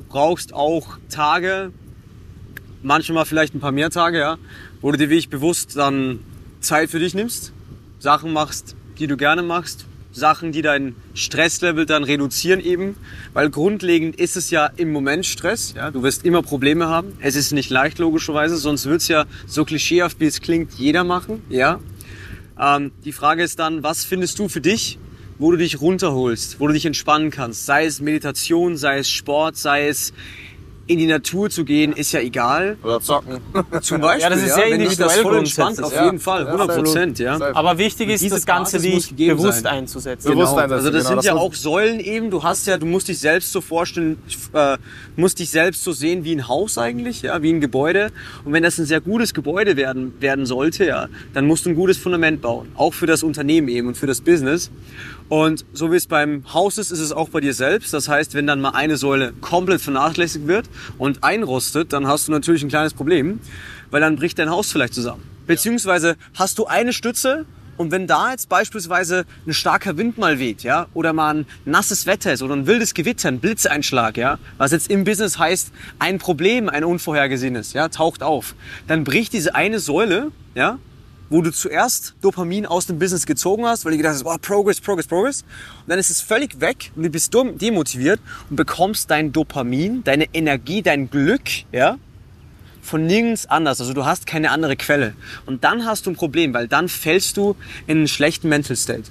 Brauchst 0.10 0.54
auch 0.54 0.98
Tage, 1.10 1.72
manchmal 2.82 3.26
vielleicht 3.26 3.54
ein 3.54 3.60
paar 3.60 3.72
mehr 3.72 3.92
Tage, 3.92 4.20
ja, 4.20 4.38
wo 4.82 4.92
du 4.92 4.98
dir 4.98 5.10
wirklich 5.10 5.30
bewusst 5.30 5.78
dann 5.78 6.20
Zeit 6.62 6.90
für 6.90 7.00
dich 7.00 7.14
nimmst, 7.14 7.54
Sachen 8.00 8.34
machst, 8.34 8.76
die 8.98 9.08
du 9.08 9.18
gerne 9.18 9.44
machst, 9.44 9.86
Sachen, 10.12 10.52
die 10.52 10.64
dein 10.64 10.96
Stresslevel 11.14 11.86
dann 11.86 12.04
reduzieren 12.04 12.60
eben, 12.60 12.96
weil 13.34 13.50
grundlegend 13.50 14.16
ist 14.16 14.36
es 14.36 14.50
ja 14.50 14.66
im 14.78 14.92
Moment 14.92 15.26
Stress, 15.26 15.74
ja, 15.76 15.92
du 15.92 16.02
wirst 16.02 16.26
immer 16.26 16.42
Probleme 16.42 16.88
haben. 16.88 17.14
Es 17.20 17.36
ist 17.36 17.52
nicht 17.52 17.70
leicht 17.70 18.00
logischerweise, 18.00 18.58
sonst 18.58 18.88
wird's 18.88 19.08
ja 19.08 19.26
so 19.46 19.66
klischeehaft 19.66 20.20
wie 20.20 20.26
es 20.26 20.42
klingt 20.42 20.74
jeder 20.74 21.04
machen, 21.04 21.44
ja. 21.50 21.80
Ähm, 22.60 22.92
die 23.06 23.14
Frage 23.14 23.44
ist 23.44 23.60
dann, 23.60 23.84
was 23.84 24.04
findest 24.04 24.40
du 24.40 24.50
für 24.50 24.62
dich, 24.62 24.98
wo 25.40 25.52
du 25.52 25.58
dich 25.58 25.82
runterholst, 25.82 26.60
wo 26.60 26.68
du 26.68 26.74
dich 26.74 26.86
entspannen 26.86 27.32
kannst? 27.32 27.66
Sei 27.66 27.86
es 27.86 28.00
Meditation, 28.02 28.78
sei 28.78 29.00
es 29.00 29.10
Sport, 29.10 29.58
sei 29.58 29.88
es 29.88 30.14
in 30.90 30.98
die 30.98 31.06
Natur 31.06 31.52
zu 31.52 31.66
gehen, 31.66 31.94
ist 31.94 32.14
ja 32.14 32.20
egal. 32.20 32.78
Oder 32.84 33.00
zocken? 33.00 33.38
Zum 33.80 34.02
Beispiel, 34.02 34.22
Ja, 34.24 34.30
das 34.32 34.42
ist 34.42 34.56
sehr 34.56 34.72
wenn 34.72 34.80
dich 34.80 34.98
das 34.98 35.18
individuell 35.18 35.22
voll 35.22 35.38
entspannt, 35.38 35.84
auf 35.84 35.94
ja. 35.94 36.06
jeden 36.06 36.18
Fall, 36.20 36.46
Ja, 36.46 36.54
100 36.54 36.76
Prozent, 36.78 37.20
ja. 37.20 37.40
Aber 37.54 37.78
wichtig 37.78 38.10
ist, 38.10 38.32
das 38.32 38.44
Ganze 38.44 38.80
gegeben 38.80 39.38
bewusst 39.38 39.62
sein. 39.62 39.78
einzusetzen. 39.82 40.32
Bewusst 40.32 40.54
Genau. 40.54 40.64
einsetzen, 40.64 40.74
Also 40.88 40.90
das 40.90 41.08
genau, 41.08 41.22
sind 41.22 41.28
ja 41.28 41.36
auch 41.36 41.54
Säulen 41.54 42.00
eben. 42.00 42.32
Du 42.32 42.42
hast 42.42 42.66
ja, 42.66 42.78
du 42.80 42.88
musst 42.88 43.08
dich 43.08 43.20
selbst 43.20 43.52
so 43.52 43.62
vorstellen, 43.62 44.18
äh, 44.54 44.78
musst 45.16 45.38
dich 45.38 45.52
selbst 45.52 45.84
so 45.84 45.92
sehen 45.92 46.24
wie 46.24 46.32
ein 46.36 46.48
Haus 46.48 46.80
eigentlich, 46.80 47.22
ja, 47.22 47.40
wie 47.44 47.54
ein 47.54 47.62
Gebäude. 47.62 48.12
Und 48.44 48.54
wenn 48.54 48.64
das 48.64 48.80
ein 48.80 48.86
sehr 48.88 49.00
gutes 49.00 49.36
Gebäude 49.36 49.78
werden 49.78 50.14
werden 50.20 50.48
sollte, 50.48 50.86
ja, 50.86 51.08
dann 51.36 51.46
musst 51.46 51.68
du 51.68 51.70
ein 51.70 51.76
gutes 51.76 52.00
Fundament 52.00 52.42
bauen, 52.42 52.70
auch 52.74 52.96
für 52.96 53.06
das 53.06 53.22
Unternehmen 53.22 53.68
eben 53.68 53.90
und 53.90 53.96
für 53.96 54.08
das 54.08 54.22
Business. 54.22 54.72
Und 55.30 55.64
so 55.74 55.92
wie 55.92 55.96
es 55.96 56.08
beim 56.08 56.44
Haus 56.54 56.80
ist, 56.80 56.90
ist 56.92 57.00
es 57.00 57.12
auch 57.12 57.30
bei 57.30 57.40
dir 57.40 57.54
selbst. 57.54 57.94
Das 57.94 58.10
heißt, 58.10 58.34
wenn 58.34 58.48
dann 58.48 58.60
mal 58.60 58.72
eine 58.72 58.98
Säule 58.98 59.32
komplett 59.42 59.80
vernachlässigt 59.80 60.48
wird 60.48 60.66
und 60.98 61.24
einrostet, 61.24 61.94
dann 61.94 62.08
hast 62.08 62.28
du 62.28 62.32
natürlich 62.32 62.64
ein 62.64 62.70
kleines 62.70 62.96
Problem, 62.96 63.40
weil 63.92 64.02
dann 64.02 64.16
bricht 64.16 64.40
dein 64.40 64.50
Haus 64.50 64.72
vielleicht 64.72 64.96
zusammen. 64.96 65.24
Beziehungsweise 65.46 66.18
hast 66.34 66.58
du 66.58 66.66
eine 66.66 66.94
Stütze 66.94 67.46
und 67.78 67.92
wenn 67.92 68.08
da 68.08 68.32
jetzt 68.32 68.50
beispielsweise 68.50 69.26
ein 69.48 69.54
starker 69.54 69.98
Wind 69.98 70.18
mal 70.18 70.38
weht, 70.38 70.64
ja, 70.64 70.88
oder 70.94 71.14
mal 71.14 71.34
ein 71.34 71.46
nasses 71.64 72.08
Wetter 72.08 72.34
ist 72.34 72.42
oder 72.42 72.56
ein 72.56 72.68
wildes 72.68 72.94
Gewitter, 72.94 73.30
ein 73.30 73.40
Blitzeinschlag, 73.40 74.18
ja, 74.18 74.38
was 74.58 74.72
jetzt 74.72 74.90
im 74.90 75.06
Business 75.06 75.40
heißt, 75.40 75.72
ein 75.98 76.18
Problem, 76.18 76.68
ein 76.68 76.84
unvorhergesehenes, 76.84 77.74
ja, 77.74 77.88
taucht 77.88 78.22
auf, 78.22 78.54
dann 78.88 79.06
bricht 79.06 79.32
diese 79.32 79.56
eine 79.56 79.80
Säule, 79.80 80.32
ja, 80.56 80.78
wo 81.30 81.42
du 81.42 81.52
zuerst 81.52 82.16
Dopamin 82.22 82.66
aus 82.66 82.88
dem 82.88 83.00
Business 83.00 83.26
gezogen 83.26 83.66
hast, 83.66 83.86
weil 83.86 83.92
du 83.92 83.98
gedacht 83.98 84.16
hast, 84.16 84.26
oh, 84.26 84.36
Progress, 84.42 84.82
Progress, 84.82 85.08
Progress. 85.08 85.42
Und 85.82 85.90
dann 85.90 86.00
ist 86.00 86.10
es 86.10 86.22
völlig 86.22 86.60
weg 86.60 86.92
und 86.96 87.04
du 87.04 87.10
bist 87.10 87.34
demotiviert 87.34 88.20
und 88.50 88.56
bekommst 88.56 89.12
dein 89.12 89.32
Dopamin, 89.32 90.04
deine 90.04 90.26
Energie, 90.34 90.82
dein 90.82 91.10
Glück, 91.10 91.42
ja, 91.72 91.98
von 92.82 93.06
nirgends 93.06 93.46
anders. 93.46 93.80
Also 93.80 93.94
du 93.94 94.06
hast 94.06 94.26
keine 94.26 94.52
andere 94.52 94.76
Quelle. 94.76 95.14
Und 95.46 95.64
dann 95.64 95.86
hast 95.86 96.06
du 96.06 96.12
ein 96.12 96.16
Problem, 96.16 96.54
weil 96.54 96.68
dann 96.68 96.90
fällst 96.90 97.38
du 97.38 97.56
in 97.86 98.00
einen 98.00 98.08
schlechten 98.08 98.50
Mental 98.50 98.76
State. 98.76 99.04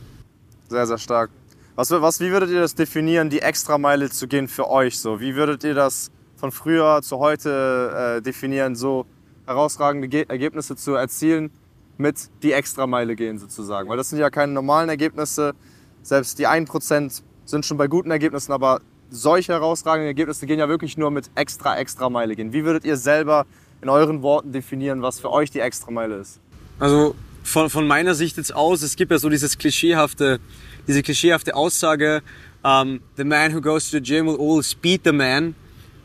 Sehr, 0.68 0.86
sehr 0.86 0.98
stark. 0.98 1.30
Was, 1.76 1.90
was, 1.92 2.18
wie 2.18 2.30
würdet 2.30 2.50
ihr 2.50 2.60
das 2.60 2.74
definieren, 2.74 3.30
die 3.30 3.40
Extrameile 3.40 4.10
zu 4.10 4.26
gehen 4.26 4.48
für 4.48 4.68
euch? 4.68 4.98
So? 4.98 5.20
Wie 5.20 5.36
würdet 5.36 5.62
ihr 5.62 5.74
das 5.74 6.10
von 6.36 6.50
früher 6.50 7.00
zu 7.02 7.18
heute 7.18 8.16
äh, 8.18 8.22
definieren, 8.22 8.74
so 8.74 9.06
herausragende 9.46 10.08
Ge 10.08 10.24
Ergebnisse 10.28 10.74
zu 10.74 10.94
erzielen 10.94 11.50
mit 11.98 12.30
die 12.42 12.52
Extrameile 12.52 13.14
gehen 13.16 13.38
sozusagen? 13.38 13.88
Weil 13.88 13.96
das 13.96 14.10
sind 14.10 14.18
ja 14.18 14.30
keine 14.30 14.52
normalen 14.52 14.88
Ergebnisse. 14.88 15.54
Selbst 16.02 16.38
die 16.38 16.48
1% 16.48 17.22
sind 17.44 17.66
schon 17.66 17.76
bei 17.76 17.86
guten 17.86 18.10
Ergebnissen, 18.10 18.52
aber 18.52 18.80
solche 19.10 19.52
herausragenden 19.52 20.06
Ergebnisse 20.06 20.46
gehen 20.46 20.58
ja 20.58 20.68
wirklich 20.68 20.96
nur 20.96 21.10
mit 21.10 21.30
extra, 21.34 21.76
extra 21.78 22.08
Meile 22.08 22.36
gehen. 22.36 22.52
Wie 22.52 22.64
würdet 22.64 22.84
ihr 22.84 22.96
selber 22.96 23.46
in 23.82 23.88
euren 23.88 24.22
Worten 24.22 24.52
definieren, 24.52 25.02
was 25.02 25.20
für 25.20 25.30
euch 25.30 25.50
die 25.50 25.60
Extrameile 25.60 26.16
ist? 26.16 26.40
Also 26.78 27.14
von, 27.42 27.70
von 27.70 27.86
meiner 27.86 28.14
Sicht 28.14 28.36
jetzt 28.36 28.54
aus, 28.54 28.82
es 28.82 28.96
gibt 28.96 29.10
ja 29.10 29.18
so 29.18 29.28
dieses 29.28 29.58
klischeehafte, 29.58 30.40
diese 30.86 31.02
klischeehafte 31.02 31.54
Aussage, 31.54 32.22
um, 32.62 33.00
the 33.16 33.24
man 33.24 33.54
who 33.54 33.60
goes 33.60 33.90
to 33.90 33.98
the 33.98 34.02
gym 34.02 34.26
will 34.26 34.36
always 34.36 34.74
beat 34.74 35.02
the 35.04 35.12
man 35.12 35.54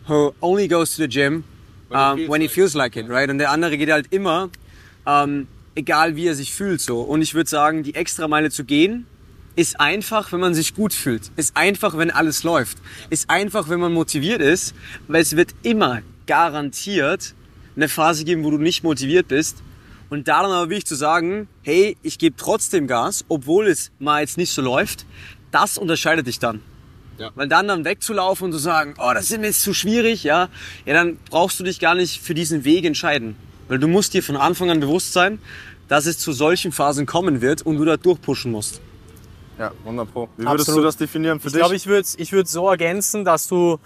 who 0.07 0.33
only 0.41 0.67
goes 0.67 0.95
to 0.95 1.01
the 1.01 1.07
gym 1.07 1.43
um, 1.89 2.27
when 2.27 2.41
he 2.41 2.47
feels 2.47 2.73
like 2.73 2.95
it, 2.95 3.09
right? 3.09 3.29
Und 3.29 3.37
der 3.39 3.51
andere 3.51 3.77
geht 3.77 3.91
halt 3.91 4.07
immer, 4.11 4.49
um, 5.05 5.47
egal 5.75 6.15
wie 6.15 6.27
er 6.27 6.35
sich 6.35 6.53
fühlt 6.53 6.81
so. 6.81 7.01
Und 7.01 7.21
ich 7.21 7.33
würde 7.33 7.49
sagen, 7.49 7.83
die 7.83 7.95
Extrameile 7.95 8.51
zu 8.51 8.63
gehen, 8.63 9.05
ist 9.55 9.79
einfach, 9.79 10.31
wenn 10.31 10.39
man 10.39 10.53
sich 10.53 10.73
gut 10.73 10.93
fühlt. 10.93 11.31
Ist 11.35 11.55
einfach, 11.55 11.97
wenn 11.97 12.11
alles 12.11 12.43
läuft. 12.43 12.79
Ist 13.09 13.29
einfach, 13.29 13.69
wenn 13.69 13.79
man 13.79 13.93
motiviert 13.93 14.41
ist, 14.41 14.73
weil 15.07 15.21
es 15.21 15.35
wird 15.35 15.53
immer 15.63 16.01
garantiert 16.25 17.35
eine 17.75 17.89
Phase 17.89 18.23
geben, 18.23 18.43
wo 18.43 18.51
du 18.51 18.57
nicht 18.57 18.83
motiviert 18.83 19.27
bist. 19.27 19.57
Und 20.09 20.27
daran 20.27 20.51
aber 20.51 20.69
wichtig 20.69 20.85
zu 20.87 20.95
sagen, 20.95 21.47
hey, 21.63 21.97
ich 22.03 22.19
gebe 22.19 22.35
trotzdem 22.37 22.87
Gas, 22.87 23.25
obwohl 23.29 23.67
es 23.67 23.91
mal 23.99 24.21
jetzt 24.21 24.37
nicht 24.37 24.51
so 24.51 24.61
läuft, 24.61 25.05
das 25.51 25.77
unterscheidet 25.77 26.27
dich 26.27 26.39
dann. 26.39 26.61
Ja. 27.17 27.31
Weil 27.35 27.47
dann 27.47 27.67
dann 27.67 27.85
wegzulaufen 27.85 28.45
und 28.45 28.51
zu 28.51 28.59
sagen, 28.59 28.95
oh, 28.97 29.11
das 29.13 29.29
ist 29.29 29.39
mir 29.39 29.47
jetzt 29.47 29.61
zu 29.61 29.73
schwierig, 29.73 30.23
ja, 30.23 30.49
ja, 30.85 30.93
dann 30.93 31.17
brauchst 31.29 31.59
du 31.59 31.63
dich 31.63 31.79
gar 31.79 31.95
nicht 31.95 32.21
für 32.21 32.33
diesen 32.33 32.63
Weg 32.63 32.85
entscheiden. 32.85 33.35
Weil 33.67 33.79
du 33.79 33.87
musst 33.87 34.13
dir 34.13 34.23
von 34.23 34.35
Anfang 34.35 34.69
an 34.69 34.79
bewusst 34.79 35.13
sein, 35.13 35.39
dass 35.87 36.05
es 36.05 36.17
zu 36.17 36.31
solchen 36.31 36.71
Phasen 36.71 37.05
kommen 37.05 37.41
wird 37.41 37.61
und 37.61 37.77
du 37.77 37.85
da 37.85 37.97
durchpushen 37.97 38.51
musst. 38.51 38.81
Ja, 39.59 39.71
100 39.83 40.11
Pro. 40.11 40.29
Wie 40.37 40.43
würdest 40.43 40.61
Absolut. 40.69 40.81
du 40.81 40.85
das 40.85 40.97
definieren 40.97 41.39
für 41.39 41.47
Ich 41.47 41.53
dich? 41.53 41.59
glaube, 41.61 41.75
ich 41.75 41.87
würde 41.87 42.07
ich 42.17 42.31
würd 42.31 42.47
so 42.47 42.69
ergänzen, 42.69 43.23
dass 43.23 43.47
du 43.47 43.79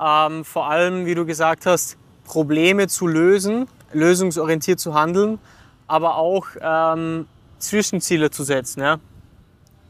ähm, 0.00 0.44
vor 0.44 0.68
allem, 0.68 1.06
wie 1.06 1.14
du 1.14 1.24
gesagt 1.24 1.66
hast, 1.66 1.96
Probleme 2.24 2.88
zu 2.88 3.06
lösen, 3.06 3.66
lösungsorientiert 3.92 4.80
zu 4.80 4.94
handeln, 4.94 5.38
aber 5.86 6.16
auch 6.16 6.46
ähm, 6.60 7.26
Zwischenziele 7.58 8.30
zu 8.30 8.44
setzen. 8.44 8.80
Ja? 8.80 8.98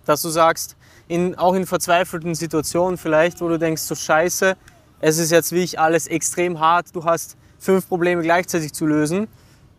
Dass 0.06 0.22
du 0.22 0.28
sagst, 0.28 0.76
in, 1.08 1.36
auch 1.36 1.54
in 1.54 1.66
verzweifelten 1.66 2.34
Situationen 2.34 2.96
vielleicht, 2.98 3.40
wo 3.40 3.48
du 3.48 3.58
denkst, 3.58 3.82
so 3.82 3.94
scheiße, 3.94 4.56
es 5.00 5.18
ist 5.18 5.30
jetzt 5.30 5.52
wirklich 5.52 5.78
alles 5.78 6.06
extrem 6.06 6.60
hart, 6.60 6.94
du 6.94 7.04
hast 7.04 7.36
fünf 7.64 7.88
Probleme 7.88 8.22
gleichzeitig 8.22 8.72
zu 8.72 8.86
lösen, 8.86 9.26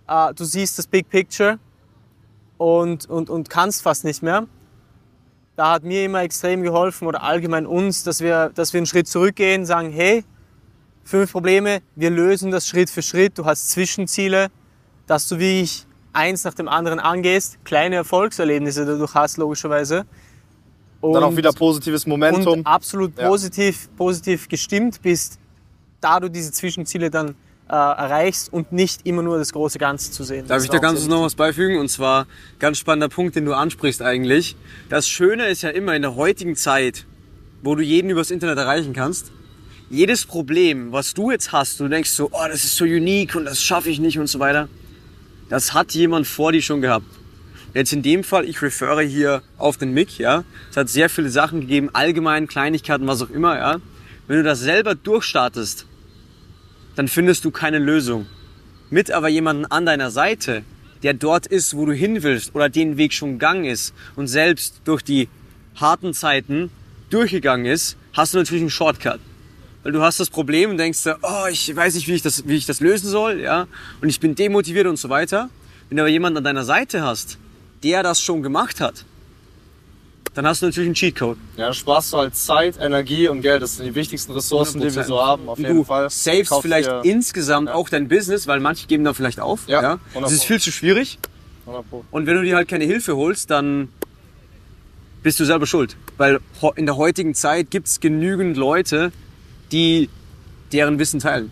äh, 0.08 0.34
du 0.34 0.44
siehst 0.44 0.78
das 0.78 0.88
Big 0.88 1.10
Picture 1.10 1.60
und, 2.58 3.10
und, 3.10 3.30
und 3.30 3.50
kannst 3.50 3.82
fast 3.82 4.04
nicht 4.04 4.24
mehr 4.24 4.48
da 5.56 5.72
hat 5.72 5.84
mir 5.84 6.04
immer 6.04 6.22
extrem 6.22 6.64
geholfen 6.64 7.08
oder 7.08 7.24
allgemein 7.24 7.66
uns, 7.66 8.04
dass 8.04 8.22
wir, 8.22 8.52
dass 8.54 8.74
wir 8.74 8.80
einen 8.80 8.88
Schritt 8.88 9.08
zurückgehen, 9.08 9.66
sagen, 9.66 9.92
hey, 9.92 10.24
fünf 11.04 11.32
Probleme, 11.32 11.82
wir 11.96 12.10
lösen 12.10 12.52
das 12.52 12.68
Schritt 12.68 12.90
für 12.90 13.02
Schritt, 13.02 13.38
du 13.38 13.46
hast 13.46 13.70
Zwischenziele, 13.72 14.50
dass 15.08 15.28
du 15.28 15.40
wie 15.40 15.62
ich 15.62 15.86
eins 16.14 16.44
nach 16.44 16.54
dem 16.54 16.68
anderen 16.68 17.00
angehst, 17.00 17.58
kleine 17.64 17.96
Erfolgserlebnisse 17.96 18.86
dadurch 18.86 19.14
hast, 19.14 19.38
logischerweise. 19.38 20.06
Und, 21.02 21.14
Dann 21.14 21.24
auch 21.24 21.36
wieder 21.36 21.52
positives 21.52 22.06
Momentum. 22.08 22.60
und 22.60 22.68
absolut 22.68 23.18
Ja. 23.18 23.28
positiv, 23.28 23.90
positiv 23.96 24.48
gestimmt 24.48 25.02
bist, 25.02 25.40
da 26.02 26.20
du 26.20 26.30
diese 26.30 26.52
Zwischenziele 26.52 27.10
dann 27.10 27.36
erreichst 27.68 28.54
und 28.54 28.72
nicht 28.72 29.06
immer 29.06 29.24
nur 29.24 29.38
das 29.38 29.52
große 29.52 29.80
Ganze 29.80 30.12
zu 30.12 30.24
sehen. 30.24 30.48
Darf 30.48 30.64
ich 30.64 30.70
da 30.70 30.78
ganz 30.78 31.06
noch 31.08 31.24
was 31.24 31.36
beifügen? 31.36 31.80
Und 31.80 31.90
zwar 31.90 32.28
ganz 32.60 32.78
spannender 32.78 33.10
Punkt, 33.10 33.36
den 33.36 33.46
du 33.46 33.54
ansprichst 33.54 34.02
eigentlich. 34.02 34.56
Das 34.90 35.08
Schöne 35.08 35.48
ist 35.48 35.64
ja 35.64 35.70
immer 35.70 35.96
in 35.96 36.04
der 36.04 36.16
heutigen 36.16 36.56
Zeit, 36.56 37.06
wo 37.64 37.76
du 37.76 37.82
jeden 37.82 38.10
übers 38.10 38.30
Internet 38.30 38.58
erreichen 38.58 38.94
kannst. 38.94 39.32
Jedes 39.90 40.26
Problem, 40.26 40.92
was 40.92 41.14
du 41.14 41.32
jetzt 41.32 41.52
hast, 41.52 41.80
du 41.80 41.88
denkst 41.88 42.10
so, 42.10 42.30
oh, 42.32 42.48
das 42.48 42.64
ist 42.64 42.76
so 42.76 42.86
unique 42.86 43.36
und 43.36 43.46
das 43.46 43.62
schaffe 43.62 43.90
ich 43.90 44.00
nicht 44.00 44.20
und 44.20 44.28
so 44.28 44.40
weiter. 44.40 44.68
Das 45.50 45.74
hat 45.74 45.92
jemand 45.94 46.28
vor 46.28 46.52
dir 46.52 46.62
schon 46.62 46.82
gehabt. 46.82 47.06
Jetzt 47.74 47.94
in 47.94 48.02
dem 48.02 48.24
Fall, 48.24 48.46
ich 48.46 48.62
refere 48.62 49.02
hier 49.02 49.42
auf 49.58 49.78
den 49.78 49.94
Mick, 49.94 50.18
ja. 50.18 50.44
Es 50.72 50.78
hat 50.78 50.90
sehr 50.90 51.10
viele 51.10 51.30
Sachen 51.30 51.62
gegeben, 51.62 51.90
allgemein, 51.94 52.48
Kleinigkeiten, 52.48 53.06
was 53.06 53.22
auch 53.22 53.30
immer, 53.30 53.58
ja. 53.58 53.78
Wenn 54.28 54.38
du 54.38 54.44
das 54.44 54.60
selber 54.62 54.96
durchstartest, 54.96 55.86
dann 56.96 57.08
findest 57.08 57.46
du 57.46 57.52
keine 57.52 57.80
Lösung. 57.80 58.26
Mit 58.90 59.12
aber 59.12 59.30
jemanden 59.30 59.66
an 59.66 59.86
deiner 59.86 60.12
Seite, 60.12 60.64
der 61.04 61.14
dort 61.14 61.48
ist, 61.48 61.76
wo 61.76 61.86
du 61.86 61.94
hin 61.94 62.24
willst 62.24 62.56
oder 62.56 62.70
den 62.70 62.98
Weg 62.98 63.14
schon 63.14 63.34
gegangen 63.34 63.66
ist 63.66 63.94
und 64.16 64.28
selbst 64.28 64.82
durch 64.86 65.02
die 65.02 65.30
harten 65.76 66.14
Zeiten 66.14 66.72
durchgegangen 67.10 67.66
ist, 67.66 67.98
hast 68.14 68.34
du 68.34 68.38
natürlich 68.38 68.62
einen 68.62 68.70
Shortcut. 68.70 69.20
Weil 69.84 69.92
du 69.92 70.02
hast 70.02 70.20
das 70.20 70.30
Problem 70.30 70.72
und 70.72 70.78
denkst, 70.78 71.00
oh, 71.22 71.46
ich 71.52 71.76
weiß 71.76 71.94
nicht, 71.96 72.08
wie 72.08 72.14
ich 72.14 72.22
das, 72.22 72.48
wie 72.48 72.56
ich 72.56 72.66
das 72.66 72.80
lösen 72.80 73.08
soll, 73.10 73.40
ja, 73.40 73.68
und 74.02 74.10
ich 74.10 74.20
bin 74.20 74.34
demotiviert 74.34 74.88
und 74.88 74.98
so 74.98 75.10
weiter. 75.10 75.50
Wenn 75.90 75.98
du 75.98 76.04
aber 76.04 76.10
jemanden 76.10 76.38
an 76.38 76.44
deiner 76.44 76.64
Seite 76.64 77.04
hast, 77.04 77.38
der 77.84 78.02
das 78.02 78.20
schon 78.20 78.42
gemacht 78.42 78.82
hat, 78.82 79.06
dann 80.36 80.46
hast 80.46 80.62
du 80.62 80.68
natürlich 80.68 80.88
einen 80.88 80.94
Cheatcode. 80.96 81.38
Ja, 81.58 81.66
dann 81.66 81.74
sparst 81.74 82.14
du 82.14 82.18
halt 82.18 82.36
Zeit, 82.36 82.76
Energie 82.80 83.28
und 83.28 83.42
Geld. 83.42 83.62
Das 83.64 83.78
sind 83.78 83.86
die 83.88 83.96
wichtigsten 83.96 84.32
Ressourcen, 84.34 84.80
die 84.82 84.94
wir 84.94 85.02
100%. 85.04 85.08
so 85.08 85.22
haben. 85.26 85.50
Auf 85.50 85.58
jeden 85.58 85.76
du 85.78 85.84
Fall. 85.84 86.10
savest 86.12 86.50
Kauf 86.52 86.62
vielleicht 86.62 86.88
dir- 86.90 87.02
insgesamt 87.04 87.70
auch 87.70 87.90
dein 87.90 88.08
Business, 88.08 88.46
weil 88.46 88.60
manche 88.60 88.86
geben 88.86 89.04
da 89.04 89.14
vielleicht 89.14 89.40
auf. 89.40 89.62
Ja, 89.68 89.82
Ja, 89.82 90.00
100 90.14 90.24
Das 90.24 90.32
ist 90.34 90.44
viel 90.44 90.60
zu 90.60 90.72
schwierig. 90.72 91.18
100 91.66 91.90
Pro. 91.90 92.06
Und 92.12 92.28
wenn 92.28 92.36
du 92.36 92.44
dir 92.44 92.56
halt 92.56 92.68
keine 92.68 92.84
Hilfe 92.86 93.16
holst, 93.16 93.50
dann 93.50 93.90
bist 95.24 95.40
du 95.40 95.46
selber 95.46 95.66
schuld. 95.66 95.96
Weil 96.18 96.40
in 96.76 96.86
der 96.86 96.98
heutigen 96.98 97.34
Zeit 97.34 97.72
gibt 97.72 97.88
es 97.88 98.00
genügend 98.00 98.56
Leute, 98.58 99.12
die 99.72 100.10
deren 100.72 101.00
Wissen 101.00 101.20
teilen. 101.20 101.50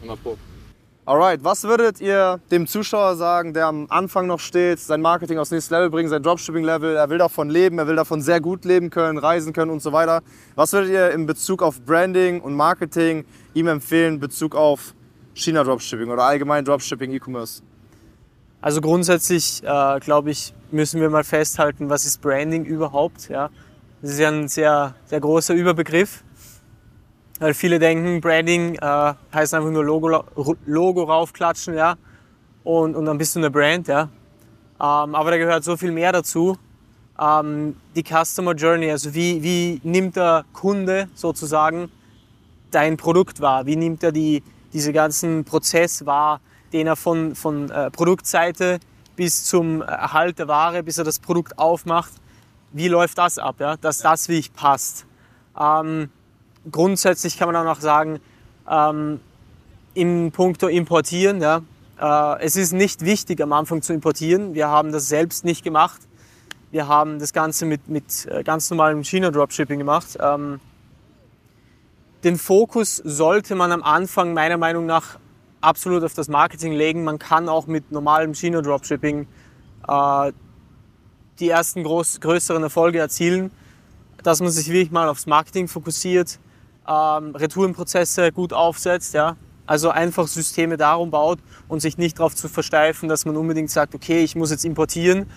100 0.00 0.22
Pro. 0.22 0.38
Alright, 1.08 1.42
was 1.42 1.64
würdet 1.64 2.02
ihr 2.02 2.38
dem 2.50 2.66
Zuschauer 2.66 3.16
sagen, 3.16 3.54
der 3.54 3.64
am 3.64 3.86
Anfang 3.88 4.26
noch 4.26 4.40
steht, 4.40 4.78
sein 4.78 5.00
Marketing 5.00 5.38
aufs 5.38 5.50
nächste 5.50 5.74
Level 5.74 5.88
bringen, 5.88 6.10
sein 6.10 6.22
Dropshipping-Level, 6.22 6.96
er 6.96 7.08
will 7.08 7.16
davon 7.16 7.48
leben, 7.48 7.78
er 7.78 7.86
will 7.86 7.96
davon 7.96 8.20
sehr 8.20 8.42
gut 8.42 8.66
leben 8.66 8.90
können, 8.90 9.16
reisen 9.16 9.54
können 9.54 9.70
und 9.70 9.80
so 9.80 9.90
weiter. 9.90 10.20
Was 10.54 10.74
würdet 10.74 10.90
ihr 10.90 11.10
in 11.12 11.24
Bezug 11.24 11.62
auf 11.62 11.80
Branding 11.80 12.42
und 12.42 12.52
Marketing 12.52 13.24
ihm 13.54 13.68
empfehlen 13.68 14.16
in 14.16 14.20
Bezug 14.20 14.54
auf 14.54 14.94
China 15.32 15.64
Dropshipping 15.64 16.10
oder 16.10 16.24
allgemein 16.24 16.62
Dropshipping 16.62 17.10
E-Commerce? 17.12 17.62
Also 18.60 18.82
grundsätzlich, 18.82 19.62
äh, 19.64 20.00
glaube 20.00 20.30
ich, 20.30 20.52
müssen 20.70 21.00
wir 21.00 21.08
mal 21.08 21.24
festhalten, 21.24 21.88
was 21.88 22.04
ist 22.04 22.20
Branding 22.20 22.66
überhaupt. 22.66 23.30
Ja? 23.30 23.48
Das 24.02 24.10
ist 24.10 24.18
ja 24.18 24.28
ein 24.28 24.46
sehr, 24.48 24.94
sehr 25.06 25.20
großer 25.20 25.54
Überbegriff. 25.54 26.22
Weil 27.38 27.54
viele 27.54 27.78
denken, 27.78 28.20
Branding 28.20 28.74
äh, 28.74 29.14
heißt 29.32 29.54
einfach 29.54 29.70
nur 29.70 29.84
Logo, 29.84 30.24
Logo 30.66 31.04
raufklatschen, 31.04 31.74
ja, 31.74 31.96
und, 32.64 32.96
und 32.96 33.04
dann 33.06 33.16
bist 33.16 33.34
du 33.34 33.40
eine 33.40 33.50
Brand, 33.50 33.88
ja. 33.88 34.02
Ähm, 34.80 35.14
aber 35.14 35.30
da 35.30 35.38
gehört 35.38 35.64
so 35.64 35.76
viel 35.76 35.92
mehr 35.92 36.12
dazu. 36.12 36.56
Ähm, 37.18 37.76
die 37.96 38.02
Customer 38.02 38.54
Journey, 38.54 38.90
also 38.90 39.14
wie, 39.14 39.42
wie 39.42 39.80
nimmt 39.82 40.16
der 40.16 40.44
Kunde 40.52 41.08
sozusagen 41.14 41.90
dein 42.70 42.96
Produkt 42.96 43.40
wahr? 43.40 43.66
Wie 43.66 43.76
nimmt 43.76 44.02
er 44.02 44.12
die, 44.12 44.42
diese 44.72 44.92
ganzen 44.92 45.44
Prozess 45.44 46.06
wahr, 46.06 46.40
den 46.72 46.86
er 46.86 46.96
von, 46.96 47.34
von 47.34 47.70
äh, 47.70 47.90
Produktseite 47.90 48.78
bis 49.16 49.44
zum 49.44 49.82
Erhalt 49.82 50.38
der 50.38 50.48
Ware, 50.48 50.82
bis 50.82 50.98
er 50.98 51.04
das 51.04 51.18
Produkt 51.18 51.58
aufmacht? 51.58 52.12
Wie 52.72 52.88
läuft 52.88 53.18
das 53.18 53.38
ab, 53.38 53.56
ja? 53.58 53.76
dass 53.76 53.98
das 53.98 54.28
wirklich 54.28 54.52
passt? 54.52 55.06
Ähm, 55.58 56.10
grundsätzlich 56.70 57.38
kann 57.38 57.48
man 57.52 57.56
auch 57.56 57.64
noch 57.64 57.80
sagen, 57.80 58.20
ähm, 58.68 59.20
im 59.94 60.30
Punkto 60.32 60.68
Importieren, 60.68 61.40
ja, 61.40 61.62
äh, 62.00 62.42
es 62.42 62.56
ist 62.56 62.72
nicht 62.72 63.04
wichtig 63.04 63.40
am 63.40 63.52
Anfang 63.52 63.82
zu 63.82 63.92
importieren. 63.92 64.54
Wir 64.54 64.68
haben 64.68 64.92
das 64.92 65.08
selbst 65.08 65.44
nicht 65.44 65.64
gemacht. 65.64 66.00
Wir 66.70 66.86
haben 66.86 67.18
das 67.18 67.32
Ganze 67.32 67.66
mit, 67.66 67.88
mit 67.88 68.26
äh, 68.26 68.42
ganz 68.42 68.70
normalem 68.70 69.02
China-Dropshipping 69.02 69.78
gemacht. 69.78 70.18
Ähm, 70.20 70.60
den 72.24 72.36
Fokus 72.36 72.96
sollte 72.96 73.54
man 73.54 73.72
am 73.72 73.82
Anfang 73.82 74.34
meiner 74.34 74.56
Meinung 74.58 74.86
nach 74.86 75.18
absolut 75.60 76.04
auf 76.04 76.14
das 76.14 76.28
Marketing 76.28 76.72
legen. 76.72 77.04
Man 77.04 77.18
kann 77.18 77.48
auch 77.48 77.66
mit 77.66 77.90
normalem 77.90 78.34
China-Dropshipping 78.34 79.26
äh, 79.88 80.32
die 81.40 81.48
ersten 81.48 81.84
groß, 81.84 82.20
größeren 82.20 82.62
Erfolge 82.62 82.98
erzielen, 82.98 83.50
dass 84.22 84.40
man 84.40 84.50
sich 84.50 84.68
wirklich 84.68 84.90
mal 84.90 85.08
aufs 85.08 85.26
Marketing 85.26 85.68
fokussiert, 85.68 86.38
ähm, 86.88 87.34
Retourenprozesse 87.34 88.32
gut 88.32 88.52
aufsetzt, 88.52 89.14
ja. 89.14 89.36
Also 89.66 89.90
einfach 89.90 90.26
Systeme 90.26 90.76
darum 90.78 91.10
baut 91.10 91.38
und 91.68 91.80
sich 91.80 91.98
nicht 91.98 92.18
darauf 92.18 92.34
zu 92.34 92.48
versteifen, 92.48 93.08
dass 93.08 93.26
man 93.26 93.36
unbedingt 93.36 93.70
sagt, 93.70 93.94
okay, 93.94 94.20
ich 94.24 94.34
muss 94.34 94.50
jetzt 94.50 94.64
importieren, 94.64 95.28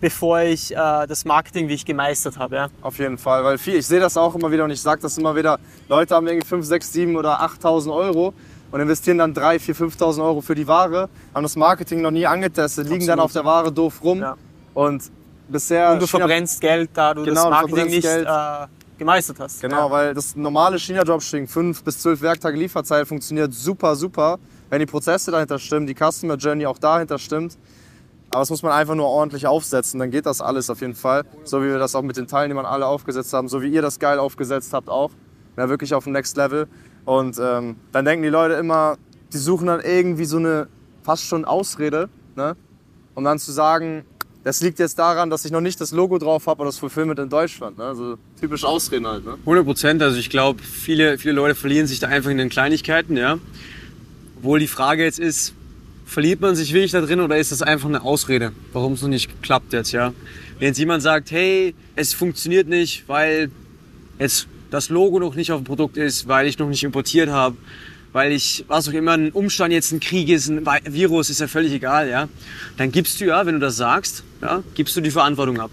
bevor 0.00 0.40
ich 0.40 0.72
äh, 0.74 1.06
das 1.06 1.26
Marketing 1.26 1.68
wie 1.68 1.74
ich 1.74 1.84
gemeistert 1.84 2.38
habe. 2.38 2.56
Ja. 2.56 2.68
Auf 2.80 2.98
jeden 2.98 3.18
Fall, 3.18 3.44
weil 3.44 3.58
viel, 3.58 3.74
ich 3.76 3.86
sehe 3.86 4.00
das 4.00 4.16
auch 4.16 4.34
immer 4.34 4.50
wieder 4.50 4.64
und 4.64 4.70
ich 4.70 4.80
sage 4.80 5.02
das 5.02 5.18
immer 5.18 5.36
wieder, 5.36 5.58
Leute 5.88 6.14
haben 6.14 6.26
irgendwie 6.26 6.46
5, 6.46 6.64
6, 6.64 6.92
7 6.94 7.16
oder 7.16 7.42
8.000 7.42 7.94
Euro 7.94 8.32
und 8.72 8.80
investieren 8.80 9.18
dann 9.18 9.34
3, 9.34 9.58
4, 9.58 9.76
5.000 9.76 10.24
Euro 10.24 10.40
für 10.40 10.54
die 10.54 10.66
Ware, 10.66 11.10
haben 11.34 11.42
das 11.42 11.54
Marketing 11.54 12.00
noch 12.00 12.10
nie 12.10 12.26
angetestet, 12.26 12.88
liegen 12.88 13.06
dann 13.06 13.20
Absolut. 13.20 13.24
auf 13.24 13.32
der 13.32 13.44
Ware 13.44 13.72
doof 13.72 14.00
rum 14.02 14.20
Ja. 14.20 14.36
und 14.72 15.02
bisher... 15.48 15.92
Und 15.92 16.00
du 16.02 16.06
verbrennst 16.06 16.60
Geld, 16.62 16.88
da 16.94 17.12
du 17.12 17.22
Genau, 17.22 17.34
das 17.34 17.44
du 17.44 17.50
Marketing 17.50 17.76
verbrennst 17.76 17.94
nicht 17.96 18.02
Geld. 18.02 18.26
äh, 18.26 18.66
gemeistert 18.98 19.40
hast. 19.40 19.60
Genau, 19.60 19.90
weil 19.90 20.14
das 20.14 20.36
normale 20.36 20.78
China-Dropshipping, 20.78 21.48
5 21.48 21.82
bis 21.82 22.00
12 22.00 22.22
Werktage 22.22 22.56
Lieferzeit, 22.56 23.06
funktioniert 23.06 23.52
super, 23.52 23.96
super, 23.96 24.38
wenn 24.70 24.80
die 24.80 24.86
Prozesse 24.86 25.30
dahinter 25.30 25.58
stimmen, 25.58 25.86
die 25.86 25.94
Customer 25.94 26.36
Journey 26.36 26.66
auch 26.66 26.78
dahinter 26.78 27.18
stimmt. 27.18 27.58
Aber 28.30 28.40
das 28.40 28.50
muss 28.50 28.62
man 28.62 28.72
einfach 28.72 28.94
nur 28.94 29.06
ordentlich 29.06 29.46
aufsetzen, 29.46 30.00
dann 30.00 30.10
geht 30.10 30.26
das 30.26 30.40
alles 30.40 30.68
auf 30.68 30.80
jeden 30.80 30.94
Fall. 30.94 31.24
So 31.44 31.62
wie 31.62 31.66
wir 31.66 31.78
das 31.78 31.94
auch 31.94 32.02
mit 32.02 32.16
den 32.16 32.26
Teilnehmern 32.26 32.66
alle 32.66 32.86
aufgesetzt 32.86 33.32
haben, 33.32 33.48
so 33.48 33.62
wie 33.62 33.68
ihr 33.68 33.82
das 33.82 33.98
geil 33.98 34.18
aufgesetzt 34.18 34.72
habt 34.72 34.88
auch. 34.88 35.10
Ja, 35.56 35.68
wirklich 35.68 35.94
auf 35.94 36.04
dem 36.04 36.14
Next 36.14 36.36
Level. 36.36 36.66
Und 37.04 37.38
ähm, 37.38 37.76
dann 37.92 38.04
denken 38.04 38.22
die 38.24 38.30
Leute 38.30 38.54
immer, 38.54 38.96
die 39.32 39.38
suchen 39.38 39.68
dann 39.68 39.80
irgendwie 39.80 40.24
so 40.24 40.38
eine 40.38 40.68
fast 41.02 41.24
schon 41.24 41.44
Ausrede, 41.44 42.08
ne? 42.34 42.56
um 43.14 43.22
dann 43.22 43.38
zu 43.38 43.52
sagen, 43.52 44.04
das 44.44 44.60
liegt 44.60 44.78
jetzt 44.78 44.98
daran, 44.98 45.30
dass 45.30 45.44
ich 45.46 45.50
noch 45.50 45.62
nicht 45.62 45.80
das 45.80 45.90
Logo 45.90 46.18
drauf 46.18 46.46
habe 46.46 46.60
oder 46.60 46.68
das 46.68 46.78
Fulfillment 46.78 47.18
in 47.18 47.30
Deutschland. 47.30 47.78
Ne? 47.78 47.84
Also 47.84 48.18
typisch 48.38 48.62
Ausreden 48.62 49.06
halt. 49.06 49.24
Ne? 49.24 49.38
100 49.40 49.64
Prozent. 49.64 50.02
Also 50.02 50.18
ich 50.18 50.28
glaube, 50.28 50.62
viele, 50.62 51.18
viele 51.18 51.34
Leute 51.34 51.54
verlieren 51.54 51.86
sich 51.86 51.98
da 51.98 52.08
einfach 52.08 52.30
in 52.30 52.36
den 52.36 52.50
Kleinigkeiten, 52.50 53.16
ja. 53.16 53.38
Obwohl 54.36 54.58
die 54.58 54.66
Frage 54.66 55.02
jetzt 55.02 55.18
ist, 55.18 55.54
verliert 56.04 56.42
man 56.42 56.54
sich 56.54 56.74
wirklich 56.74 56.92
da 56.92 57.00
drin 57.00 57.20
oder 57.20 57.38
ist 57.38 57.52
das 57.52 57.62
einfach 57.62 57.88
eine 57.88 58.02
Ausrede, 58.02 58.52
warum 58.74 58.92
es 58.92 59.02
noch 59.02 59.08
nicht 59.08 59.42
klappt 59.42 59.72
jetzt, 59.72 59.92
ja? 59.92 60.12
Wenn 60.58 60.68
jetzt 60.68 60.78
jemand 60.78 61.02
sagt, 61.02 61.30
hey, 61.30 61.74
es 61.96 62.12
funktioniert 62.12 62.68
nicht, 62.68 63.08
weil 63.08 63.50
jetzt 64.18 64.46
das 64.70 64.90
Logo 64.90 65.18
noch 65.18 65.34
nicht 65.34 65.52
auf 65.52 65.60
dem 65.62 65.64
Produkt 65.64 65.96
ist, 65.96 66.28
weil 66.28 66.46
ich 66.46 66.58
noch 66.58 66.68
nicht 66.68 66.84
importiert 66.84 67.30
habe, 67.30 67.56
weil 68.14 68.32
ich, 68.32 68.64
was 68.68 68.88
auch 68.88 68.92
immer, 68.92 69.12
ein 69.12 69.32
Umstand 69.32 69.72
jetzt 69.72 69.90
ein 69.92 69.98
Krieg 69.98 70.28
ist, 70.28 70.48
ein 70.48 70.64
Vi- 70.64 70.92
Virus, 70.92 71.30
ist 71.30 71.40
ja 71.40 71.48
völlig 71.48 71.72
egal, 71.72 72.08
ja? 72.08 72.28
Dann 72.76 72.92
gibst 72.92 73.20
du 73.20 73.26
ja, 73.26 73.44
wenn 73.44 73.54
du 73.54 73.60
das 73.60 73.76
sagst, 73.76 74.22
ja, 74.40 74.62
gibst 74.74 74.96
du 74.96 75.00
die 75.00 75.10
Verantwortung 75.10 75.60
ab. 75.60 75.70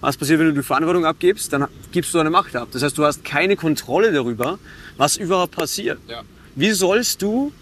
Was 0.00 0.16
passiert, 0.16 0.38
wenn 0.40 0.46
du 0.46 0.54
die 0.54 0.62
Verantwortung 0.62 1.04
abgibst? 1.04 1.52
Dann 1.52 1.66
gibst 1.92 2.14
du 2.14 2.18
deine 2.18 2.30
Macht 2.30 2.56
ab. 2.56 2.68
Das 2.72 2.82
heißt, 2.82 2.96
du 2.96 3.04
hast 3.04 3.24
keine 3.24 3.56
Kontrolle 3.56 4.10
darüber, 4.10 4.58
was 4.96 5.18
überhaupt 5.18 5.54
passiert. 5.54 5.98
Ja. 6.08 6.22
Wie 6.54 6.70
sollst 6.70 7.20
du 7.20 7.52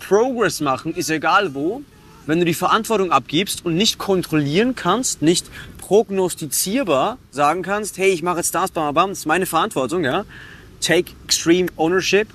Progress 0.00 0.60
machen, 0.60 0.92
ist 0.92 1.08
egal 1.08 1.54
wo, 1.54 1.82
wenn 2.26 2.40
du 2.40 2.44
die 2.44 2.54
Verantwortung 2.54 3.12
abgibst 3.12 3.64
und 3.64 3.76
nicht 3.76 3.98
kontrollieren 3.98 4.74
kannst, 4.74 5.22
nicht 5.22 5.46
prognostizierbar 5.78 7.18
sagen 7.30 7.62
kannst, 7.62 7.98
hey, 7.98 8.10
ich 8.10 8.24
mache 8.24 8.38
jetzt 8.38 8.52
das, 8.52 8.72
bam, 8.72 8.92
bam, 8.94 9.10
das 9.10 9.20
ist 9.20 9.26
meine 9.26 9.46
Verantwortung, 9.46 10.02
ja. 10.02 10.24
Take 10.80 11.12
extreme 11.24 11.68
ownership, 11.76 12.28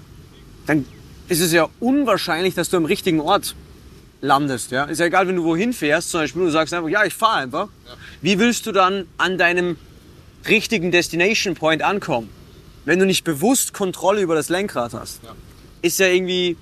dann 0.71 0.85
ist 1.27 1.41
es 1.41 1.51
ja 1.51 1.67
unwahrscheinlich, 1.79 2.55
dass 2.55 2.69
du 2.69 2.77
am 2.77 2.85
richtigen 2.85 3.19
Ort 3.19 3.55
landest, 4.21 4.71
ja. 4.71 4.85
Ist 4.85 4.99
ja 4.99 5.05
egal, 5.07 5.27
wenn 5.27 5.35
du 5.35 5.43
wohin 5.43 5.73
fährst, 5.73 6.11
zum 6.11 6.21
Beispiel, 6.21 6.43
du 6.43 6.49
sagst 6.51 6.73
einfach, 6.73 6.89
ja, 6.89 7.03
ich 7.03 7.13
fahre 7.13 7.39
einfach. 7.41 7.67
Wie 8.21 8.39
willst 8.39 8.65
du 8.65 8.71
dann 8.71 9.05
an 9.17 9.37
deinem 9.37 9.77
richtigen 10.47 10.91
Destination 10.91 11.55
Point 11.55 11.81
ankommen, 11.81 12.29
wenn 12.85 12.99
du 12.99 13.05
nicht 13.05 13.23
bewusst 13.23 13.73
Kontrolle 13.73 14.21
über 14.21 14.35
das 14.35 14.49
Lenkrad 14.49 14.93
hast? 14.93 15.21
Ist 15.81 15.99
ja 15.99 16.07
irgendwie 16.07 16.55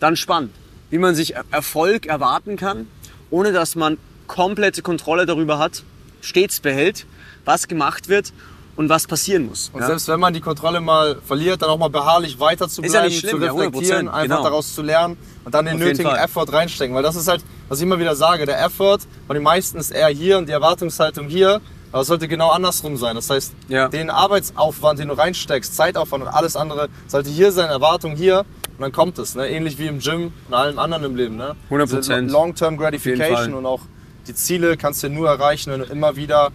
dann 0.00 0.16
spannend, 0.16 0.50
wie 0.90 0.98
man 0.98 1.14
sich 1.14 1.34
Er- 1.34 1.44
Erfolg 1.50 2.06
erwarten 2.06 2.56
kann, 2.56 2.88
ohne 3.30 3.52
dass 3.52 3.76
man 3.76 3.98
komplette 4.26 4.82
Kontrolle 4.82 5.26
darüber 5.26 5.58
hat, 5.58 5.84
stets 6.22 6.60
behält, 6.60 7.06
was 7.44 7.68
gemacht 7.68 8.08
wird 8.08 8.32
und 8.76 8.88
was 8.88 9.06
passieren 9.06 9.46
muss. 9.46 9.70
Und 9.72 9.80
ja? 9.80 9.86
selbst 9.86 10.06
wenn 10.08 10.20
man 10.20 10.34
die 10.34 10.40
Kontrolle 10.40 10.80
mal 10.80 11.16
verliert, 11.24 11.62
dann 11.62 11.70
auch 11.70 11.78
mal 11.78 11.88
beharrlich 11.88 12.38
weiter 12.38 12.68
zu 12.68 12.82
ja 12.82 13.04
zu 13.04 13.10
schlimm, 13.10 13.42
ja, 13.42 13.52
reflektieren, 13.52 14.08
100%, 14.08 14.10
einfach 14.10 14.22
genau. 14.22 14.42
daraus 14.42 14.74
zu 14.74 14.82
lernen 14.82 15.16
und 15.44 15.54
dann 15.54 15.64
den 15.64 15.74
Auf 15.74 15.80
nötigen. 15.80 16.14
Effort 16.14 16.52
reinstecken. 16.52 16.94
Weil 16.94 17.02
das 17.02 17.16
ist 17.16 17.28
halt, 17.28 17.42
was 17.68 17.78
ich 17.78 17.84
immer 17.84 17.98
wieder 17.98 18.14
sage, 18.14 18.46
der 18.46 18.62
Effort 18.62 18.98
von 19.26 19.34
den 19.34 19.42
meisten 19.42 19.78
ist 19.78 19.90
eher 19.90 20.08
hier 20.08 20.38
und 20.38 20.48
die 20.48 20.52
Erwartungshaltung 20.52 21.28
hier. 21.28 21.60
Aber 21.92 22.02
es 22.02 22.08
sollte 22.08 22.28
genau 22.28 22.50
andersrum 22.50 22.96
sein. 22.96 23.14
Das 23.14 23.30
heißt, 23.30 23.54
Ja. 23.68 23.88
den 23.88 24.10
Arbeitsaufwand, 24.10 24.98
den 24.98 25.08
du 25.08 25.14
reinsteckst, 25.14 25.74
Zeitaufwand 25.74 26.24
und 26.24 26.28
alles 26.28 26.56
andere, 26.56 26.88
sollte 27.06 27.30
hier 27.30 27.52
sein, 27.52 27.70
Erwartung 27.70 28.16
hier. 28.16 28.40
Und 28.40 28.82
dann 28.82 28.92
kommt 28.92 29.18
es. 29.18 29.34
Ne? 29.34 29.48
Ähnlich 29.48 29.78
wie 29.78 29.86
im 29.86 30.00
Gym 30.00 30.32
und 30.48 30.54
allem 30.54 30.78
anderen 30.78 31.04
im 31.04 31.16
Leben. 31.16 31.36
Ne? 31.36 31.56
100%. 31.70 31.96
Diese 31.96 32.32
Long-Term. 32.32 32.76
Gratification 32.76 33.54
und 33.54 33.64
auch 33.64 33.80
die 34.26 34.34
Ziele 34.34 34.76
kannst 34.76 35.02
du 35.02 35.08
nur 35.08 35.28
erreichen, 35.28 35.72
wenn 35.72 35.80
du 35.80 35.86
immer 35.86 36.16
wieder 36.16 36.50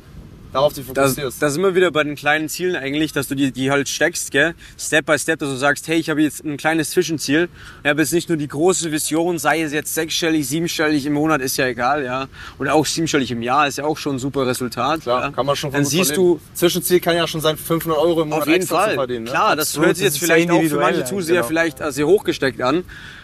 darauf 0.51 0.73
dich 0.73 0.85
Das, 0.93 1.11
fokussierst. 1.11 1.41
das 1.41 1.53
sind 1.53 1.61
wir 1.63 1.75
wieder 1.75 1.91
bei 1.91 2.03
den 2.03 2.15
kleinen 2.15 2.49
Zielen 2.49 2.75
eigentlich, 2.75 3.13
dass 3.13 3.27
du 3.27 3.35
die, 3.35 3.51
die 3.51 3.71
halt 3.71 3.89
steckst, 3.89 4.31
gell? 4.31 4.53
Step 4.77 5.05
by 5.05 5.17
Step, 5.17 5.39
dass 5.39 5.49
du 5.49 5.55
sagst, 5.55 5.87
hey, 5.87 5.97
ich 5.97 6.09
habe 6.09 6.21
jetzt 6.21 6.43
ein 6.43 6.57
kleines 6.57 6.91
Zwischenziel. 6.91 7.49
Ich 7.83 7.89
habe 7.89 8.01
jetzt 8.01 8.13
nicht 8.13 8.29
nur 8.29 8.37
die 8.37 8.47
große 8.47 8.91
Vision, 8.91 9.39
sei 9.39 9.61
es 9.61 9.73
jetzt 9.73 9.93
sechsstellig, 9.93 10.47
siebenstellig 10.47 11.05
im 11.05 11.13
Monat, 11.13 11.41
ist 11.41 11.57
ja 11.57 11.67
egal, 11.67 12.03
ja. 12.03 12.27
Und 12.57 12.67
auch 12.67 12.85
siebenstellig 12.85 13.31
im 13.31 13.41
Jahr 13.41 13.67
ist 13.67 13.77
ja 13.77 13.85
auch 13.85 13.97
schon 13.97 14.15
ein 14.15 14.19
super 14.19 14.45
Resultat. 14.47 15.01
Klar, 15.01 15.21
ja? 15.23 15.31
kann 15.31 15.45
man 15.45 15.55
schon 15.55 15.71
von 15.71 15.77
Dann 15.77 15.83
gut 15.83 15.91
siehst 15.91 16.17
du, 16.17 16.39
Zwischenziel 16.53 16.99
kann 16.99 17.15
ja 17.15 17.27
schon 17.27 17.41
sein, 17.41 17.57
500 17.57 17.97
Euro 17.99 18.21
im 18.23 18.29
Monat 18.29 18.43
Auf 18.43 18.47
jeden 18.47 18.61
extra 18.61 18.79
zu 18.79 18.85
Fall. 18.85 18.95
verdienen. 18.95 19.23
Ne? 19.25 19.31
Klar, 19.31 19.55
das 19.55 19.69
Absolut, 19.69 19.87
hört 19.87 19.97
sich 19.97 20.05
jetzt 20.05 20.19
vielleicht 20.19 20.49
auch 20.51 20.61
für 20.61 20.77
manche 20.77 21.05
Zuseher 21.05 21.35
genau. 21.37 21.47
vielleicht 21.47 21.93
sehr 21.93 22.07
hochgesteckt 22.07 22.61
an. 22.61 22.83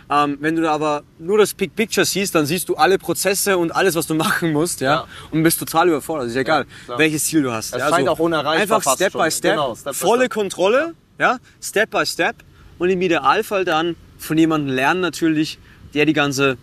Ähm, 0.09 0.37
wenn 0.39 0.55
du 0.55 0.61
da 0.61 0.71
aber 0.71 1.03
nur 1.19 1.37
das 1.37 1.53
Big 1.53 1.75
Picture 1.75 2.05
siehst, 2.05 2.33
dann 2.33 2.45
siehst 2.45 2.69
du 2.69 2.75
alle 2.75 2.97
Prozesse 2.97 3.57
und 3.57 3.71
alles, 3.75 3.93
was 3.95 4.07
du 4.07 4.13
machen 4.15 4.53
musst, 4.53 4.79
ja, 4.79 4.93
Ja. 4.93 5.07
und 5.31 5.43
bist 5.43 5.59
total 5.59 5.89
überfordert. 5.89 6.27
Ist 6.29 6.35
ja 6.35 6.41
egal, 6.41 6.65
klar. 6.85 6.97
welches 6.97 7.25
Ziel 7.25 7.43
du 7.43 7.51
hast. 7.51 7.73
Es 7.73 7.79
ja, 7.79 7.89
scheint 7.89 8.07
auch 8.07 8.19
unerreichbar 8.19 8.77
Einfach 8.77 8.95
Step 8.95 9.13
by 9.13 9.29
Step, 9.29 9.51
Genau, 9.55 9.75
Step 9.75 9.93
volle 9.95 10.21
Step. 10.25 10.31
Kontrolle, 10.33 10.93
ja, 11.19 11.39
Step 11.61 11.91
by 11.91 12.05
Step 12.05 12.37
und 12.79 12.89
im 12.89 13.01
Idealfall 13.01 13.65
dann 13.65 13.95
von 14.17 14.37
jemandem 14.37 14.73
lernen 14.73 15.01
natürlich, 15.01 15.59
der 15.93 16.05
die 16.05 16.13
ganze, 16.13 16.57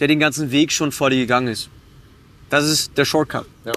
der 0.00 0.08
den 0.08 0.18
ganzen 0.18 0.50
Weg 0.50 0.72
schon 0.72 0.90
vor 0.90 1.10
dir 1.10 1.18
gegangen 1.18 1.48
ist. 1.48 1.68
Das 2.50 2.64
ist 2.68 2.98
der 2.98 3.04
Shortcut. 3.04 3.46
Ja, 3.64 3.72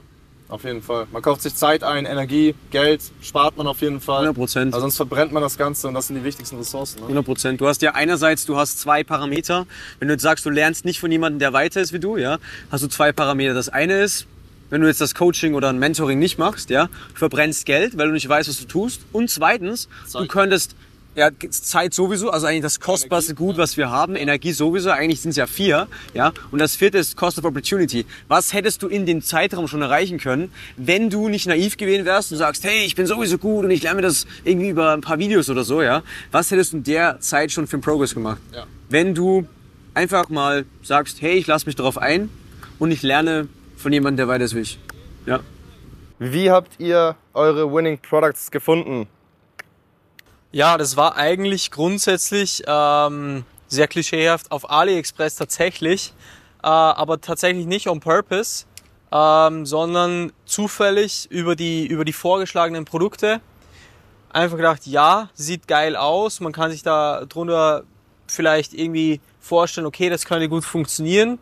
auf 0.49 0.63
jeden 0.63 0.81
Fall. 0.81 1.07
Man 1.11 1.21
kauft 1.21 1.41
sich 1.41 1.55
Zeit 1.55 1.83
ein, 1.83 2.05
Energie, 2.05 2.55
Geld, 2.71 3.01
spart 3.21 3.57
man 3.57 3.67
auf 3.67 3.81
jeden 3.81 3.99
Fall. 3.99 4.19
100 4.19 4.35
Prozent. 4.35 4.73
Also 4.73 4.81
sonst 4.81 4.95
verbrennt 4.95 5.31
man 5.31 5.43
das 5.43 5.57
Ganze 5.57 5.87
und 5.87 5.93
das 5.93 6.07
sind 6.07 6.15
die 6.15 6.23
wichtigsten 6.23 6.57
Ressourcen. 6.57 6.99
Ne? 6.99 7.03
100 7.03 7.25
Prozent. 7.25 7.61
Du 7.61 7.67
hast 7.67 7.81
ja 7.81 7.93
einerseits, 7.95 8.45
du 8.45 8.57
hast 8.57 8.79
zwei 8.79 9.03
Parameter. 9.03 9.65
Wenn 9.99 10.07
du 10.07 10.13
jetzt 10.13 10.23
sagst, 10.23 10.45
du 10.45 10.49
lernst 10.49 10.85
nicht 10.85 10.99
von 10.99 11.11
jemandem, 11.11 11.39
der 11.39 11.53
weiter 11.53 11.81
ist 11.81 11.93
wie 11.93 11.99
du, 11.99 12.17
ja, 12.17 12.37
hast 12.71 12.83
du 12.83 12.87
zwei 12.87 13.11
Parameter. 13.11 13.53
Das 13.53 13.69
eine 13.69 14.01
ist, 14.01 14.25
wenn 14.69 14.81
du 14.81 14.87
jetzt 14.87 15.01
das 15.01 15.15
Coaching 15.15 15.53
oder 15.53 15.69
ein 15.69 15.79
Mentoring 15.79 16.19
nicht 16.19 16.37
machst, 16.37 16.69
ja, 16.69 16.85
du 16.85 17.19
verbrennst 17.19 17.65
Geld, 17.65 17.97
weil 17.97 18.07
du 18.07 18.13
nicht 18.13 18.27
weißt, 18.27 18.49
was 18.49 18.59
du 18.59 18.65
tust. 18.65 19.01
Und 19.11 19.29
zweitens, 19.29 19.87
du 20.05 20.19
Zeit. 20.19 20.29
könntest 20.29 20.75
ja, 21.17 21.31
Zeit 21.49 21.95
sowieso, 21.95 22.29
also 22.29 22.45
eigentlich 22.45 22.61
das 22.61 22.79
kostbarste 22.79 23.33
Gut, 23.33 23.57
was 23.57 23.75
wir 23.75 23.89
haben, 23.89 24.15
Energie 24.15 24.51
sowieso, 24.51 24.91
eigentlich 24.91 25.19
sind 25.19 25.31
es 25.31 25.37
ja 25.37 25.47
vier, 25.47 25.87
ja, 26.13 26.31
und 26.51 26.59
das 26.59 26.75
vierte 26.75 26.99
ist 26.99 27.17
Cost 27.17 27.39
of 27.39 27.45
Opportunity. 27.45 28.05
Was 28.27 28.53
hättest 28.53 28.83
du 28.83 28.87
in 28.87 29.07
dem 29.07 29.23
Zeitraum 29.23 29.67
schon 29.67 29.81
erreichen 29.81 30.19
können, 30.19 30.51
wenn 30.77 31.09
du 31.09 31.27
nicht 31.27 31.47
naiv 31.47 31.77
gewesen 31.77 32.05
wärst 32.05 32.31
und 32.31 32.37
sagst, 32.37 32.63
hey, 32.63 32.85
ich 32.85 32.95
bin 32.95 33.07
sowieso 33.07 33.39
gut 33.39 33.65
und 33.65 33.71
ich 33.71 33.81
lerne 33.81 33.95
mir 33.95 34.03
das 34.03 34.27
irgendwie 34.43 34.69
über 34.69 34.93
ein 34.93 35.01
paar 35.01 35.17
Videos 35.17 35.49
oder 35.49 35.63
so, 35.63 35.81
ja, 35.81 36.03
was 36.31 36.51
hättest 36.51 36.73
du 36.73 36.77
in 36.77 36.83
der 36.83 37.19
Zeit 37.19 37.51
schon 37.51 37.65
für 37.65 37.77
einen 37.77 37.83
Progress 37.83 38.13
gemacht? 38.13 38.39
Ja. 38.53 38.67
Wenn 38.89 39.15
du 39.15 39.47
einfach 39.95 40.29
mal 40.29 40.65
sagst, 40.83 41.23
hey, 41.23 41.33
ich 41.33 41.47
lasse 41.47 41.65
mich 41.65 41.75
darauf 41.75 41.97
ein 41.97 42.29
und 42.77 42.91
ich 42.91 43.01
lerne 43.01 43.47
von 43.75 43.91
jemandem, 43.91 44.17
der 44.17 44.27
weiter 44.27 44.45
ist 44.45 44.55
wie 44.55 44.59
ich. 44.59 44.79
Ja. 45.25 45.39
Wie 46.19 46.51
habt 46.51 46.79
ihr 46.79 47.15
eure 47.33 47.73
Winning 47.73 47.97
Products 47.97 48.51
gefunden? 48.51 49.07
Ja, 50.51 50.77
das 50.77 50.95
war 50.95 51.17
eigentlich 51.17 51.71
grundsätzlich 51.71 52.63
ähm, 52.65 53.43
sehr 53.67 53.87
klischeehaft 53.87 54.49
auf 54.51 54.69
AliExpress 54.69 55.35
tatsächlich, 55.35 56.13
äh, 56.63 56.67
aber 56.67 57.19
tatsächlich 57.19 57.65
nicht 57.65 57.89
on 57.89 57.99
purpose, 57.99 58.65
ähm, 59.11 59.65
sondern 59.65 60.31
zufällig 60.45 61.29
über 61.29 61.57
die, 61.57 61.85
über 61.85 62.05
die 62.05 62.13
vorgeschlagenen 62.13 62.85
Produkte. 62.85 63.41
Einfach 64.29 64.55
gedacht, 64.55 64.87
ja, 64.87 65.29
sieht 65.33 65.67
geil 65.67 65.97
aus, 65.97 66.39
man 66.39 66.53
kann 66.53 66.71
sich 66.71 66.81
da 66.81 67.25
drunter 67.25 67.83
vielleicht 68.27 68.73
irgendwie 68.73 69.19
vorstellen, 69.41 69.87
okay, 69.87 70.09
das 70.09 70.25
könnte 70.25 70.47
gut 70.47 70.63
funktionieren. 70.63 71.39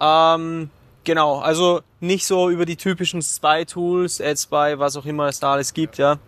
Ähm, 0.00 0.70
genau, 1.02 1.40
also 1.40 1.80
nicht 1.98 2.26
so 2.26 2.50
über 2.50 2.66
die 2.66 2.76
typischen 2.76 3.20
Spy-Tools, 3.20 4.20
AdSpy, 4.20 4.78
was 4.78 4.96
auch 4.96 5.06
immer 5.06 5.26
es 5.26 5.40
da 5.40 5.54
alles 5.54 5.74
gibt, 5.74 5.98
ja. 5.98 6.18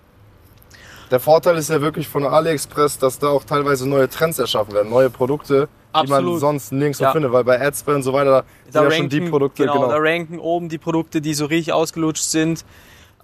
Der 1.14 1.20
Vorteil 1.20 1.57
ist 1.59 1.70
ja 1.70 1.81
wirklich 1.81 2.09
von 2.09 2.27
AliExpress, 2.27 2.98
dass 2.98 3.20
da 3.20 3.29
auch 3.29 3.44
teilweise 3.44 3.88
neue 3.88 4.09
Trends 4.09 4.40
erschaffen 4.40 4.74
werden, 4.74 4.90
neue 4.90 5.11
Produkte, 5.11 5.68
die 5.94 6.09
man 6.09 6.24
Absolut. 6.24 6.40
sonst 6.40 6.72
nirgendwo 6.72 7.05
Ja. 7.05 7.12
findet, 7.12 7.31
weil 7.31 7.44
bei 7.44 7.64
AdSpy 7.64 7.92
und 7.92 8.03
so 8.03 8.12
weiter 8.12 8.42
sind 8.68 8.83
ja 8.83 8.90
schon 8.90 9.09
die 9.09 9.20
Produkte, 9.20 9.62
genau, 9.62 9.74
genau. 9.74 9.88
da 9.90 9.98
ranken 9.98 10.40
oben 10.40 10.68
die 10.68 10.79
Produkte, 10.79 11.20
die 11.20 11.33
so 11.35 11.44
richtig 11.44 11.72
ausgelutscht 11.72 12.24
sind. 12.24 12.64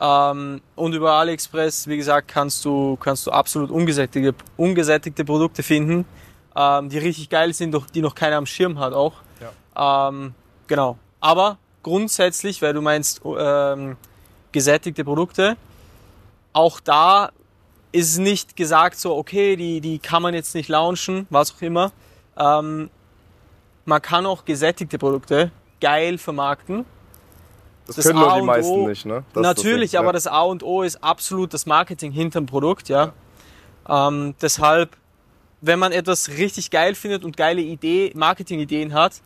Ähm, 0.01 0.61
und 0.77 0.95
über 0.95 1.15
AliExpress, 1.15 1.89
wie 1.89 1.97
gesagt, 1.97 2.29
kannst 2.29 2.65
du, 2.65 2.95
kannst 2.95 3.27
du 3.27 3.33
absolut 3.33 3.73
ungesättigte, 3.73 4.37
ungesättigte 4.57 5.25
Produkte 5.25 5.65
finden, 5.65 6.05
ähm, 6.55 6.91
die 6.91 6.99
richtig 6.99 7.29
geil 7.29 7.53
sind, 7.55 7.73
doch 7.75 7.87
die 7.87 8.03
noch 8.03 8.15
keiner 8.15 8.37
am 8.37 8.47
Schirm 8.47 8.79
hat 8.79 8.93
auch. 8.93 9.15
Ähm, 9.77 10.33
genau. 10.69 10.97
Aber 11.19 11.59
grundsätzlich, 11.83 12.63
weil 12.63 12.73
du 12.73 12.83
meinst 12.83 13.21
ähm, 13.25 13.97
gesättigte 14.53 15.03
Produkte, 15.03 15.57
auch 16.53 16.79
da 16.79 17.31
ist 17.93 18.19
nicht 18.19 18.57
gesagt 18.57 18.99
so, 18.99 19.17
okay, 19.17 19.57
die, 19.57 19.81
die 19.81 19.99
kann 19.99 20.23
man 20.23 20.35
jetzt 20.35 20.55
nicht 20.55 20.69
launchen, 20.69 21.27
was 21.31 21.55
auch 21.55 21.63
immer. 21.63 21.93
Ähm, 22.37 22.91
man 23.85 24.03
kann 24.03 24.27
auch 24.27 24.45
gesättigte 24.45 24.99
Produkte 24.99 25.51
geil 25.81 26.19
vermarkten. 26.19 26.85
Das, 27.87 27.97
das 27.97 28.05
können 28.07 28.21
nur 28.21 28.31
A 28.31 28.35
die 28.37 28.41
und 28.43 28.47
meisten 28.47 28.73
O- 28.73 28.89
nicht, 28.89 29.07
ne? 29.07 29.25
Das 29.33 29.43
das 29.43 29.57
Natürlich, 29.57 29.91
Ding, 29.93 29.99
aber 29.99 30.09
ja. 30.09 30.13
das 30.13 30.27
A 30.27 30.43
und 30.43 30.63
O 30.63 30.83
ist 30.83 31.03
absolut 31.03 31.53
das 31.53 31.67
Marketing 31.67 32.13
hinterm 32.13 32.47
Produkt, 32.47 32.89
ja. 32.89 33.13
Ähm, 33.89 34.35
deshalb, 34.41 34.97
wenn 35.61 35.79
man 35.79 35.91
etwas 35.91 36.29
richtig 36.29 36.71
geil 36.71 36.95
findet 36.95 37.25
und 37.25 37.37
geile 37.37 37.61
Idee, 37.61 38.13
Marketingideen 38.15 38.95
hat 38.95 39.21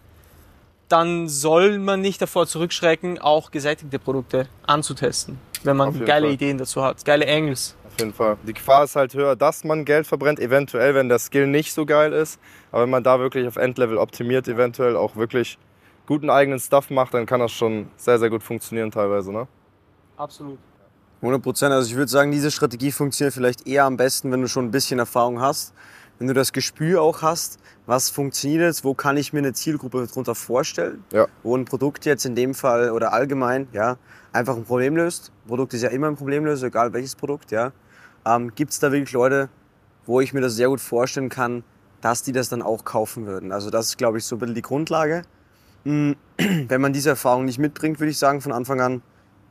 dann 0.88 1.28
soll 1.28 1.78
man 1.78 2.02
nicht 2.02 2.20
davor 2.20 2.46
zurückschrecken, 2.46 3.18
auch 3.18 3.50
gesättigte 3.50 3.98
Produkte 3.98 4.46
anzutesten, 4.66 5.38
wenn 5.62 5.78
man 5.78 6.04
geile 6.04 6.26
Fall. 6.26 6.34
Ideen 6.34 6.58
dazu 6.58 6.82
hat, 6.84 7.02
geile 7.06 7.26
Angles. 7.26 7.74
Auf 7.94 8.00
jeden 8.00 8.12
Fall. 8.12 8.36
Die 8.42 8.52
Gefahr 8.54 8.82
ist 8.84 8.96
halt 8.96 9.14
höher, 9.14 9.36
dass 9.36 9.62
man 9.62 9.84
Geld 9.84 10.06
verbrennt, 10.06 10.40
eventuell, 10.40 10.96
wenn 10.96 11.08
der 11.08 11.20
Skill 11.20 11.46
nicht 11.46 11.72
so 11.72 11.86
geil 11.86 12.12
ist. 12.12 12.40
Aber 12.72 12.82
wenn 12.82 12.90
man 12.90 13.04
da 13.04 13.20
wirklich 13.20 13.46
auf 13.46 13.54
Endlevel 13.54 13.98
optimiert, 13.98 14.48
eventuell 14.48 14.96
auch 14.96 15.14
wirklich 15.14 15.58
guten 16.06 16.28
eigenen 16.28 16.58
Stuff 16.58 16.90
macht, 16.90 17.14
dann 17.14 17.24
kann 17.24 17.38
das 17.38 17.52
schon 17.52 17.86
sehr, 17.96 18.18
sehr 18.18 18.30
gut 18.30 18.42
funktionieren 18.42 18.90
teilweise. 18.90 19.32
Ne? 19.32 19.46
Absolut. 20.16 20.58
100 21.20 21.40
Prozent. 21.40 21.72
Also 21.72 21.88
ich 21.88 21.96
würde 21.96 22.10
sagen, 22.10 22.32
diese 22.32 22.50
Strategie 22.50 22.90
funktioniert 22.90 23.32
vielleicht 23.32 23.66
eher 23.66 23.84
am 23.84 23.96
besten, 23.96 24.32
wenn 24.32 24.42
du 24.42 24.48
schon 24.48 24.64
ein 24.66 24.70
bisschen 24.72 24.98
Erfahrung 24.98 25.40
hast. 25.40 25.72
Wenn 26.18 26.26
du 26.26 26.34
das 26.34 26.52
Gespür 26.52 27.00
auch 27.00 27.22
hast, 27.22 27.58
was 27.86 28.10
funktioniert 28.10 28.62
jetzt, 28.62 28.84
wo 28.84 28.94
kann 28.94 29.16
ich 29.16 29.32
mir 29.32 29.38
eine 29.40 29.52
Zielgruppe 29.52 30.04
darunter 30.06 30.34
vorstellen, 30.34 31.04
Ja. 31.12 31.26
wo 31.44 31.56
ein 31.56 31.64
Produkt 31.64 32.06
jetzt 32.06 32.24
in 32.26 32.34
dem 32.34 32.54
Fall 32.54 32.90
oder 32.90 33.12
allgemein 33.12 33.68
ja, 33.72 33.98
einfach 34.32 34.56
ein 34.56 34.64
Problem 34.64 34.96
löst. 34.96 35.32
Ein 35.44 35.48
Produkt 35.48 35.74
ist 35.74 35.82
ja 35.82 35.90
immer 35.90 36.08
ein 36.08 36.16
Problemlöser, 36.16 36.66
egal 36.68 36.92
welches 36.92 37.14
Produkt. 37.14 37.50
Ja. 37.52 37.72
Ähm, 38.26 38.54
Gibt 38.54 38.72
es 38.72 38.78
da 38.78 38.92
wirklich 38.92 39.12
Leute, 39.12 39.48
wo 40.06 40.20
ich 40.20 40.32
mir 40.32 40.40
das 40.40 40.54
sehr 40.54 40.68
gut 40.68 40.80
vorstellen 40.80 41.28
kann, 41.28 41.64
dass 42.00 42.22
die 42.22 42.32
das 42.32 42.48
dann 42.48 42.62
auch 42.62 42.84
kaufen 42.84 43.26
würden? 43.26 43.52
Also 43.52 43.70
das 43.70 43.86
ist, 43.86 43.98
glaube 43.98 44.18
ich, 44.18 44.24
so 44.24 44.36
ein 44.36 44.38
bisschen 44.38 44.54
die 44.54 44.62
Grundlage. 44.62 45.22
Mm, 45.84 46.12
Wenn 46.68 46.80
man 46.80 46.92
diese 46.92 47.10
Erfahrung 47.10 47.44
nicht 47.44 47.58
mitbringt, 47.58 48.00
würde 48.00 48.10
ich 48.10 48.18
sagen, 48.18 48.40
von 48.40 48.52
Anfang 48.52 48.80
an, 48.80 49.02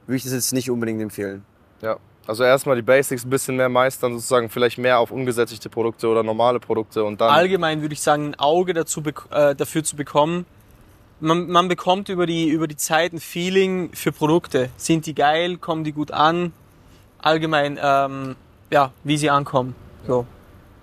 würde 0.06 0.18
ich 0.18 0.24
das 0.24 0.34
jetzt 0.34 0.54
nicht 0.54 0.70
unbedingt 0.70 1.02
empfehlen. 1.02 1.46
Ja. 1.82 1.98
Also 2.26 2.46
erstmal 2.46 2.78
die 2.78 2.82
Basics 2.82 3.26
ein 3.26 3.30
bisschen 3.30 3.58
mehr 3.58 3.68
meistern, 3.68 4.14
sozusagen 4.14 4.50
vielleicht 4.50 4.78
mehr 4.78 5.00
auf 5.00 5.12
ungesättigte 5.12 5.70
Produkte 5.70 6.08
oder 6.08 6.24
normale 6.24 6.60
Produkte 6.60 7.04
und 7.04 7.20
dann. 7.20 7.30
Allgemein 7.30 7.82
würde 7.82 7.94
ich 7.94 8.02
sagen, 8.02 8.28
ein 8.28 8.36
Auge 8.36 8.74
dazu, 8.74 9.04
äh, 9.30 9.54
dafür 9.54 9.84
zu 9.84 9.98
bekommen. 9.98 10.46
Man, 11.20 11.48
man 11.50 11.68
bekommt 11.68 12.08
über 12.08 12.26
die, 12.26 12.48
über 12.48 12.68
die 12.68 12.78
Zeit 12.78 13.12
ein 13.12 13.20
Feeling 13.20 13.92
für 13.94 14.14
Produkte. 14.14 14.70
Sind 14.78 15.06
die 15.06 15.16
geil? 15.16 15.58
Kommen 15.58 15.84
die 15.84 15.92
gut 15.92 16.12
an? 16.12 16.54
Allgemein, 17.20 17.78
ähm, 17.82 18.36
ja, 18.74 18.92
wie 19.04 19.18
sie 19.18 19.30
ankommen. 19.30 19.76
So. 20.08 20.26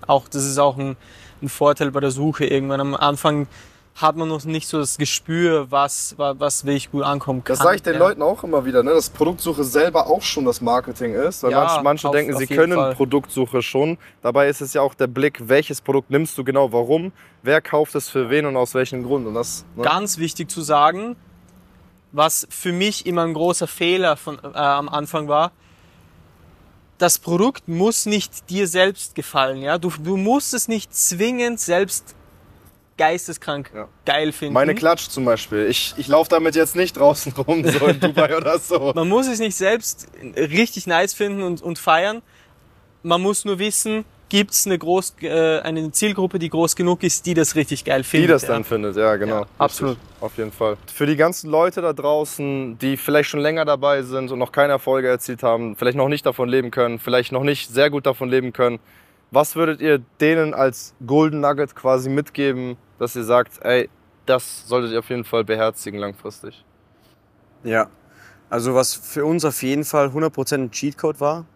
Auch, 0.07 0.29
das 0.29 0.45
ist 0.45 0.59
auch 0.59 0.79
ein, 0.79 0.97
ein 1.43 1.49
Vorteil 1.49 1.91
bei 1.91 2.01
der 2.01 2.11
Suche. 2.13 2.47
Irgendwann 2.47 2.81
am 2.81 2.95
Anfang 2.95 3.49
hat 3.97 4.17
man 4.17 4.29
noch 4.29 4.45
nicht 4.45 4.67
so 4.69 4.79
das 4.79 4.97
Gespür, 4.97 5.71
was, 5.71 6.17
wa- 6.17 6.35
was 6.39 6.65
wirklich 6.65 6.91
gut 6.91 7.03
ankommen 7.03 7.43
kann. 7.45 7.57
Das 7.57 7.63
sage 7.65 7.77
ich 7.77 7.83
den 7.83 7.95
ja. 7.95 7.99
Leuten 7.99 8.23
auch 8.23 8.43
immer 8.45 8.65
wieder, 8.65 8.83
ne? 8.83 8.93
dass 8.93 9.11
Produktsuche 9.11 9.65
selber 9.65 10.07
auch 10.07 10.23
schon 10.23 10.45
das 10.47 10.61
Marketing 10.61 11.13
ist. 11.15 11.43
Weil 11.43 11.51
Ja, 11.51 11.65
manche, 11.65 11.83
manche 11.83 12.09
auf- 12.09 12.15
denken, 12.15 12.33
auf 12.35 12.39
sie 12.39 12.47
können 12.47 12.75
Fall. 12.79 12.95
Produktsuche 12.95 13.61
schon. 13.61 13.99
Dabei 14.23 14.49
ist 14.49 14.63
es 14.63 14.73
ja 14.73 14.81
auch 14.81 14.95
der 14.95 15.09
Blick, 15.09 15.41
welches 15.49 15.81
Produkt 15.83 16.09
nimmst 16.11 16.39
du 16.39 16.45
genau, 16.45 16.73
warum, 16.73 17.13
wer 17.43 17.61
kauft 17.61 17.95
es 17.97 18.09
für 18.09 18.31
wen 18.31 18.47
und 18.47 18.57
aus 18.57 18.73
welchem 18.75 19.03
Grund. 19.03 19.27
Und 19.27 19.35
das, 19.35 19.67
ne? 19.77 19.83
Ganz 19.83 20.17
wichtig 20.19 20.49
zu 20.51 20.63
sagen, 20.63 21.17
was 22.13 22.47
für 22.49 22.73
mich 22.73 23.05
immer 23.07 23.23
ein 23.23 23.35
großer 23.35 23.67
Fehler 23.67 24.17
von, 24.17 24.39
äh, 24.39 24.57
am 24.57 24.89
Anfang 24.89 25.29
war, 25.29 25.53
das 27.01 27.19
Produkt 27.19 27.67
muss 27.67 28.07
nicht 28.07 28.51
dir 28.51 28.67
selbst 28.69 29.15
gefallen. 29.15 29.63
Ja? 29.63 29.79
Du, 29.79 29.91
du 29.91 30.17
musst 30.17 30.55
es 30.55 30.69
nicht 30.69 30.95
zwingend 30.95 31.59
selbst 31.59 32.15
geisteskrank 32.99 33.71
Ja. 33.75 33.89
geil 34.05 34.31
finden. 34.33 34.53
Meine 34.53 34.75
Klatsch 34.75 35.09
zum 35.09 35.25
Beispiel. 35.25 35.67
Ich, 35.69 35.95
ich 35.97 36.07
laufe 36.09 36.29
damit 36.29 36.55
jetzt 36.55 36.77
nicht 36.77 36.99
draußen 36.99 37.33
rum, 37.33 37.67
so 37.67 37.87
in 37.87 37.99
Dubai 38.01 38.37
oder 38.37 38.59
so. 38.59 38.93
Man 38.95 39.09
muss 39.09 39.27
es 39.27 39.39
nicht 39.39 39.57
selbst 39.57 40.09
richtig 40.37 40.87
nice 40.87 41.15
finden 41.15 41.43
und, 41.43 41.63
und 41.63 41.79
feiern. 41.79 42.21
Man 43.03 43.23
muss 43.23 43.47
nur 43.47 43.59
wissen, 43.59 44.05
gibt 44.31 44.53
es 44.53 44.65
eine, 44.65 44.79
groß, 44.79 45.17
äh, 45.21 45.59
eine 45.61 45.91
Zielgruppe, 45.91 46.39
die 46.39 46.49
groß 46.49 46.75
genug 46.75 47.03
ist, 47.03 47.27
die 47.27 47.35
das 47.35 47.55
richtig 47.55 47.85
geil 47.85 48.01
Die 48.01 48.09
findet. 48.09 48.31
das 48.31 48.43
ja. 48.43 48.49
dann 48.49 48.65
findet, 48.65 48.97
ja, 48.97 49.17
genau. 49.17 49.41
Ja, 49.41 49.47
absolut. 49.59 49.99
Auf 50.21 50.39
jeden 50.39 50.53
Fall. 50.53 50.79
Für 50.93 51.05
die 51.05 51.17
ganzen 51.17 51.51
Leute 51.51 51.83
da 51.83 51.93
draußen, 51.93 52.79
die 52.79 52.97
vielleicht 52.97 53.29
schon 53.29 53.41
länger 53.41 53.65
dabei 53.67 54.03
sind 54.03 54.31
und 54.31 54.39
noch 54.39 54.53
keine 54.53 54.73
Erfolge 54.73 55.09
erzielt 55.09 55.43
haben, 55.43 55.77
vielleicht 55.77 55.99
noch 55.99 56.09
nicht 56.09 56.25
davon 56.25 56.49
leben 56.49 56.71
können, 56.71 56.99
vielleicht 56.99 57.33
noch 57.33 57.43
nicht 57.43 57.71
sehr 57.71 57.91
gut 57.91 58.07
davon 58.07 58.31
leben 58.31 58.53
können, 58.53 58.79
was 59.31 59.57
würdet 59.57 59.81
ihr 59.81 60.01
denen 60.21 60.55
als 60.55 60.95
Golden 61.07 61.41
Nugget 61.41 61.75
quasi 61.75 62.09
mitgeben, 62.09 62.77
dass 62.99 63.15
ihr 63.17 63.25
sagt, 63.25 63.63
ey, 63.63 63.89
das 64.27 64.67
solltet 64.67 64.93
ihr 64.93 65.01
auf 65.01 65.11
jeden 65.11 65.25
Fall 65.25 65.45
beherzigen 65.45 65.99
langfristig? 65.99 66.65
Ja, 67.65 67.89
also 68.49 68.75
was 68.75 68.95
für 68.95 69.25
uns 69.25 69.45
auf 69.45 69.63
jeden 69.63 69.85
Fall 69.85 70.09
100% 70.09 70.55
ein 70.55 70.71
Cheatcode 70.71 71.21
war, 71.21 71.47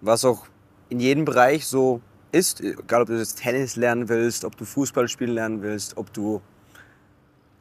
was 0.00 0.24
auch 0.24 0.46
in 0.88 1.00
jedem 1.00 1.24
Bereich 1.24 1.66
so 1.66 2.00
ist, 2.32 2.60
egal 2.60 3.02
ob 3.02 3.08
du 3.08 3.16
jetzt 3.16 3.40
Tennis 3.40 3.76
lernen 3.76 4.08
willst, 4.08 4.44
ob 4.44 4.56
du 4.56 4.64
Fußball 4.64 5.08
spielen 5.08 5.30
lernen 5.30 5.62
willst, 5.62 5.96
ob 5.96 6.12
du, 6.12 6.40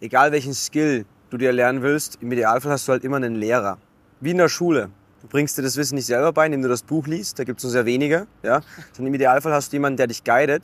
egal 0.02 0.32
welchen 0.32 0.54
Skill 0.54 1.06
du 1.30 1.38
dir 1.38 1.52
lernen 1.52 1.82
willst, 1.82 2.18
im 2.22 2.32
Idealfall 2.32 2.72
hast 2.72 2.88
du 2.88 2.92
halt 2.92 3.04
immer 3.04 3.18
einen 3.18 3.36
Lehrer. 3.36 3.78
Wie 4.20 4.32
in 4.32 4.38
der 4.38 4.50
Schule. 4.50 4.90
Du 5.22 5.28
bringst 5.28 5.58
dir 5.58 5.62
das 5.62 5.78
Wissen 5.78 5.96
nicht 5.96 6.06
selber 6.06 6.34
bei, 6.34 6.46
indem 6.46 6.62
du 6.62 6.68
das 6.68 6.84
Buch 6.84 7.08
liest, 7.08 7.40
da 7.40 7.44
gibt 7.44 7.60
es 7.60 7.64
nur 7.64 7.72
sehr 7.72 7.86
wenige, 7.86 8.28
ja. 8.42 8.62
Sondern 8.92 9.08
im 9.08 9.14
Idealfall 9.14 9.54
hast 9.54 9.72
du 9.72 9.76
jemanden, 9.76 9.98
der 9.98 10.08
dich 10.08 10.24
guidet 10.24 10.64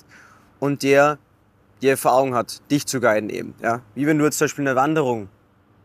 und 0.60 0.84
der 0.84 1.17
die 1.82 1.88
Erfahrung 1.88 2.36
hat, 2.36 2.62
dich 2.69 2.86
zu 2.86 3.00
guiden 3.00 3.30
eben, 3.30 3.54
ja. 3.62 3.82
Wie 3.95 4.06
wenn 4.06 4.17
du 4.17 4.26
jetzt 4.26 4.38
zum 4.38 4.45
Beispiel 4.45 4.67
eine 4.67 4.76
Wanderung 4.76 5.30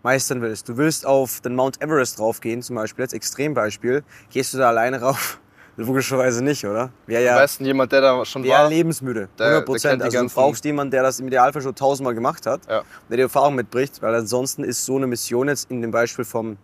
meistern 0.03 0.43
willst. 0.43 0.69
Du 0.69 0.77
willst 0.77 1.07
auf 1.07 1.41
den 1.41 1.55
Mount 1.55 1.81
Everest 1.81 2.21
raufgehen, 2.21 2.63
zum 2.63 2.77
Beispiel, 2.77 3.05
als 3.05 3.13
Extrembeispiel. 3.13 4.05
Gehst 4.31 4.55
du 4.55 4.59
da 4.59 4.69
alleine 4.69 5.01
rauf? 5.01 5.41
Logischerweise 5.77 6.43
nicht, 6.45 6.65
oder? 6.65 6.91
Wäre 7.07 7.21
Am 7.23 7.27
ja, 7.37 7.39
besten 7.41 7.65
jemand, 7.65 7.91
der 7.91 8.01
da 8.01 8.25
schon 8.25 8.45
wär 8.45 8.59
war. 8.59 8.69
lebensmüde. 8.69 9.29
Der- 9.39 9.47
100 9.47 9.61
der 9.61 9.65
Prozent. 9.65 10.03
Also 10.03 10.19
du 10.23 10.29
brauchst 10.29 10.65
jemanden, 10.65 10.93
der 10.93 11.03
das 11.03 11.19
im 11.19 11.27
Idealfall 11.27 11.63
schon 11.63 11.75
tausendmal 11.75 12.15
gemacht 12.15 12.47
hat, 12.47 12.61
Ja. 12.69 12.83
der 13.09 13.17
die 13.17 13.23
Erfahrung 13.25 13.57
mitbricht, 13.57 14.01
weil 14.01 14.15
ansonsten 14.15 14.63
ist 14.63 14.85
so 14.85 14.97
eine 14.97 15.07
Mission 15.09 15.49
jetzt 15.49 15.71
in 15.71 15.83
dem 15.83 15.91
Beispiel 15.91 16.25
vom 16.25 16.57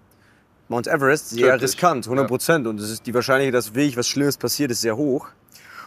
Mount 0.69 0.87
Everest 0.87 1.31
sehr 1.31 1.47
Tödlich. 1.55 1.63
riskant, 1.63 2.07
100 2.07 2.29
Prozent. 2.29 2.67
Und 2.69 2.79
es 2.79 2.89
ist 2.91 3.05
die 3.07 3.13
Wahrscheinlichkeit, 3.13 3.55
dass 3.55 3.75
wirklich 3.75 3.97
was 3.97 4.07
Schlimmes 4.07 4.37
passiert, 4.37 4.71
ist 4.71 4.81
sehr 4.83 4.97
hoch. 4.97 5.27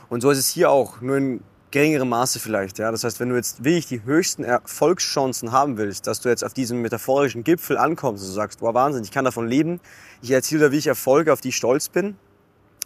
Und 0.10 0.20
so 0.20 0.30
ist 0.30 0.40
es 0.40 0.50
hier 0.50 0.70
auch, 0.70 1.00
nur 1.00 1.16
in 1.16 1.40
geringerem 1.72 2.10
Maße 2.10 2.40
vielleicht. 2.40 2.78
Ja? 2.78 2.92
Das 2.92 3.06
heißt, 3.06 3.22
wenn 3.22 3.30
du 3.30 3.36
jetzt 3.36 3.64
wirklich 3.64 3.88
die 3.88 4.04
höchsten 4.04 4.44
Erfolgschancen 4.44 5.54
haben 5.54 5.78
willst, 5.78 6.06
dass 6.08 6.20
du 6.20 6.28
jetzt 6.30 6.44
auf 6.44 6.54
diesem 6.54 6.82
metaphorischen 6.82 7.46
Gipfel 7.46 7.78
ankommst 7.78 8.22
und 8.24 8.30
du 8.30 8.34
sagst, 8.36 8.62
wow, 8.62 8.74
Wahnsinn, 8.74 9.04
ich 9.04 9.12
kann 9.12 9.24
davon 9.26 9.48
leben, 9.48 9.80
ich 10.22 10.32
erziele 10.32 10.66
da 10.66 10.72
wirklich 10.72 10.88
Erfolge, 10.88 11.32
auf 11.32 11.40
die 11.42 11.50
ich 11.50 11.56
stolz 11.56 11.88
bin, 11.88 12.16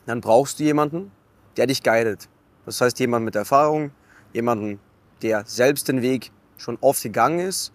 dann 0.08 0.22
brauchst 0.22 0.60
du 0.60 0.64
jemanden, 0.64 1.12
der 1.58 1.68
dich 1.68 1.84
guidet. 1.84 2.28
Das 2.66 2.82
heißt, 2.82 3.00
jemand 3.00 3.26
mit 3.26 3.36
Erfahrung, 3.36 3.92
jemanden, 4.34 4.80
der 5.22 5.44
selbst 5.46 5.88
den 5.88 6.02
Weg 6.02 6.32
schon 6.58 6.78
oft 6.82 7.04
gegangen 7.04 7.40
ist 7.40 7.72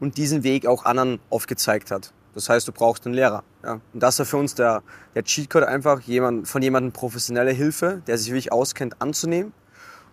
und 0.00 0.16
diesen 0.16 0.42
Weg 0.42 0.66
auch 0.66 0.84
anderen 0.84 1.20
oft 1.30 1.46
gezeigt 1.46 1.90
hat. 1.90 2.12
Das 2.34 2.48
heißt, 2.48 2.66
du 2.66 2.72
brauchst 2.72 3.06
einen 3.06 3.14
Lehrer. 3.14 3.44
Ja? 3.62 3.80
Und 3.92 4.02
das 4.02 4.18
ist 4.18 4.28
für 4.28 4.38
uns 4.38 4.54
der, 4.54 4.82
der 5.14 5.22
Cheatcode 5.22 5.64
einfach, 5.64 6.00
jemand, 6.00 6.48
von 6.48 6.62
jemandem 6.62 6.92
professionelle 6.92 7.52
Hilfe, 7.52 8.02
der 8.06 8.18
sich 8.18 8.28
wirklich 8.28 8.50
auskennt, 8.50 9.00
anzunehmen. 9.00 9.52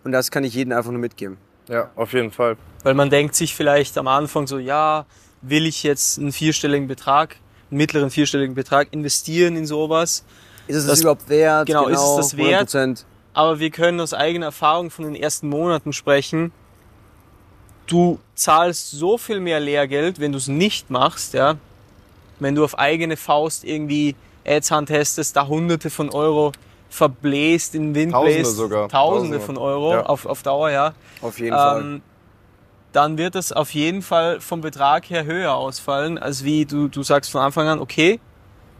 Und 0.03 0.11
das 0.11 0.29
kann 0.29 0.43
ich 0.43 0.53
jedem 0.53 0.73
einfach 0.73 0.91
nur 0.91 0.99
mitgeben. 0.99 1.37
Ja, 1.67 1.89
auf 1.95 2.13
jeden 2.13 2.31
Fall. 2.31 2.57
Weil 2.83 2.95
man 2.95 3.09
denkt 3.09 3.33
sich 3.35 3.55
vielleicht 3.55 3.97
am 3.97 4.07
Anfang 4.07 4.45
so, 4.45 4.59
ja, 4.59 5.05
will 5.41 5.65
ich 5.65 5.83
jetzt 5.83 6.19
einen 6.19 6.31
vierstelligen 6.31 6.87
Betrag, 6.87 7.37
einen 7.69 7.77
mittleren 7.77 8.11
vierstelligen 8.11 8.55
Betrag 8.55 8.89
investieren 8.91 9.55
in 9.55 9.65
sowas? 9.65 10.25
Ist 10.71 10.77
es 10.77 10.83
Das- 10.85 10.91
das, 10.93 11.01
überhaupt 11.01 11.29
wert? 11.29 11.65
genau, 11.67 11.87
ist 11.87 11.99
es 12.01 12.15
das 12.15 12.37
wert? 12.37 12.69
100%. 12.69 13.05
Aber 13.33 13.59
wir 13.59 13.69
können 13.69 13.99
aus 13.99 14.13
eigener 14.13 14.47
Erfahrung 14.47 14.89
von 14.91 15.05
den 15.05 15.15
ersten 15.15 15.47
Monaten 15.49 15.93
sprechen. 15.93 16.51
Du 17.87 18.19
zahlst 18.35 18.91
so 18.91 19.17
viel 19.17 19.39
mehr 19.39 19.59
Lehrgeld, 19.59 20.19
wenn 20.19 20.31
du 20.31 20.37
es 20.37 20.47
nicht 20.47 20.89
machst, 20.89 21.33
ja. 21.33 21.55
Wenn 22.39 22.55
du 22.55 22.63
auf 22.63 22.77
eigene 22.79 23.17
Faust 23.17 23.63
irgendwie 23.63 24.15
Ads 24.45 24.71
handtestest, 24.71 25.35
da 25.35 25.47
hunderte 25.47 25.89
von 25.89 26.09
Euro 26.09 26.51
verbläst, 26.89 27.75
in 27.75 27.93
den 27.93 27.95
Wind 27.95 28.11
Tausende 28.13 28.35
bläst, 28.35 28.55
sogar. 28.57 28.89
Tausende 28.89 29.37
Tausende. 29.37 29.39
von 29.41 29.57
Euro 29.57 29.93
Ja. 29.93 30.03
auf, 30.03 30.25
auf 30.25 30.41
Dauer, 30.43 30.69
ja. 30.71 30.93
Auf 31.21 31.39
jeden 31.39 31.55
Fall. 31.55 31.81
Ähm, 31.81 32.01
dann 32.93 33.17
wird 33.17 33.35
es 33.35 33.51
auf 33.53 33.73
jeden 33.73 34.01
Fall 34.01 34.41
vom 34.41 34.59
Betrag 34.61 35.09
her 35.09 35.23
höher 35.25 35.53
ausfallen, 35.53 36.17
als 36.17 36.43
wie 36.43 36.65
du, 36.65 36.87
du 36.89 37.03
sagst 37.03 37.31
von 37.31 37.41
Anfang 37.41 37.67
an, 37.67 37.79
okay, 37.79 38.19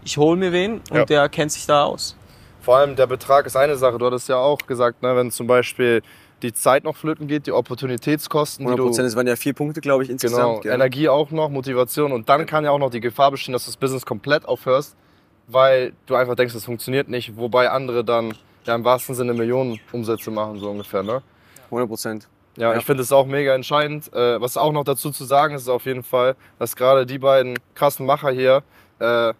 ich 0.03 0.17
hole 0.17 0.37
mir 0.37 0.51
wen 0.51 0.81
und 0.89 0.93
Ja. 0.97 1.05
der 1.05 1.29
kennt 1.29 1.51
sich 1.51 1.65
da 1.65 1.83
aus. 1.85 2.15
Vor 2.61 2.77
allem 2.77 2.95
der 2.95 3.07
Betrag 3.07 3.45
ist 3.45 3.55
eine 3.55 3.75
Sache. 3.75 3.97
Du 3.97 4.05
hattest 4.05 4.29
ja 4.29 4.37
auch 4.37 4.59
gesagt, 4.67 5.01
ne, 5.01 5.15
wenn 5.15 5.31
zum 5.31 5.47
Beispiel 5.47 6.01
die 6.43 6.53
Zeit 6.53 6.83
noch 6.83 6.95
flöten 6.95 7.27
geht, 7.27 7.45
die 7.47 7.51
Opportunitätskosten, 7.51 8.65
die 8.65 8.69
100 8.71 8.79
du 8.79 8.85
Prozent, 8.89 9.07
es 9.07 9.15
waren 9.15 9.27
ja 9.27 9.35
vier 9.35 9.53
Punkte, 9.53 9.81
glaube 9.81 10.03
ich, 10.03 10.07
Genau, 10.09 10.13
insgesamt. 10.13 10.61
gell? 10.63 10.73
Energie 10.73 11.07
auch 11.09 11.31
noch, 11.31 11.49
Motivation 11.49 12.11
und 12.11 12.29
dann 12.29 12.45
kann 12.45 12.63
ja 12.63 12.71
auch 12.71 12.79
noch 12.79 12.89
die 12.89 12.99
Gefahr 12.99 13.31
bestehen, 13.31 13.53
dass 13.53 13.65
du 13.65 13.69
das 13.71 13.77
Business 13.77 14.05
komplett 14.05 14.45
aufhörst, 14.45 14.95
weil 15.47 15.93
du 16.07 16.15
einfach 16.15 16.35
denkst, 16.35 16.55
es 16.55 16.65
funktioniert 16.65 17.09
nicht, 17.09 17.37
wobei 17.37 17.69
andere 17.69 18.03
dann 18.03 18.33
ja 18.65 18.75
im 18.75 18.83
wahrsten 18.83 19.15
Sinne 19.15 19.33
Millionen 19.33 19.79
Umsätze 19.91 20.31
machen, 20.31 20.59
so 20.59 20.69
ungefähr. 20.69 21.03
Ne? 21.03 21.21
100 21.65 21.87
Prozent. 21.87 22.27
Ja, 22.57 22.71
Ja. 22.73 22.77
ich 22.79 22.85
finde 22.85 23.01
es 23.03 23.11
auch 23.11 23.25
mega 23.25 23.53
entscheidend. 23.55 24.11
Äh, 24.13 24.41
was 24.41 24.57
auch 24.57 24.71
noch 24.71 24.83
dazu 24.83 25.09
zu 25.11 25.23
sagen 25.25 25.55
ist, 25.55 25.63
ist 25.63 25.69
auf 25.69 25.85
jeden 25.85 26.03
Fall, 26.03 26.35
dass 26.59 26.75
gerade 26.75 27.05
die 27.05 27.17
beiden 27.19 27.57
krassen 27.75 28.05
Macher 28.05 28.29
hier 28.31 28.61
äh, 28.99 29.33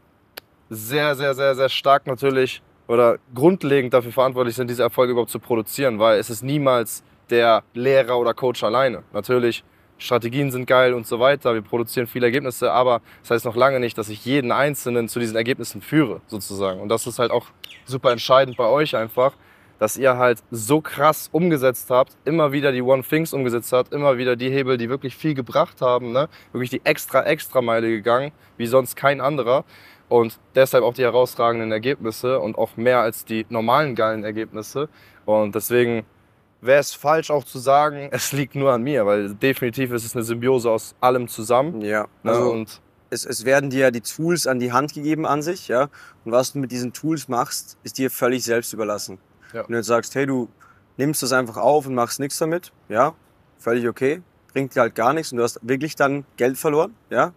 sehr, 0.72 1.16
sehr, 1.16 1.36
sehr, 1.36 1.54
sehr 1.54 1.68
stark 1.68 2.08
natürlich 2.08 2.62
oder 2.88 3.18
grundlegend 3.36 3.94
dafür 3.94 4.14
verantwortlich 4.14 4.56
sind, 4.56 4.70
diese 4.70 4.84
Erfolge 4.84 5.12
überhaupt 5.12 5.30
zu 5.30 5.40
produzieren, 5.40 6.00
weil 6.00 6.18
es 6.18 6.30
ist 6.30 6.44
niemals 6.44 7.04
der 7.30 7.64
Lehrer 7.74 8.18
oder 8.18 8.34
Coach 8.34 8.64
alleine. 8.64 9.04
Natürlich 9.12 9.66
Strategien 9.98 10.50
sind 10.50 10.66
geil 10.66 10.94
und 10.94 11.06
so 11.06 11.20
weiter, 11.20 11.54
wir 11.54 11.62
produzieren 11.62 12.08
viele 12.08 12.26
Ergebnisse, 12.26 12.72
aber 12.72 13.02
das 13.22 13.32
heißt 13.32 13.46
noch 13.46 13.56
lange 13.56 13.82
nicht, 13.82 13.98
dass 13.98 14.08
ich 14.08 14.26
jeden 14.26 14.52
Einzelnen 14.52 15.10
zu 15.10 15.20
diesen 15.20 15.36
Ergebnissen 15.36 15.82
führe, 15.82 16.22
sozusagen. 16.28 16.80
Und 16.80 16.88
das 16.88 17.06
ist 17.06 17.20
halt 17.20 17.32
auch 17.32 17.48
super 17.86 18.12
entscheidend 18.12 18.56
bei 18.56 18.66
euch 18.66 18.96
einfach, 18.96 19.34
dass 19.82 19.98
ihr 19.98 20.18
halt 20.18 20.44
so 20.52 20.80
krass 20.80 21.28
umgesetzt 21.32 21.90
habt, 21.90 22.16
immer 22.24 22.52
wieder 22.52 22.72
die 22.72 22.84
One 22.84 23.04
Things 23.04 23.34
umgesetzt 23.34 23.74
habt, 23.74 23.94
immer 23.94 24.18
wieder 24.18 24.36
die 24.36 24.50
Hebel, 24.50 24.78
die 24.78 24.90
wirklich 24.90 25.16
viel 25.16 25.34
gebracht 25.34 25.82
haben, 25.82 26.12
ne? 26.12 26.30
wirklich 26.52 26.70
die 26.70 26.82
extra, 26.84 27.24
extra 27.24 27.62
Meile 27.62 27.90
gegangen, 27.90 28.32
wie 28.58 28.68
sonst 28.68 28.96
kein 28.96 29.20
anderer. 29.20 29.66
Und 30.12 30.38
deshalb 30.56 30.84
auch 30.84 30.94
die 30.94 31.04
herausragenden 31.04 31.72
Ergebnisse 31.72 32.38
und 32.42 32.58
auch 32.58 32.76
mehr 32.76 33.00
als 33.00 33.24
die 33.24 33.46
normalen 33.48 33.96
geilen 33.96 34.26
Ergebnisse. 34.26 34.90
Und 35.24 35.56
deswegen 35.56 36.06
wäre 36.60 36.82
es 36.82 36.94
falsch 36.94 37.32
auch 37.32 37.46
zu 37.46 37.60
sagen, 37.60 38.10
es 38.12 38.34
liegt 38.34 38.56
nur 38.56 38.74
an 38.74 38.84
mir, 38.84 39.06
weil 39.06 39.34
definitiv 39.36 39.94
ist 39.94 40.04
es 40.04 40.14
eine 40.14 40.26
Symbiose 40.26 40.70
aus 40.70 40.96
allem 41.00 41.30
zusammen. 41.30 41.80
Ja, 41.80 42.08
Ne? 42.24 42.32
also 42.32 42.52
und 42.52 42.82
es, 43.10 43.26
es 43.26 43.46
werden 43.46 43.70
dir 43.70 43.80
ja 43.80 43.92
die 43.92 44.02
Tools 44.02 44.48
an 44.48 44.60
die 44.60 44.74
Hand 44.74 44.94
gegeben 44.94 45.26
an 45.26 45.42
sich, 45.42 45.70
ja. 45.70 45.84
Und 46.26 46.34
was 46.34 46.52
du 46.52 46.60
mit 46.60 46.74
diesen 46.74 46.92
Tools 46.92 47.30
machst, 47.30 47.78
ist 47.84 47.98
dir 47.98 48.12
völlig 48.12 48.44
selbst 48.44 48.74
überlassen. 48.74 49.18
Ja. 49.54 49.64
Wenn 49.64 49.72
du 49.72 49.78
jetzt 49.78 49.88
sagst, 49.88 50.14
hey, 50.16 50.26
du 50.26 50.50
nimmst 50.98 51.24
das 51.24 51.32
einfach 51.32 51.56
auf 51.56 51.88
und 51.88 51.96
machst 51.96 52.20
nichts 52.20 52.38
damit, 52.38 52.74
ja, 52.90 53.14
völlig 53.60 53.88
okay, 53.88 54.22
bringt 54.52 54.76
dir 54.76 54.82
halt 54.82 54.96
gar 54.96 55.14
nichts 55.14 55.32
und 55.32 55.38
du 55.38 55.44
hast 55.46 55.58
wirklich 55.62 55.96
dann 55.96 56.26
Geld 56.36 56.58
verloren, 56.58 56.96
ja. 57.10 57.32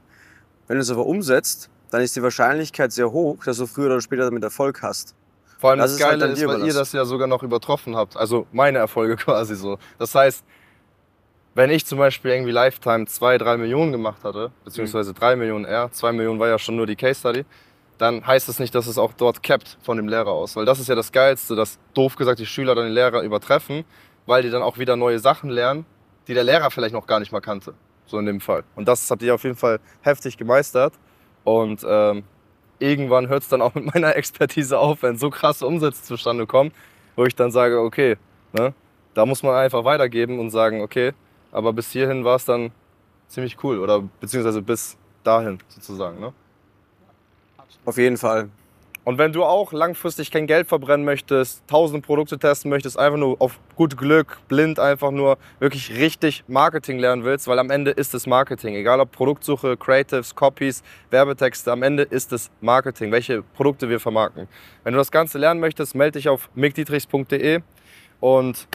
Wenn 0.66 0.74
du 0.78 0.82
es 0.82 0.90
aber 0.90 1.06
umsetzt, 1.06 1.70
dann 1.94 2.02
ist 2.02 2.16
die 2.16 2.22
Wahrscheinlichkeit 2.22 2.90
sehr 2.92 3.10
hoch, 3.12 3.44
dass 3.44 3.58
du 3.58 3.66
früher 3.66 3.86
oder 3.86 4.00
später 4.00 4.24
damit 4.24 4.42
Erfolg 4.42 4.82
hast. 4.82 5.14
Vor 5.58 5.70
allem 5.70 5.78
Das 5.78 5.92
das, 5.92 6.00
ist 6.00 6.04
halt 6.06 6.20
Geile 6.20 6.32
ist, 6.32 6.42
dir 6.42 6.48
weil 6.48 6.66
ihr 6.66 6.74
das 6.74 6.92
ja 6.92 7.04
sogar 7.04 7.28
noch 7.28 7.42
übertroffen 7.44 7.94
habt. 7.96 8.16
Also 8.16 8.46
meine 8.52 8.78
Erfolge 8.78 9.16
quasi 9.24 9.54
so. 9.54 9.78
Das 9.98 10.14
heißt, 10.14 10.44
wenn 11.54 11.70
ich 11.70 11.86
zum 11.86 11.98
Beispiel 11.98 12.32
irgendwie 12.32 12.50
Lifetime 12.50 13.06
zwei, 13.06 13.38
drei 13.38 13.56
Millionen 13.56 13.92
gemacht 13.92 14.24
hatte, 14.24 14.50
beziehungsweise 14.64 15.10
Mhm. 15.12 15.14
drei 15.14 15.36
Millionen 15.36 15.64
eher, 15.64 15.90
zwei 15.92 16.12
Millionen 16.12 16.40
war 16.40 16.48
ja 16.48 16.58
schon 16.58 16.74
nur 16.76 16.86
die 16.86 16.96
Case 16.96 17.20
Study, 17.20 17.44
dann 17.96 18.26
heißt 18.26 18.48
das 18.48 18.58
nicht, 18.58 18.74
dass 18.74 18.88
es 18.88 18.98
auch 18.98 19.12
dort 19.12 19.44
capped 19.44 19.78
von 19.82 19.96
dem 19.96 20.08
Lehrer 20.08 20.32
aus. 20.32 20.56
Weil 20.56 20.64
das 20.64 20.80
ist 20.80 20.88
ja 20.88 20.96
das 20.96 21.12
Geilste, 21.12 21.54
dass 21.54 21.78
doof 21.94 22.16
gesagt 22.16 22.40
die 22.40 22.46
Schüler 22.46 22.74
dann 22.74 22.86
den 22.86 22.92
Lehrer 22.92 23.22
übertreffen, 23.22 23.84
weil 24.26 24.42
die 24.42 24.50
dann 24.50 24.62
auch 24.62 24.78
wieder 24.78 24.96
neue 24.96 25.20
Sachen 25.20 25.48
lernen, 25.48 25.86
die 26.26 26.34
der 26.34 26.42
Lehrer 26.42 26.72
vielleicht 26.72 26.92
noch 26.94 27.06
gar 27.06 27.20
nicht 27.20 27.30
mal 27.30 27.40
kannte. 27.40 27.74
So 28.06 28.18
in 28.18 28.26
dem 28.26 28.40
Fall. 28.40 28.64
Und 28.74 28.88
das 28.88 29.08
habt 29.10 29.22
ihr 29.22 29.32
auf 29.34 29.44
jeden 29.44 29.56
Fall 29.56 29.78
heftig 30.02 30.36
gemeistert. 30.36 30.92
Und 31.44 31.84
ähm, 31.86 32.24
irgendwann 32.78 33.28
hört 33.28 33.42
es 33.42 33.48
dann 33.48 33.62
auch 33.62 33.74
mit 33.74 33.94
meiner 33.94 34.16
Expertise 34.16 34.78
auf, 34.78 35.02
wenn 35.02 35.16
so 35.16 35.30
krasse 35.30 35.66
Umsätze 35.66 36.02
zustande 36.02 36.46
kommen, 36.46 36.72
wo 37.16 37.24
ich 37.24 37.34
dann 37.34 37.50
sage, 37.50 37.80
okay, 37.80 38.16
ne, 38.52 38.74
da 39.14 39.26
muss 39.26 39.42
man 39.42 39.54
einfach 39.54 39.84
weitergeben 39.84 40.38
und 40.38 40.50
sagen, 40.50 40.80
okay, 40.80 41.12
aber 41.52 41.72
bis 41.72 41.90
hierhin 41.92 42.24
war 42.24 42.36
es 42.36 42.44
dann 42.44 42.72
ziemlich 43.28 43.62
cool 43.62 43.78
oder 43.78 44.02
beziehungsweise 44.20 44.60
bis 44.60 44.96
dahin 45.22 45.58
sozusagen. 45.68 46.18
Ne? 46.20 46.32
Auf 47.84 47.96
jeden 47.96 48.16
Fall. 48.16 48.48
Und 49.04 49.18
wenn 49.18 49.32
du 49.32 49.44
auch 49.44 49.72
langfristig 49.72 50.30
kein 50.30 50.46
Geld 50.46 50.66
verbrennen 50.66 51.04
möchtest, 51.04 51.62
tausende 51.68 52.00
Produkte 52.00 52.38
testen 52.38 52.70
möchtest, 52.70 52.98
einfach 52.98 53.18
nur 53.18 53.36
auf 53.38 53.60
gut 53.76 53.98
Glück, 53.98 54.38
blind 54.48 54.78
einfach 54.78 55.10
nur 55.10 55.36
wirklich 55.58 55.90
richtig 55.90 56.42
Marketing 56.48 56.98
lernen 56.98 57.22
willst, 57.22 57.46
weil 57.46 57.58
am 57.58 57.70
Ende 57.70 57.90
ist 57.90 58.14
es 58.14 58.26
Marketing. 58.26 58.74
Egal 58.74 59.00
ob 59.00 59.12
Produktsuche, 59.12 59.76
Creatives, 59.76 60.34
Copies, 60.34 60.82
Werbetexte, 61.10 61.70
am 61.70 61.82
Ende 61.82 62.04
ist 62.04 62.32
es 62.32 62.50
Marketing, 62.62 63.12
welche 63.12 63.42
Produkte 63.42 63.90
wir 63.90 64.00
vermarkten. 64.00 64.48
Wenn 64.84 64.94
du 64.94 64.98
das 64.98 65.10
Ganze 65.10 65.36
lernen 65.36 65.60
möchtest, 65.60 65.94
melde 65.94 66.18
dich 66.18 66.30
auf 66.30 66.48
mickdietrichs.de 66.54 67.60
und 68.20 68.68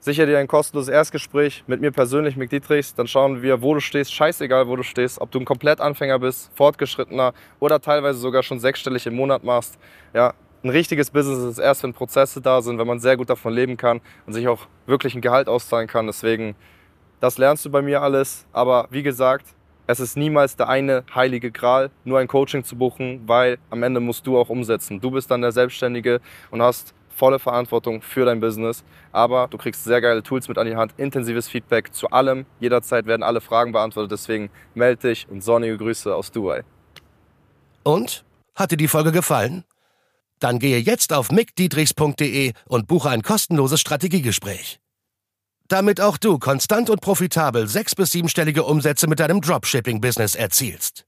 sicher 0.00 0.26
dir 0.26 0.38
ein 0.38 0.48
kostenloses 0.48 0.88
Erstgespräch 0.88 1.64
mit 1.66 1.80
mir 1.80 1.90
persönlich, 1.90 2.36
Mick 2.36 2.50
Dietrichs. 2.50 2.94
Dann 2.94 3.06
schauen 3.06 3.42
wir, 3.42 3.62
wo 3.62 3.74
du 3.74 3.80
stehst. 3.80 4.12
Scheißegal, 4.12 4.68
wo 4.68 4.76
du 4.76 4.82
stehst. 4.82 5.20
Ob 5.20 5.30
du 5.30 5.38
ein 5.38 5.44
Komplettanfänger 5.44 6.18
bist, 6.18 6.50
fortgeschrittener 6.54 7.34
oder 7.60 7.80
teilweise 7.80 8.18
sogar 8.18 8.42
schon 8.42 8.60
sechsstellig 8.60 9.06
im 9.06 9.14
Monat 9.14 9.44
machst. 9.44 9.78
Ja, 10.14 10.34
ein 10.62 10.70
richtiges 10.70 11.10
Business 11.10 11.38
ist 11.38 11.58
erst, 11.58 11.82
wenn 11.82 11.92
Prozesse 11.92 12.40
da 12.40 12.62
sind, 12.62 12.78
wenn 12.78 12.86
man 12.86 12.98
sehr 12.98 13.16
gut 13.16 13.30
davon 13.30 13.52
leben 13.52 13.76
kann 13.76 14.00
und 14.26 14.32
sich 14.32 14.48
auch 14.48 14.66
wirklich 14.86 15.14
ein 15.14 15.20
Gehalt 15.20 15.48
auszahlen 15.48 15.86
kann. 15.86 16.06
Deswegen, 16.06 16.56
das 17.20 17.38
lernst 17.38 17.64
du 17.64 17.70
bei 17.70 17.82
mir 17.82 18.02
alles. 18.02 18.46
Aber 18.52 18.88
wie 18.90 19.02
gesagt, 19.02 19.46
es 19.86 20.00
ist 20.00 20.16
niemals 20.16 20.56
der 20.56 20.68
eine 20.68 21.04
heilige 21.14 21.50
Gral, 21.50 21.90
nur 22.04 22.18
ein 22.18 22.28
Coaching 22.28 22.62
zu 22.62 22.76
buchen, 22.76 23.22
weil 23.26 23.58
am 23.70 23.82
Ende 23.82 24.00
musst 24.00 24.26
du 24.26 24.36
auch 24.36 24.50
umsetzen. 24.50 25.00
Du 25.00 25.10
bist 25.10 25.30
dann 25.30 25.40
der 25.40 25.52
Selbstständige 25.52 26.20
und 26.50 26.60
hast 26.60 26.92
volle 27.18 27.38
Verantwortung 27.38 28.00
für 28.00 28.24
dein 28.24 28.40
Business. 28.40 28.84
Aber 29.12 29.48
du 29.48 29.58
kriegst 29.58 29.84
sehr 29.84 30.00
geile 30.00 30.22
Tools 30.22 30.48
mit 30.48 30.56
an 30.56 30.66
die 30.66 30.76
Hand, 30.76 30.94
intensives 30.96 31.48
Feedback 31.48 31.92
zu 31.92 32.08
allem. 32.10 32.46
Jederzeit 32.60 33.06
werden 33.06 33.22
alle 33.22 33.40
Fragen 33.40 33.72
beantwortet. 33.72 34.12
Deswegen 34.12 34.50
melde 34.74 35.08
dich 35.08 35.28
und 35.28 35.42
sonnige 35.42 35.76
Grüße 35.76 36.14
aus 36.14 36.30
Dubai. 36.30 36.64
Und? 37.82 38.24
Hat 38.54 38.70
dir 38.70 38.76
die 38.76 38.88
Folge 38.88 39.12
gefallen? 39.12 39.64
Dann 40.40 40.58
gehe 40.58 40.78
jetzt 40.78 41.12
auf 41.12 41.30
mickdietrichs.de 41.30 42.52
und 42.66 42.86
buche 42.86 43.10
ein 43.10 43.22
kostenloses 43.22 43.80
Strategiegespräch. 43.80 44.78
Damit 45.68 46.00
auch 46.00 46.16
du 46.16 46.38
konstant 46.38 46.88
und 46.90 47.00
profitabel 47.00 47.68
sechs- 47.68 47.94
bis 47.94 48.12
siebenstellige 48.12 48.64
Umsätze 48.64 49.06
mit 49.06 49.20
deinem 49.20 49.40
Dropshipping-Business 49.40 50.34
erzielst. 50.34 51.07